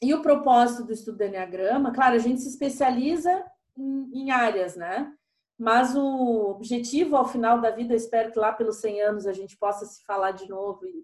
E 0.00 0.14
o 0.14 0.22
propósito 0.22 0.84
do 0.84 0.92
estudo 0.92 1.18
do 1.18 1.24
Enneagrama, 1.24 1.90
claro, 1.90 2.14
a 2.14 2.18
gente 2.18 2.42
se 2.42 2.48
especializa 2.48 3.44
em, 3.76 4.10
em 4.12 4.30
áreas, 4.30 4.76
né? 4.76 5.12
Mas 5.58 5.96
o 5.96 6.50
objetivo 6.50 7.16
ao 7.16 7.26
final 7.26 7.60
da 7.60 7.70
vida, 7.70 7.94
eu 7.94 7.96
espero 7.96 8.30
que 8.30 8.38
lá 8.38 8.52
pelos 8.52 8.76
100 8.80 9.02
anos 9.02 9.26
a 9.26 9.32
gente 9.32 9.56
possa 9.56 9.86
se 9.86 10.04
falar 10.04 10.32
de 10.32 10.46
novo 10.48 10.80
e 10.84 11.02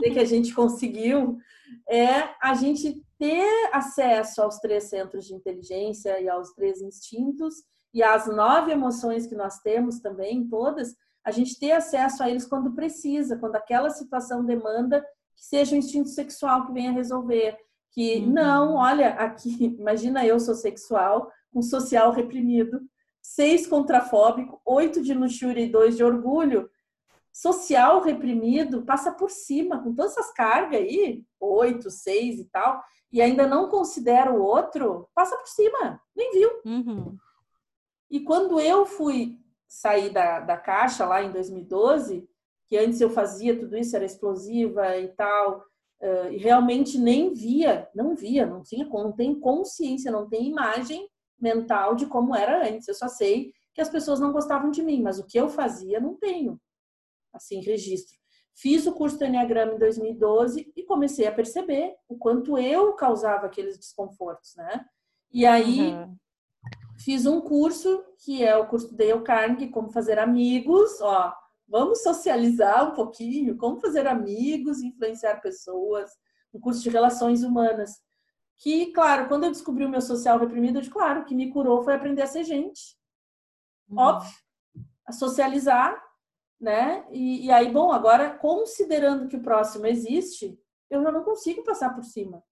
ver 0.00 0.10
que 0.10 0.18
a 0.18 0.24
gente 0.24 0.52
conseguiu, 0.54 1.38
é 1.88 2.28
a 2.42 2.54
gente 2.54 3.02
ter 3.18 3.70
acesso 3.72 4.42
aos 4.42 4.58
três 4.58 4.84
centros 4.84 5.24
de 5.24 5.34
inteligência 5.34 6.20
e 6.20 6.28
aos 6.28 6.52
três 6.52 6.82
instintos 6.82 7.54
e 7.94 8.02
às 8.02 8.26
nove 8.26 8.70
emoções 8.70 9.26
que 9.26 9.34
nós 9.34 9.60
temos 9.60 10.00
também, 10.00 10.46
todas, 10.46 10.94
a 11.24 11.30
gente 11.30 11.58
ter 11.58 11.72
acesso 11.72 12.22
a 12.22 12.28
eles 12.28 12.46
quando 12.46 12.74
precisa, 12.74 13.38
quando 13.38 13.56
aquela 13.56 13.88
situação 13.88 14.44
demanda 14.44 15.00
que 15.34 15.44
seja 15.44 15.74
o 15.74 15.78
instinto 15.78 16.10
sexual 16.10 16.66
que 16.66 16.72
venha 16.72 16.92
resolver. 16.92 17.56
Que 17.92 18.18
uhum. 18.18 18.30
não, 18.30 18.74
olha, 18.74 19.14
aqui, 19.14 19.74
imagina 19.80 20.26
eu 20.26 20.38
sou 20.38 20.54
sexual, 20.54 21.30
um 21.54 21.62
social 21.62 22.12
reprimido 22.12 22.82
seis 23.26 23.66
contrafóbico, 23.66 24.60
oito 24.64 25.02
de 25.02 25.12
luxúria 25.12 25.60
e 25.60 25.70
dois 25.70 25.96
de 25.96 26.04
orgulho, 26.04 26.70
social 27.32 28.00
reprimido, 28.00 28.84
passa 28.84 29.10
por 29.10 29.30
cima, 29.30 29.82
com 29.82 29.92
todas 29.92 30.12
essas 30.12 30.32
cargas 30.32 30.80
aí, 30.80 31.24
oito, 31.40 31.90
seis 31.90 32.38
e 32.38 32.44
tal, 32.44 32.80
e 33.12 33.20
ainda 33.20 33.46
não 33.46 33.68
considera 33.68 34.32
o 34.32 34.40
outro, 34.40 35.08
passa 35.12 35.36
por 35.36 35.48
cima, 35.48 36.00
nem 36.14 36.32
viu. 36.32 36.50
Uhum. 36.64 37.16
E 38.08 38.20
quando 38.20 38.60
eu 38.60 38.86
fui 38.86 39.36
sair 39.66 40.10
da, 40.10 40.38
da 40.38 40.56
caixa 40.56 41.04
lá 41.04 41.22
em 41.22 41.32
2012, 41.32 42.28
que 42.68 42.78
antes 42.78 43.00
eu 43.00 43.10
fazia 43.10 43.58
tudo 43.58 43.76
isso, 43.76 43.96
era 43.96 44.04
explosiva 44.04 44.96
e 44.96 45.08
tal, 45.08 45.64
uh, 46.00 46.30
e 46.30 46.36
realmente 46.36 46.96
nem 46.96 47.34
via, 47.34 47.88
não 47.92 48.14
via, 48.14 48.46
não 48.46 48.62
tinha, 48.62 48.86
não 48.86 49.10
tem 49.10 49.38
consciência, 49.38 50.12
não 50.12 50.28
tem 50.28 50.48
imagem 50.48 51.08
mental 51.38 51.94
de 51.94 52.06
como 52.06 52.34
era 52.34 52.66
antes. 52.68 52.88
Eu 52.88 52.94
só 52.94 53.08
sei 53.08 53.52
que 53.74 53.80
as 53.80 53.88
pessoas 53.88 54.20
não 54.20 54.32
gostavam 54.32 54.70
de 54.70 54.82
mim, 54.82 55.02
mas 55.02 55.18
o 55.18 55.26
que 55.26 55.38
eu 55.38 55.48
fazia 55.48 56.00
não 56.00 56.14
tenho 56.14 56.60
assim 57.32 57.60
registro. 57.60 58.16
Fiz 58.54 58.86
o 58.86 58.92
curso 58.92 59.18
do 59.18 59.24
Enneagrama 59.26 59.74
em 59.74 59.78
2012 59.78 60.72
e 60.74 60.82
comecei 60.82 61.26
a 61.26 61.32
perceber 61.32 61.94
o 62.08 62.16
quanto 62.16 62.56
eu 62.56 62.94
causava 62.94 63.46
aqueles 63.46 63.78
desconfortos, 63.78 64.54
né? 64.56 64.84
E 65.30 65.44
aí 65.44 65.92
uhum. 65.92 66.16
fiz 66.98 67.26
um 67.26 67.42
curso 67.42 68.02
que 68.24 68.42
é 68.42 68.56
o 68.56 68.66
curso 68.66 68.88
do 68.88 68.96
Dale 68.96 69.22
Carnegie, 69.22 69.68
como 69.68 69.90
fazer 69.90 70.18
amigos, 70.18 71.02
ó, 71.02 71.34
vamos 71.68 72.02
socializar 72.02 72.90
um 72.90 72.94
pouquinho, 72.94 73.58
como 73.58 73.78
fazer 73.78 74.06
amigos, 74.06 74.80
influenciar 74.80 75.42
pessoas, 75.42 76.10
um 76.54 76.58
curso 76.58 76.82
de 76.82 76.88
relações 76.88 77.42
humanas 77.42 78.00
que, 78.58 78.86
claro, 78.92 79.28
quando 79.28 79.44
eu 79.44 79.50
descobri 79.50 79.84
o 79.84 79.88
meu 79.88 80.00
social 80.00 80.38
reprimido, 80.38 80.76
eu 80.76 80.80
disse, 80.80 80.92
claro, 80.92 81.20
o 81.20 81.24
que 81.24 81.34
me 81.34 81.50
curou 81.50 81.82
foi 81.82 81.94
aprender 81.94 82.22
a 82.22 82.26
ser 82.26 82.44
gente. 82.44 82.96
Uhum. 83.88 83.98
Óbvio. 83.98 84.30
A 85.06 85.12
socializar, 85.12 86.02
né? 86.60 87.06
E, 87.10 87.46
e, 87.46 87.50
aí, 87.50 87.70
bom, 87.70 87.92
agora, 87.92 88.30
considerando 88.30 89.28
que 89.28 89.36
o 89.36 89.42
próximo 89.42 89.86
existe, 89.86 90.58
eu 90.90 91.02
já 91.02 91.12
não 91.12 91.22
consigo 91.22 91.62
passar 91.64 91.94
por 91.94 92.02
cima. 92.02 92.42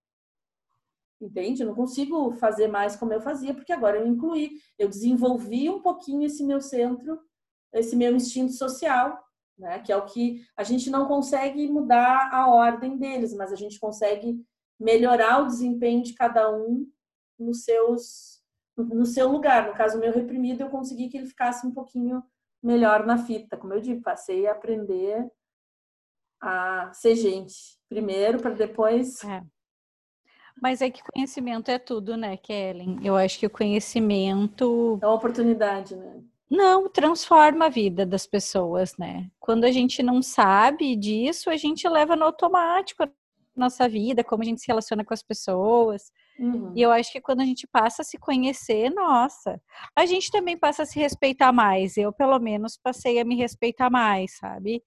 Entende? 1.20 1.62
Eu 1.62 1.68
não 1.68 1.74
consigo 1.74 2.32
fazer 2.32 2.68
mais 2.68 2.96
como 2.96 3.12
eu 3.12 3.20
fazia, 3.20 3.54
porque 3.54 3.72
agora 3.72 3.98
eu 3.98 4.06
incluí, 4.06 4.58
eu 4.78 4.88
desenvolvi 4.88 5.70
um 5.70 5.80
pouquinho 5.80 6.26
esse 6.26 6.44
meu 6.44 6.60
centro, 6.60 7.18
esse 7.72 7.96
meu 7.96 8.14
instinto 8.14 8.52
social, 8.52 9.24
né? 9.58 9.78
Que 9.78 9.90
é 9.90 9.96
o 9.96 10.04
que 10.04 10.44
a 10.56 10.62
gente 10.62 10.90
não 10.90 11.08
consegue 11.08 11.66
mudar 11.66 12.28
a 12.30 12.48
ordem 12.48 12.98
deles, 12.98 13.32
mas 13.34 13.52
a 13.52 13.56
gente 13.56 13.80
consegue 13.80 14.44
melhorar 14.78 15.42
o 15.42 15.46
desempenho 15.46 16.02
de 16.02 16.14
cada 16.14 16.50
um 16.50 16.86
nos 17.38 17.64
seus 17.64 18.42
no 18.76 19.06
seu 19.06 19.28
lugar. 19.28 19.68
No 19.68 19.74
caso 19.74 19.98
meu 19.98 20.12
reprimido, 20.12 20.62
eu 20.62 20.68
consegui 20.68 21.08
que 21.08 21.16
ele 21.16 21.26
ficasse 21.26 21.66
um 21.66 21.70
pouquinho 21.72 22.22
melhor 22.62 23.06
na 23.06 23.18
fita. 23.18 23.56
Como 23.56 23.72
eu 23.72 23.80
digo, 23.80 24.02
passei 24.02 24.46
a 24.46 24.52
aprender 24.52 25.30
a 26.40 26.90
ser 26.92 27.14
gente 27.14 27.54
primeiro 27.88 28.40
para 28.40 28.54
depois. 28.54 29.22
É. 29.24 29.42
Mas 30.60 30.80
é 30.80 30.90
que 30.90 31.02
conhecimento 31.02 31.70
é 31.70 31.78
tudo, 31.78 32.16
né, 32.16 32.36
Kellen? 32.36 32.98
Eu 33.02 33.16
acho 33.16 33.38
que 33.38 33.46
o 33.46 33.50
conhecimento. 33.50 34.98
É 35.02 35.06
uma 35.06 35.14
oportunidade, 35.14 35.96
né? 35.96 36.22
Não, 36.50 36.88
transforma 36.88 37.66
a 37.66 37.70
vida 37.70 38.06
das 38.06 38.26
pessoas, 38.26 38.96
né? 38.96 39.30
Quando 39.40 39.64
a 39.64 39.72
gente 39.72 40.02
não 40.02 40.22
sabe 40.22 40.94
disso, 40.94 41.50
a 41.50 41.56
gente 41.56 41.88
leva 41.88 42.14
no 42.14 42.24
automático 42.24 43.02
nossa 43.56 43.88
vida, 43.88 44.24
como 44.24 44.42
a 44.42 44.46
gente 44.46 44.60
se 44.60 44.66
relaciona 44.68 45.04
com 45.04 45.14
as 45.14 45.22
pessoas. 45.22 46.10
Uhum. 46.38 46.72
E 46.74 46.82
eu 46.82 46.90
acho 46.90 47.12
que 47.12 47.20
quando 47.20 47.40
a 47.40 47.44
gente 47.44 47.66
passa 47.66 48.02
a 48.02 48.04
se 48.04 48.18
conhecer, 48.18 48.90
nossa, 48.90 49.60
a 49.94 50.06
gente 50.06 50.30
também 50.30 50.56
passa 50.56 50.82
a 50.82 50.86
se 50.86 50.98
respeitar 50.98 51.52
mais. 51.52 51.96
Eu, 51.96 52.12
pelo 52.12 52.38
menos, 52.38 52.76
passei 52.76 53.18
a 53.18 53.24
me 53.24 53.36
respeitar 53.36 53.90
mais, 53.90 54.36
sabe? 54.38 54.82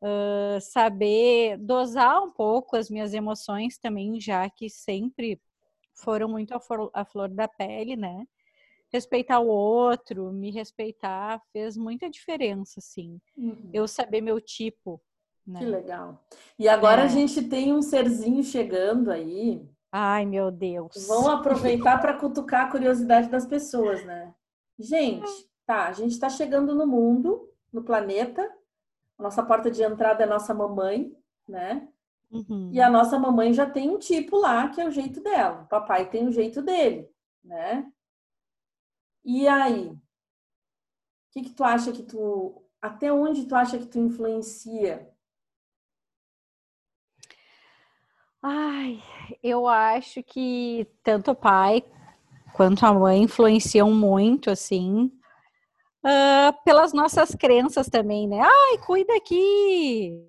Uh, 0.00 0.60
saber 0.60 1.58
dosar 1.58 2.22
um 2.22 2.30
pouco 2.30 2.76
as 2.76 2.88
minhas 2.88 3.12
emoções 3.12 3.78
também, 3.78 4.20
já 4.20 4.48
que 4.48 4.70
sempre 4.70 5.40
foram 5.94 6.28
muito 6.28 6.54
a 6.54 6.60
flor, 6.60 6.90
a 6.94 7.04
flor 7.04 7.28
da 7.28 7.48
pele, 7.48 7.96
né? 7.96 8.24
respeitar 8.92 9.38
o 9.40 9.48
outro, 9.48 10.32
me 10.32 10.50
respeitar, 10.50 11.40
fez 11.52 11.76
muita 11.76 12.08
diferença, 12.08 12.80
assim. 12.80 13.20
Uhum. 13.36 13.70
Eu 13.72 13.86
saber 13.86 14.20
meu 14.20 14.40
tipo. 14.40 15.00
Né? 15.48 15.60
Que 15.60 15.64
legal. 15.64 16.22
E 16.58 16.68
agora 16.68 17.00
É. 17.00 17.04
a 17.04 17.08
gente 17.08 17.42
tem 17.48 17.72
um 17.72 17.80
serzinho 17.80 18.42
chegando 18.42 19.10
aí. 19.10 19.66
Ai, 19.90 20.26
meu 20.26 20.50
Deus. 20.50 21.06
Vamos 21.08 21.30
aproveitar 21.30 21.98
para 21.98 22.12
cutucar 22.18 22.66
a 22.66 22.70
curiosidade 22.70 23.30
das 23.30 23.46
pessoas, 23.46 24.04
né? 24.04 24.34
Gente, 24.78 25.26
tá, 25.64 25.86
a 25.86 25.92
gente 25.92 26.12
está 26.12 26.28
chegando 26.28 26.74
no 26.74 26.86
mundo, 26.86 27.48
no 27.72 27.82
planeta. 27.82 28.46
Nossa 29.18 29.42
porta 29.42 29.70
de 29.70 29.82
entrada 29.82 30.22
é 30.22 30.26
nossa 30.26 30.52
mamãe, 30.52 31.16
né? 31.48 31.88
Uhum. 32.30 32.70
E 32.70 32.78
a 32.78 32.90
nossa 32.90 33.18
mamãe 33.18 33.54
já 33.54 33.64
tem 33.68 33.88
um 33.88 33.98
tipo 33.98 34.36
lá, 34.36 34.68
que 34.68 34.82
é 34.82 34.86
o 34.86 34.90
jeito 34.90 35.22
dela. 35.22 35.62
O 35.62 35.66
papai 35.68 36.10
tem 36.10 36.28
o 36.28 36.30
jeito 36.30 36.60
dele, 36.60 37.10
né? 37.42 37.90
E 39.24 39.48
aí? 39.48 39.88
O 39.88 39.98
que 41.32 41.42
que 41.44 41.50
tu 41.54 41.64
acha 41.64 41.90
que 41.90 42.02
tu... 42.02 42.62
Até 42.82 43.10
onde 43.10 43.46
tu 43.46 43.54
acha 43.54 43.78
que 43.78 43.86
tu 43.86 43.98
influencia? 43.98 45.10
Ai, 48.42 49.02
eu 49.42 49.66
acho 49.66 50.22
que 50.22 50.86
tanto 51.02 51.32
o 51.32 51.34
pai 51.34 51.82
quanto 52.54 52.86
a 52.86 52.94
mãe 52.94 53.22
influenciam 53.22 53.92
muito, 53.92 54.50
assim, 54.50 55.10
ah, 56.04 56.54
pelas 56.64 56.92
nossas 56.92 57.34
crenças 57.34 57.88
também, 57.88 58.28
né? 58.28 58.40
Ai, 58.40 58.78
cuida 58.78 59.14
aqui, 59.16 60.24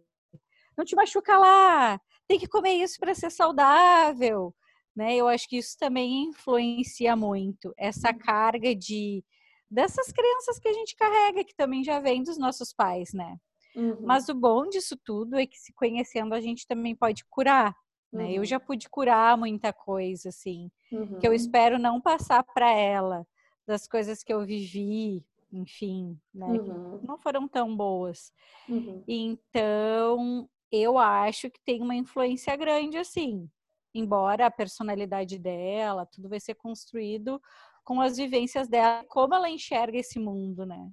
não 0.77 0.83
te 0.85 0.95
machuca 0.95 1.37
lá, 1.37 2.01
tem 2.27 2.39
que 2.39 2.47
comer 2.47 2.73
isso 2.73 2.99
para 2.99 3.13
ser 3.13 3.29
saudável, 3.31 4.53
né? 4.95 5.15
Eu 5.15 5.27
acho 5.27 5.47
que 5.47 5.57
isso 5.57 5.77
também 5.77 6.23
influencia 6.29 7.15
muito 7.15 7.73
essa 7.77 8.13
carga 8.13 8.75
de 8.75 9.23
dessas 9.69 10.11
crenças 10.11 10.57
que 10.59 10.67
a 10.67 10.73
gente 10.73 10.95
carrega, 10.95 11.43
que 11.43 11.55
também 11.55 11.83
já 11.83 11.99
vem 11.99 12.23
dos 12.23 12.39
nossos 12.39 12.73
pais, 12.73 13.13
né? 13.13 13.37
Uhum, 13.75 13.97
Mas 14.01 14.27
o 14.29 14.33
bom 14.33 14.67
disso 14.67 14.97
tudo 15.05 15.37
é 15.37 15.45
que 15.45 15.57
se 15.59 15.71
conhecendo 15.73 16.33
a 16.33 16.41
gente 16.41 16.65
também 16.65 16.95
pode 16.95 17.23
curar, 17.29 17.75
né? 18.11 18.33
Eu 18.33 18.41
uhum, 18.41 18.45
já 18.45 18.59
pude 18.59 18.89
curar 18.89 19.37
muita 19.37 19.73
coisa, 19.73 20.29
assim, 20.29 20.71
que 21.19 21.27
eu 21.27 21.33
uhum, 21.33 21.33
espero 21.33 21.77
não 21.79 22.01
passar 22.01 22.43
para 22.43 22.71
ela, 22.71 23.25
das 23.67 23.87
coisas 23.87 24.23
que 24.23 24.33
eu 24.33 24.45
vivi, 24.45 25.23
enfim, 25.51 26.19
né? 26.33 26.47
Uhum, 26.47 27.01
não 27.03 27.17
foram 27.17 27.47
tão 27.47 27.75
boas. 27.75 28.31
uhum. 28.67 29.03
Então, 29.07 30.49
eu 30.71 30.97
acho 30.97 31.49
que 31.49 31.59
tem 31.61 31.81
uma 31.81 31.95
influência 31.95 32.55
grande, 32.55 32.97
assim. 32.97 33.49
Embora 33.93 34.45
a 34.45 34.51
personalidade 34.51 35.39
dela, 35.39 36.05
tudo 36.05 36.29
vai 36.29 36.39
ser 36.39 36.55
construído 36.55 37.41
com 37.83 37.99
as 38.01 38.17
vivências 38.17 38.67
dela, 38.67 39.03
como 39.07 39.33
ela 39.33 39.49
enxerga 39.49 39.97
esse 39.97 40.19
mundo, 40.19 40.65
né? 40.65 40.91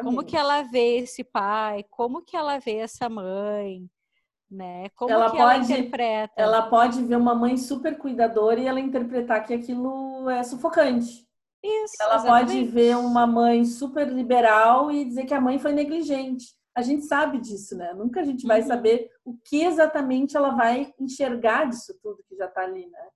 Como 0.00 0.24
que 0.24 0.36
Exatamente. 0.36 0.36
ela 0.36 0.62
vê 0.62 0.98
esse 0.98 1.22
pai, 1.24 1.84
como 1.90 2.22
que 2.22 2.36
ela 2.36 2.58
vê 2.58 2.76
essa 2.76 3.08
mãe, 3.08 3.90
né? 4.50 4.88
Como 4.96 5.10
Ela 5.10 5.30
que 5.30 5.38
ela 5.38 5.54
pode- 5.54 5.72
interpreta. 5.72 6.32
Ela 6.36 6.62
pode 6.62 7.04
ver 7.04 7.16
uma 7.16 7.34
mãe 7.34 7.56
super 7.56 7.96
cuidadora 7.98 8.58
e 8.60 8.66
ela 8.66 8.80
interpretar 8.80 9.44
que 9.46 9.54
aquilo 9.54 10.28
é 10.28 10.42
sufocante. 10.42 11.26
Isso, 11.62 11.94
Ela 12.00 12.16
pode 12.22 12.52
exatamente. 12.52 12.70
ver 12.70 12.96
uma 12.96 13.26
mãe 13.26 13.64
super 13.66 14.08
liberal 14.08 14.90
e 14.90 15.04
dizer 15.04 15.26
que 15.26 15.34
a 15.34 15.40
mãe 15.40 15.58
foi 15.58 15.72
negligente. 15.72 16.46
A 16.74 16.82
gente 16.82 17.04
sabe 17.04 17.38
disso, 17.38 17.76
né? 17.76 17.92
Nunca 17.92 18.20
a 18.20 18.24
gente 18.24 18.46
vai 18.46 18.60
Uhum. 18.62 18.66
saber 18.66 19.10
o 19.24 19.36
que 19.44 19.62
exatamente 19.64 20.36
ela 20.36 20.50
vai 20.50 20.92
enxergar 20.98 21.66
disso 21.68 21.92
tudo 22.02 22.24
que 22.28 22.34
já 22.36 22.48
tá 22.48 22.62
ali, 22.62 22.86
né? 22.86 23.08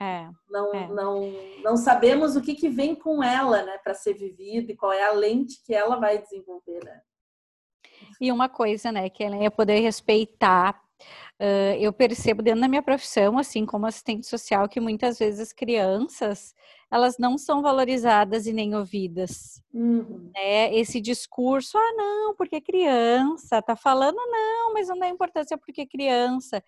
É. 0.00 0.28
Não, 0.48 0.74
É. 0.74 0.88
não, 0.88 1.32
não 1.62 1.76
sabemos 1.76 2.34
o 2.34 2.40
que, 2.40 2.54
que 2.54 2.68
vem 2.68 2.94
com 2.94 3.22
ela, 3.22 3.62
né, 3.62 3.78
para 3.84 3.94
ser 3.94 4.14
vivido 4.14 4.70
e 4.72 4.76
qual 4.76 4.92
é 4.92 5.04
a 5.04 5.12
lente 5.12 5.62
que 5.64 5.74
ela 5.74 5.96
vai 5.96 6.18
desenvolver, 6.18 6.82
né? 6.84 7.00
E 8.22 8.30
uma 8.30 8.48
coisa, 8.48 8.92
né, 8.92 9.10
que 9.10 9.24
ela 9.24 9.36
ia 9.36 9.50
poder 9.50 9.80
respeitar. 9.80 10.80
ãh, 11.40 11.76
eu 11.80 11.92
percebo 11.92 12.40
dentro 12.40 12.60
da 12.60 12.68
minha 12.68 12.82
profissão, 12.82 13.36
assim 13.36 13.66
como 13.66 13.84
assistente 13.84 14.28
social, 14.28 14.68
que 14.68 14.80
muitas 14.80 15.18
vezes 15.18 15.40
as 15.40 15.52
crianças 15.52 16.54
elas 16.92 17.16
não 17.18 17.36
são 17.38 17.62
valorizadas 17.62 18.46
e 18.46 18.52
nem 18.52 18.76
ouvidas. 18.76 19.62
Uhum. 19.74 20.30
né? 20.34 20.72
Esse 20.74 21.00
discurso, 21.00 21.76
ah, 21.78 21.92
não, 21.96 22.36
porque 22.36 22.56
é 22.56 22.60
criança, 22.60 23.62
tá 23.62 23.74
falando, 23.74 24.16
não, 24.16 24.74
mas 24.74 24.88
não 24.88 24.98
dá 24.98 25.08
importância 25.08 25.58
porque 25.58 25.80
é 25.80 25.86
criança. 25.86 26.62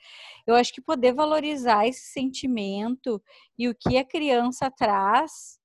Eu 0.47 0.55
acho 0.57 0.73
que 0.73 0.81
poder 0.81 1.13
valorizar 1.13 1.87
esse 1.87 2.07
sentimento 2.07 3.23
e 3.57 3.69
o 3.69 3.75
que 3.75 3.97
a 3.99 4.05
criança 4.05 4.71
traz 4.71 5.61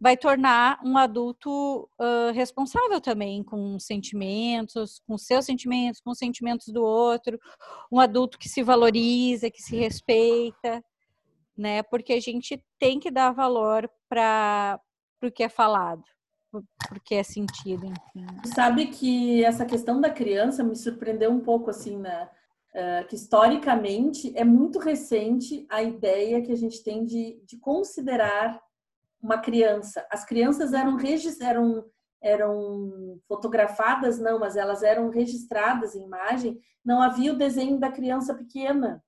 vai 0.00 0.16
tornar 0.16 0.78
um 0.84 0.96
adulto 0.96 1.88
ah, 1.98 2.30
responsável 2.32 3.00
também 3.00 3.42
com 3.42 3.76
os 3.76 3.84
sentimentos, 3.84 5.00
com 5.06 5.16
seus 5.16 5.44
sentimentos, 5.44 6.00
com 6.00 6.10
os 6.10 6.18
sentimentos 6.18 6.68
do 6.68 6.82
outro, 6.82 7.38
um 7.90 7.98
adulto 7.98 8.38
que 8.38 8.48
se 8.48 8.62
valoriza, 8.62 9.50
que 9.50 9.62
se 9.62 9.76
respeita, 9.76 10.84
né? 11.56 11.82
Porque 11.82 12.12
a 12.12 12.20
gente 12.20 12.62
tem 12.78 13.00
que 13.00 13.10
dar 13.10 13.32
valor 13.32 13.90
para 14.08 14.80
o 15.22 15.30
que 15.30 15.42
é 15.42 15.48
falado, 15.48 16.04
porque 16.88 17.14
é 17.14 17.22
sentido, 17.22 17.86
enfim. 17.86 18.26
Sabe 18.54 18.88
que 18.88 19.42
essa 19.44 19.64
questão 19.64 20.00
da 20.00 20.10
criança 20.10 20.62
me 20.62 20.76
surpreendeu 20.76 21.30
um 21.30 21.40
pouco, 21.40 21.70
assim, 21.70 21.96
né? 21.96 22.28
Eh, 22.78 23.04
que 23.04 23.14
historicamente 23.14 24.30
é 24.36 24.44
muito 24.44 24.78
recente 24.78 25.66
a 25.70 25.82
ideia 25.82 26.42
que 26.42 26.52
a 26.52 26.56
gente 26.56 26.84
tem 26.84 27.06
de, 27.06 27.40
de 27.46 27.56
considerar 27.56 28.60
uma 29.20 29.38
criança. 29.38 30.06
As 30.10 30.24
crianças 30.24 30.72
eram, 30.72 30.96
eram, 31.40 31.84
eram 32.22 33.20
fotografadas, 33.26 34.18
não, 34.18 34.38
mas 34.38 34.56
elas 34.56 34.82
eram 34.82 35.08
registradas 35.10 35.94
em 35.94 36.04
imagem. 36.04 36.58
Não 36.84 37.02
havia 37.02 37.32
o 37.32 37.36
desenho 37.38 37.78
da 37.78 37.90
criança 37.90 38.34
pequena. 38.34 39.02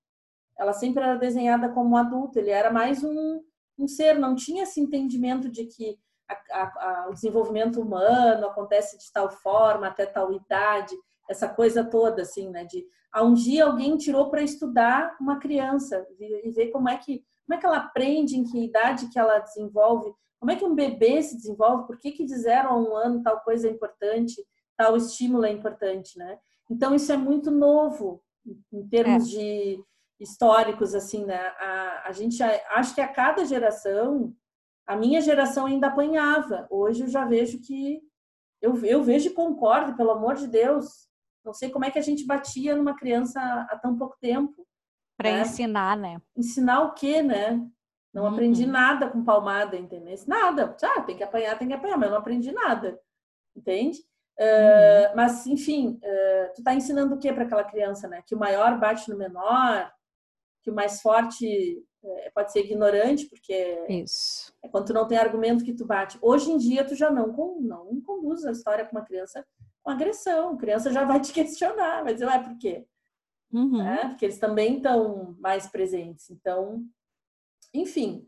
Ela 0.58 0.72
sempre 0.72 1.02
era 1.02 1.16
desenhada 1.16 1.68
como 1.68 1.96
adulto. 1.96 2.38
Ele 2.38 2.50
era 2.50 2.70
mais 2.70 3.04
um, 3.04 3.42
um 3.78 3.86
ser. 3.86 4.18
Não 4.18 4.34
tinha 4.34 4.64
esse 4.64 4.80
entendimento 4.80 5.48
de 5.48 5.66
que 5.66 5.96
a- 6.28 6.62
a- 6.62 6.72
a- 7.04 7.08
o 7.08 7.12
desenvolvimento 7.14 7.80
humano 7.80 8.46
acontece 8.46 8.98
de 8.98 9.10
tal 9.12 9.30
forma, 9.30 9.86
até 9.86 10.04
tal 10.04 10.32
idade, 10.32 10.94
essa 11.28 11.48
coisa 11.48 11.84
toda, 11.84 12.22
assim, 12.22 12.50
né? 12.50 12.64
De 12.64 12.84
ah, 13.12 13.24
um 13.24 13.32
dia 13.34 13.64
alguém 13.64 13.96
tirou 13.96 14.28
para 14.30 14.42
estudar 14.42 15.16
uma 15.20 15.38
criança 15.38 16.06
e 16.18 16.50
ver 16.50 16.68
como 16.70 16.88
é 16.90 16.96
que 16.98 17.24
como 17.48 17.56
é 17.56 17.60
que 17.60 17.66
ela 17.66 17.78
aprende, 17.78 18.36
em 18.36 18.44
que 18.44 18.62
idade 18.62 19.08
que 19.08 19.18
ela 19.18 19.38
desenvolve, 19.38 20.12
como 20.38 20.52
é 20.52 20.56
que 20.56 20.64
um 20.66 20.74
bebê 20.74 21.22
se 21.22 21.34
desenvolve, 21.34 21.86
por 21.86 21.98
que 21.98 22.12
que 22.12 22.26
de 22.26 22.36
zero 22.36 22.68
a 22.68 22.78
um 22.78 22.94
ano 22.94 23.22
tal 23.22 23.40
coisa 23.40 23.66
é 23.66 23.70
importante, 23.70 24.36
tal 24.76 24.98
estímulo 24.98 25.46
é 25.46 25.50
importante, 25.50 26.18
né? 26.18 26.38
Então 26.70 26.94
isso 26.94 27.10
é 27.10 27.16
muito 27.16 27.50
novo 27.50 28.22
em 28.70 28.86
termos 28.86 29.30
de 29.30 29.82
históricos, 30.20 30.94
assim, 30.94 31.24
né? 31.24 31.38
A, 31.58 32.02
a 32.08 32.12
gente 32.12 32.42
acho 32.42 32.94
que 32.94 33.00
a 33.00 33.08
cada 33.08 33.46
geração 33.46 34.34
a 34.86 34.94
minha 34.94 35.20
geração 35.22 35.64
ainda 35.64 35.86
apanhava. 35.86 36.66
Hoje 36.70 37.02
eu 37.04 37.08
já 37.08 37.24
vejo 37.24 37.60
que 37.60 38.02
eu, 38.60 38.74
eu 38.84 39.02
vejo 39.02 39.28
e 39.28 39.34
concordo, 39.34 39.96
pelo 39.96 40.10
amor 40.10 40.34
de 40.34 40.46
Deus. 40.46 41.08
Não 41.44 41.54
sei 41.54 41.70
como 41.70 41.86
é 41.86 41.90
que 41.90 41.98
a 41.98 42.02
gente 42.02 42.26
batia 42.26 42.76
numa 42.76 42.94
criança 42.94 43.40
há 43.70 43.78
tão 43.78 43.96
pouco 43.96 44.16
tempo. 44.20 44.67
Para 45.18 45.28
É. 45.30 45.40
ensinar, 45.42 45.96
né? 45.96 46.22
Ensinar 46.36 46.80
o 46.84 46.94
quê, 46.94 47.22
né? 47.22 47.60
Não 48.14 48.22
Uhum. 48.22 48.28
aprendi 48.32 48.64
nada 48.64 49.10
com 49.10 49.22
palmada, 49.24 49.76
entendeu? 49.76 50.16
Nada. 50.26 50.74
Ah, 50.82 51.02
tem 51.02 51.16
que 51.16 51.22
apanhar, 51.24 51.58
tem 51.58 51.68
que 51.68 51.74
apanhar, 51.74 51.98
mas 51.98 52.10
não 52.10 52.18
aprendi 52.18 52.52
nada. 52.52 52.98
Entende? 53.54 53.98
Uh, 54.40 55.16
mas, 55.16 55.44
enfim, 55.48 55.98
uh, 56.00 56.52
tu 56.54 56.62
tá 56.62 56.72
ensinando 56.72 57.16
o 57.16 57.18
que 57.18 57.32
para 57.32 57.42
aquela 57.42 57.64
criança, 57.64 58.06
né? 58.06 58.22
Que 58.24 58.36
o 58.36 58.38
maior 58.38 58.78
bate 58.78 59.10
no 59.10 59.18
menor, 59.18 59.92
que 60.62 60.70
o 60.70 60.74
mais 60.74 61.02
forte 61.02 61.82
eh, 62.04 62.30
pode 62.32 62.52
ser 62.52 62.60
ignorante, 62.60 63.26
porque 63.26 63.84
Isso. 63.88 64.52
é 64.62 64.68
quando 64.68 64.86
tu 64.86 64.92
não 64.92 65.08
tem 65.08 65.18
argumento 65.18 65.64
que 65.64 65.74
tu 65.74 65.84
bate. 65.84 66.16
Hoje 66.22 66.52
em 66.52 66.56
dia, 66.56 66.84
tu 66.86 66.94
já 66.94 67.10
não, 67.10 67.26
não 67.60 68.00
conduz 68.02 68.44
a 68.46 68.52
história 68.52 68.84
com 68.84 68.92
uma 68.96 69.04
criança 69.04 69.44
com 69.82 69.90
agressão. 69.90 70.50
A 70.52 70.56
criança 70.56 70.92
já 70.92 71.04
vai 71.04 71.20
te 71.20 71.32
questionar, 71.34 72.04
vai 72.04 72.12
dizer, 72.14 72.26
ué, 72.26 72.38
por 72.38 72.56
quê? 72.58 72.86
Uhum. 73.52 73.78
Né? 73.78 74.08
Porque 74.08 74.26
eles 74.26 74.38
também 74.38 74.76
estão 74.76 75.36
mais 75.38 75.66
presentes. 75.66 76.30
Então, 76.30 76.84
enfim, 77.72 78.26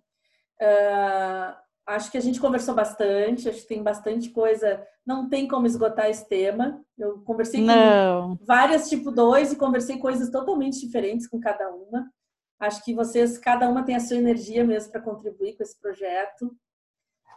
ah, 0.61 1.61
acho 1.87 2.11
que 2.11 2.19
a 2.19 2.21
gente 2.21 2.41
conversou 2.41 2.75
bastante, 2.75 3.49
acho 3.49 3.63
que 3.63 3.69
tem 3.69 3.83
bastante 3.83 4.31
coisa, 4.31 4.87
não 5.05 5.29
tem 5.29 5.49
como 5.49 5.67
esgotar 5.67 6.09
esse 6.09 6.29
tema. 6.29 6.85
Eu 6.97 7.21
conversei 7.23 7.61
com 7.61 7.67
Não. 7.67 8.39
várias 8.43 8.89
tipo 8.89 9.11
2 9.11 9.53
e 9.53 9.57
conversei 9.57 9.99
coisas 9.99 10.31
totalmente 10.31 10.81
diferentes 10.81 11.27
com 11.27 11.41
cada 11.41 11.71
uma. 11.71 12.11
Acho 12.59 12.85
que 12.85 12.95
vocês, 12.95 13.39
cada 13.39 13.69
uma 13.69 13.85
tem 13.85 13.97
a 13.97 14.01
sua 14.01 14.19
energia 14.19 14.65
mesmo 14.65 14.93
para 14.93 15.01
contribuir 15.01 15.57
com 15.57 15.63
esse 15.63 15.79
projeto. 15.81 16.55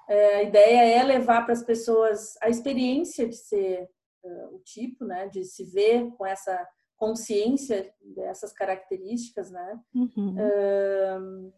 É, 0.07 0.35
a 0.35 0.43
ideia 0.43 0.99
é 0.99 1.03
levar 1.03 1.43
para 1.43 1.53
as 1.53 1.63
pessoas 1.63 2.35
a 2.41 2.49
experiência 2.49 3.27
de 3.27 3.37
ser 3.37 3.89
uh, 4.21 4.55
o 4.55 4.59
tipo, 4.59 5.05
né, 5.05 5.29
de 5.29 5.45
se 5.45 5.63
ver 5.63 6.11
com 6.17 6.25
essa 6.25 6.67
consciência 7.03 7.93
dessas 8.01 8.53
características, 8.53 9.51
né? 9.51 9.77
Uhum. 9.93 10.35
Uh, 10.37 11.53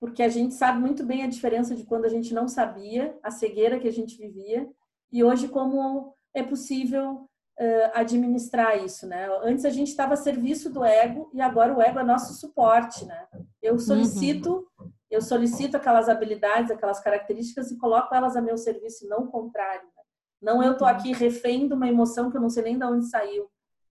porque 0.00 0.22
a 0.22 0.28
gente 0.30 0.54
sabe 0.54 0.80
muito 0.80 1.04
bem 1.04 1.22
a 1.22 1.28
diferença 1.28 1.76
de 1.76 1.84
quando 1.84 2.06
a 2.06 2.08
gente 2.08 2.32
não 2.32 2.48
sabia, 2.48 3.14
a 3.22 3.30
cegueira 3.30 3.78
que 3.78 3.86
a 3.86 3.92
gente 3.92 4.16
vivia, 4.16 4.66
e 5.12 5.22
hoje 5.22 5.48
como 5.48 6.14
é 6.32 6.42
possível 6.42 7.28
uh, 7.60 7.90
administrar 7.92 8.82
isso, 8.82 9.06
né? 9.06 9.28
Antes 9.42 9.66
a 9.66 9.70
gente 9.70 9.88
estava 9.88 10.14
a 10.14 10.16
serviço 10.16 10.70
do 10.70 10.82
ego 10.82 11.30
e 11.34 11.42
agora 11.42 11.76
o 11.76 11.82
ego 11.82 11.98
é 11.98 12.02
nosso 12.02 12.32
suporte, 12.32 13.04
né? 13.04 13.26
Eu 13.60 13.78
solicito, 13.78 14.66
uhum. 14.80 14.90
eu 15.10 15.20
solicito 15.20 15.76
aquelas 15.76 16.08
habilidades, 16.08 16.70
aquelas 16.70 17.00
características 17.00 17.70
e 17.70 17.76
coloco 17.76 18.14
elas 18.14 18.34
a 18.34 18.40
meu 18.40 18.56
serviço, 18.56 19.06
não 19.06 19.24
o 19.24 19.30
contrário. 19.30 19.84
Né? 19.94 20.02
Não 20.40 20.62
eu 20.62 20.74
tô 20.74 20.86
uhum. 20.86 20.90
aqui 20.90 21.12
refém 21.12 21.68
de 21.68 21.74
uma 21.74 21.86
emoção 21.86 22.30
que 22.30 22.38
eu 22.38 22.40
não 22.40 22.48
sei 22.48 22.62
nem 22.62 22.78
de 22.78 22.84
onde 22.86 23.04
saiu. 23.04 23.46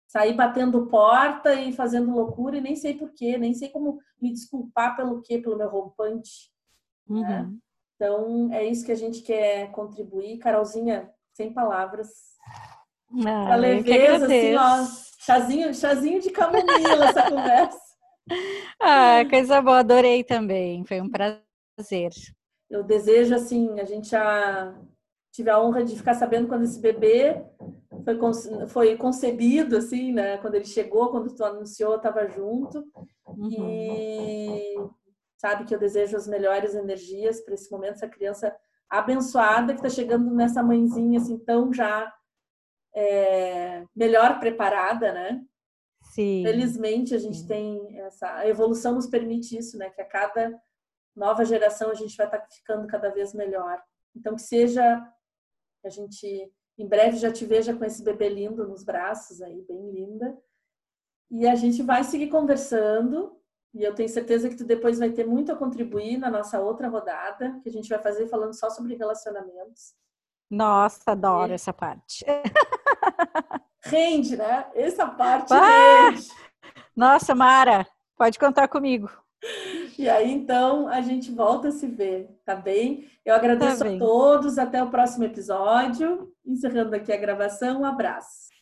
Sair 0.08 0.34
batendo 0.34 0.88
porta 0.88 1.54
e 1.54 1.74
fazendo 1.74 2.12
loucura 2.12 2.58
e 2.58 2.62
nem 2.62 2.76
sei 2.76 2.94
porquê, 2.94 3.38
nem 3.38 3.54
sei 3.54 3.70
como 3.70 4.00
me 4.22 4.32
desculpar 4.32 4.96
pelo 4.96 5.22
quê, 5.22 5.40
pelo 5.40 5.58
meu 5.58 5.70
rompante. 5.70 6.52
Né? 7.08 7.18
Uhum. 7.18 7.22
Né? 7.22 7.52
Então, 7.96 8.54
é 8.54 8.66
isso 8.66 8.86
que 8.86 8.92
a 8.92 8.96
gente 8.96 9.22
quer 9.22 9.72
contribuir. 9.72 10.38
Carolzinha, 10.38 11.10
sem 11.34 11.54
palavras. 11.54 12.10
Ah, 13.26 13.54
a 13.54 13.56
leveza, 13.56 14.26
assim, 14.26 14.56
ó, 14.56 14.86
chazinho, 15.20 15.74
chazinho 15.74 16.20
de 16.20 16.30
camomila 16.30 17.06
essa 17.06 17.24
conversa. 17.30 17.80
Ah, 18.82 19.24
coisa 19.30 19.62
boa, 19.62 19.80
adorei 19.80 20.24
também. 20.24 20.84
Foi 20.86 21.00
um 21.00 21.10
prazer. 21.10 22.12
Eu 22.70 22.84
desejo, 22.84 23.36
assim, 23.36 23.80
a 23.80 23.86
gente 23.86 24.10
já 24.10 24.76
tive 25.36 25.50
a 25.50 25.62
honra 25.62 25.84
de 25.84 25.98
ficar 25.98 26.14
sabendo 26.14 26.48
quando 26.48 26.64
esse 26.64 26.80
bebê 26.80 27.44
foi, 28.06 28.68
foi 28.68 28.98
concebido, 28.98 29.76
assim, 29.76 30.14
né? 30.14 30.38
Quando 30.38 30.56
ele 30.56 30.64
chegou, 30.64 31.10
quando 31.10 31.36
tu 31.36 31.44
anunciou, 31.44 31.98
estava 31.98 32.26
junto. 32.30 32.88
Uhum. 33.28 33.50
E 33.52 34.76
sabe 35.38 35.66
que 35.66 35.76
eu 35.76 35.80
desejo 35.80 36.16
as 36.16 36.26
melhores 36.26 36.74
energias 36.74 37.42
para 37.42 37.54
esse 37.54 37.70
momento, 37.70 37.96
essa 37.96 38.08
criança 38.08 38.56
abençoada 38.90 39.74
que 39.74 39.80
está 39.80 39.90
chegando 39.90 40.34
nessa 40.34 40.64
mãezinha, 40.64 41.20
assim, 41.20 41.38
tão 41.38 41.74
já 41.74 42.14
é, 42.96 43.84
melhor 43.94 44.40
preparada, 44.40 45.12
né? 45.12 45.42
Sim. 46.14 46.44
Felizmente 46.46 47.14
a 47.14 47.18
gente 47.18 47.40
Sim. 47.40 47.48
tem 47.48 48.00
essa 48.00 48.38
a 48.38 48.48
evolução 48.48 48.94
nos 48.94 49.08
permite 49.08 49.58
isso, 49.58 49.78
né? 49.78 49.90
Que 49.90 50.02
a 50.02 50.06
cada 50.06 50.58
nova 51.14 51.44
geração 51.44 51.90
a 51.90 51.94
gente 51.94 52.16
vai 52.16 52.26
estar 52.26 52.38
tá 52.38 52.48
ficando 52.50 52.88
cada 52.88 53.10
vez 53.10 53.34
melhor. 53.34 53.82
Então 54.16 54.36
que 54.36 54.42
seja 54.42 55.06
que 55.86 55.88
a 55.88 55.92
gente 55.92 56.52
em 56.78 56.88
breve 56.88 57.18
já 57.18 57.32
te 57.32 57.46
veja 57.46 57.74
com 57.74 57.86
esse 57.86 58.04
bebê 58.04 58.28
lindo 58.28 58.68
nos 58.68 58.84
braços 58.84 59.42
aí, 59.42 59.62
bem 59.62 59.92
linda. 59.92 60.36
E 61.30 61.48
a 61.48 61.56
gente 61.56 61.84
vai 61.84 62.04
seguir 62.04 62.28
conversando. 62.28 63.40
E 63.74 63.84
eu 63.84 63.94
tenho 63.94 64.10
certeza 64.10 64.50
que 64.50 64.56
tu 64.56 64.66
depois 64.66 65.00
vai 65.00 65.12
ter 65.12 65.26
muito 65.26 65.52
a 65.52 65.56
contribuir 65.56 66.18
na 66.18 66.30
nossa 66.30 66.60
outra 66.60 66.88
rodada, 66.88 67.60
que 67.62 67.70
a 67.70 67.72
gente 67.72 67.90
vai 67.90 68.00
fazer 68.00 68.28
falando 68.28 68.54
só 68.54 68.70
sobre 68.70 68.96
relacionamentos. 68.96 69.94
Nossa, 70.50 71.12
adoro 71.12 71.52
e... 71.52 71.56
essa 71.56 71.72
parte. 71.72 72.26
Rende, 73.84 74.36
né? 74.36 74.66
Essa 74.74 75.08
parte 75.08 75.54
ah! 75.54 76.10
rende. 76.10 76.28
Nossa, 76.96 77.36
Mara, 77.36 77.86
pode 78.18 78.40
contar 78.40 78.68
comigo. 78.68 79.10
E 79.98 80.10
aí, 80.10 80.32
então, 80.32 80.88
a 80.88 81.02
gente 81.02 81.32
volta 81.32 81.70
a 81.70 81.72
se 81.72 81.88
ver, 81.88 82.30
tá 82.44 82.56
bem? 82.56 83.10
Eu 83.24 83.34
agradeço 83.34 83.80
tá 83.80 83.86
bem. 83.86 83.96
a 83.96 84.00
todos. 84.00 84.58
Até 84.58 84.84
o 84.84 84.90
próximo 84.90 85.24
episódio. 85.24 86.32
Encerrando 86.46 86.96
aqui 86.96 87.12
a 87.12 87.18
gravação. 87.18 87.82
Um 87.82 87.86
abraço. 87.86 88.55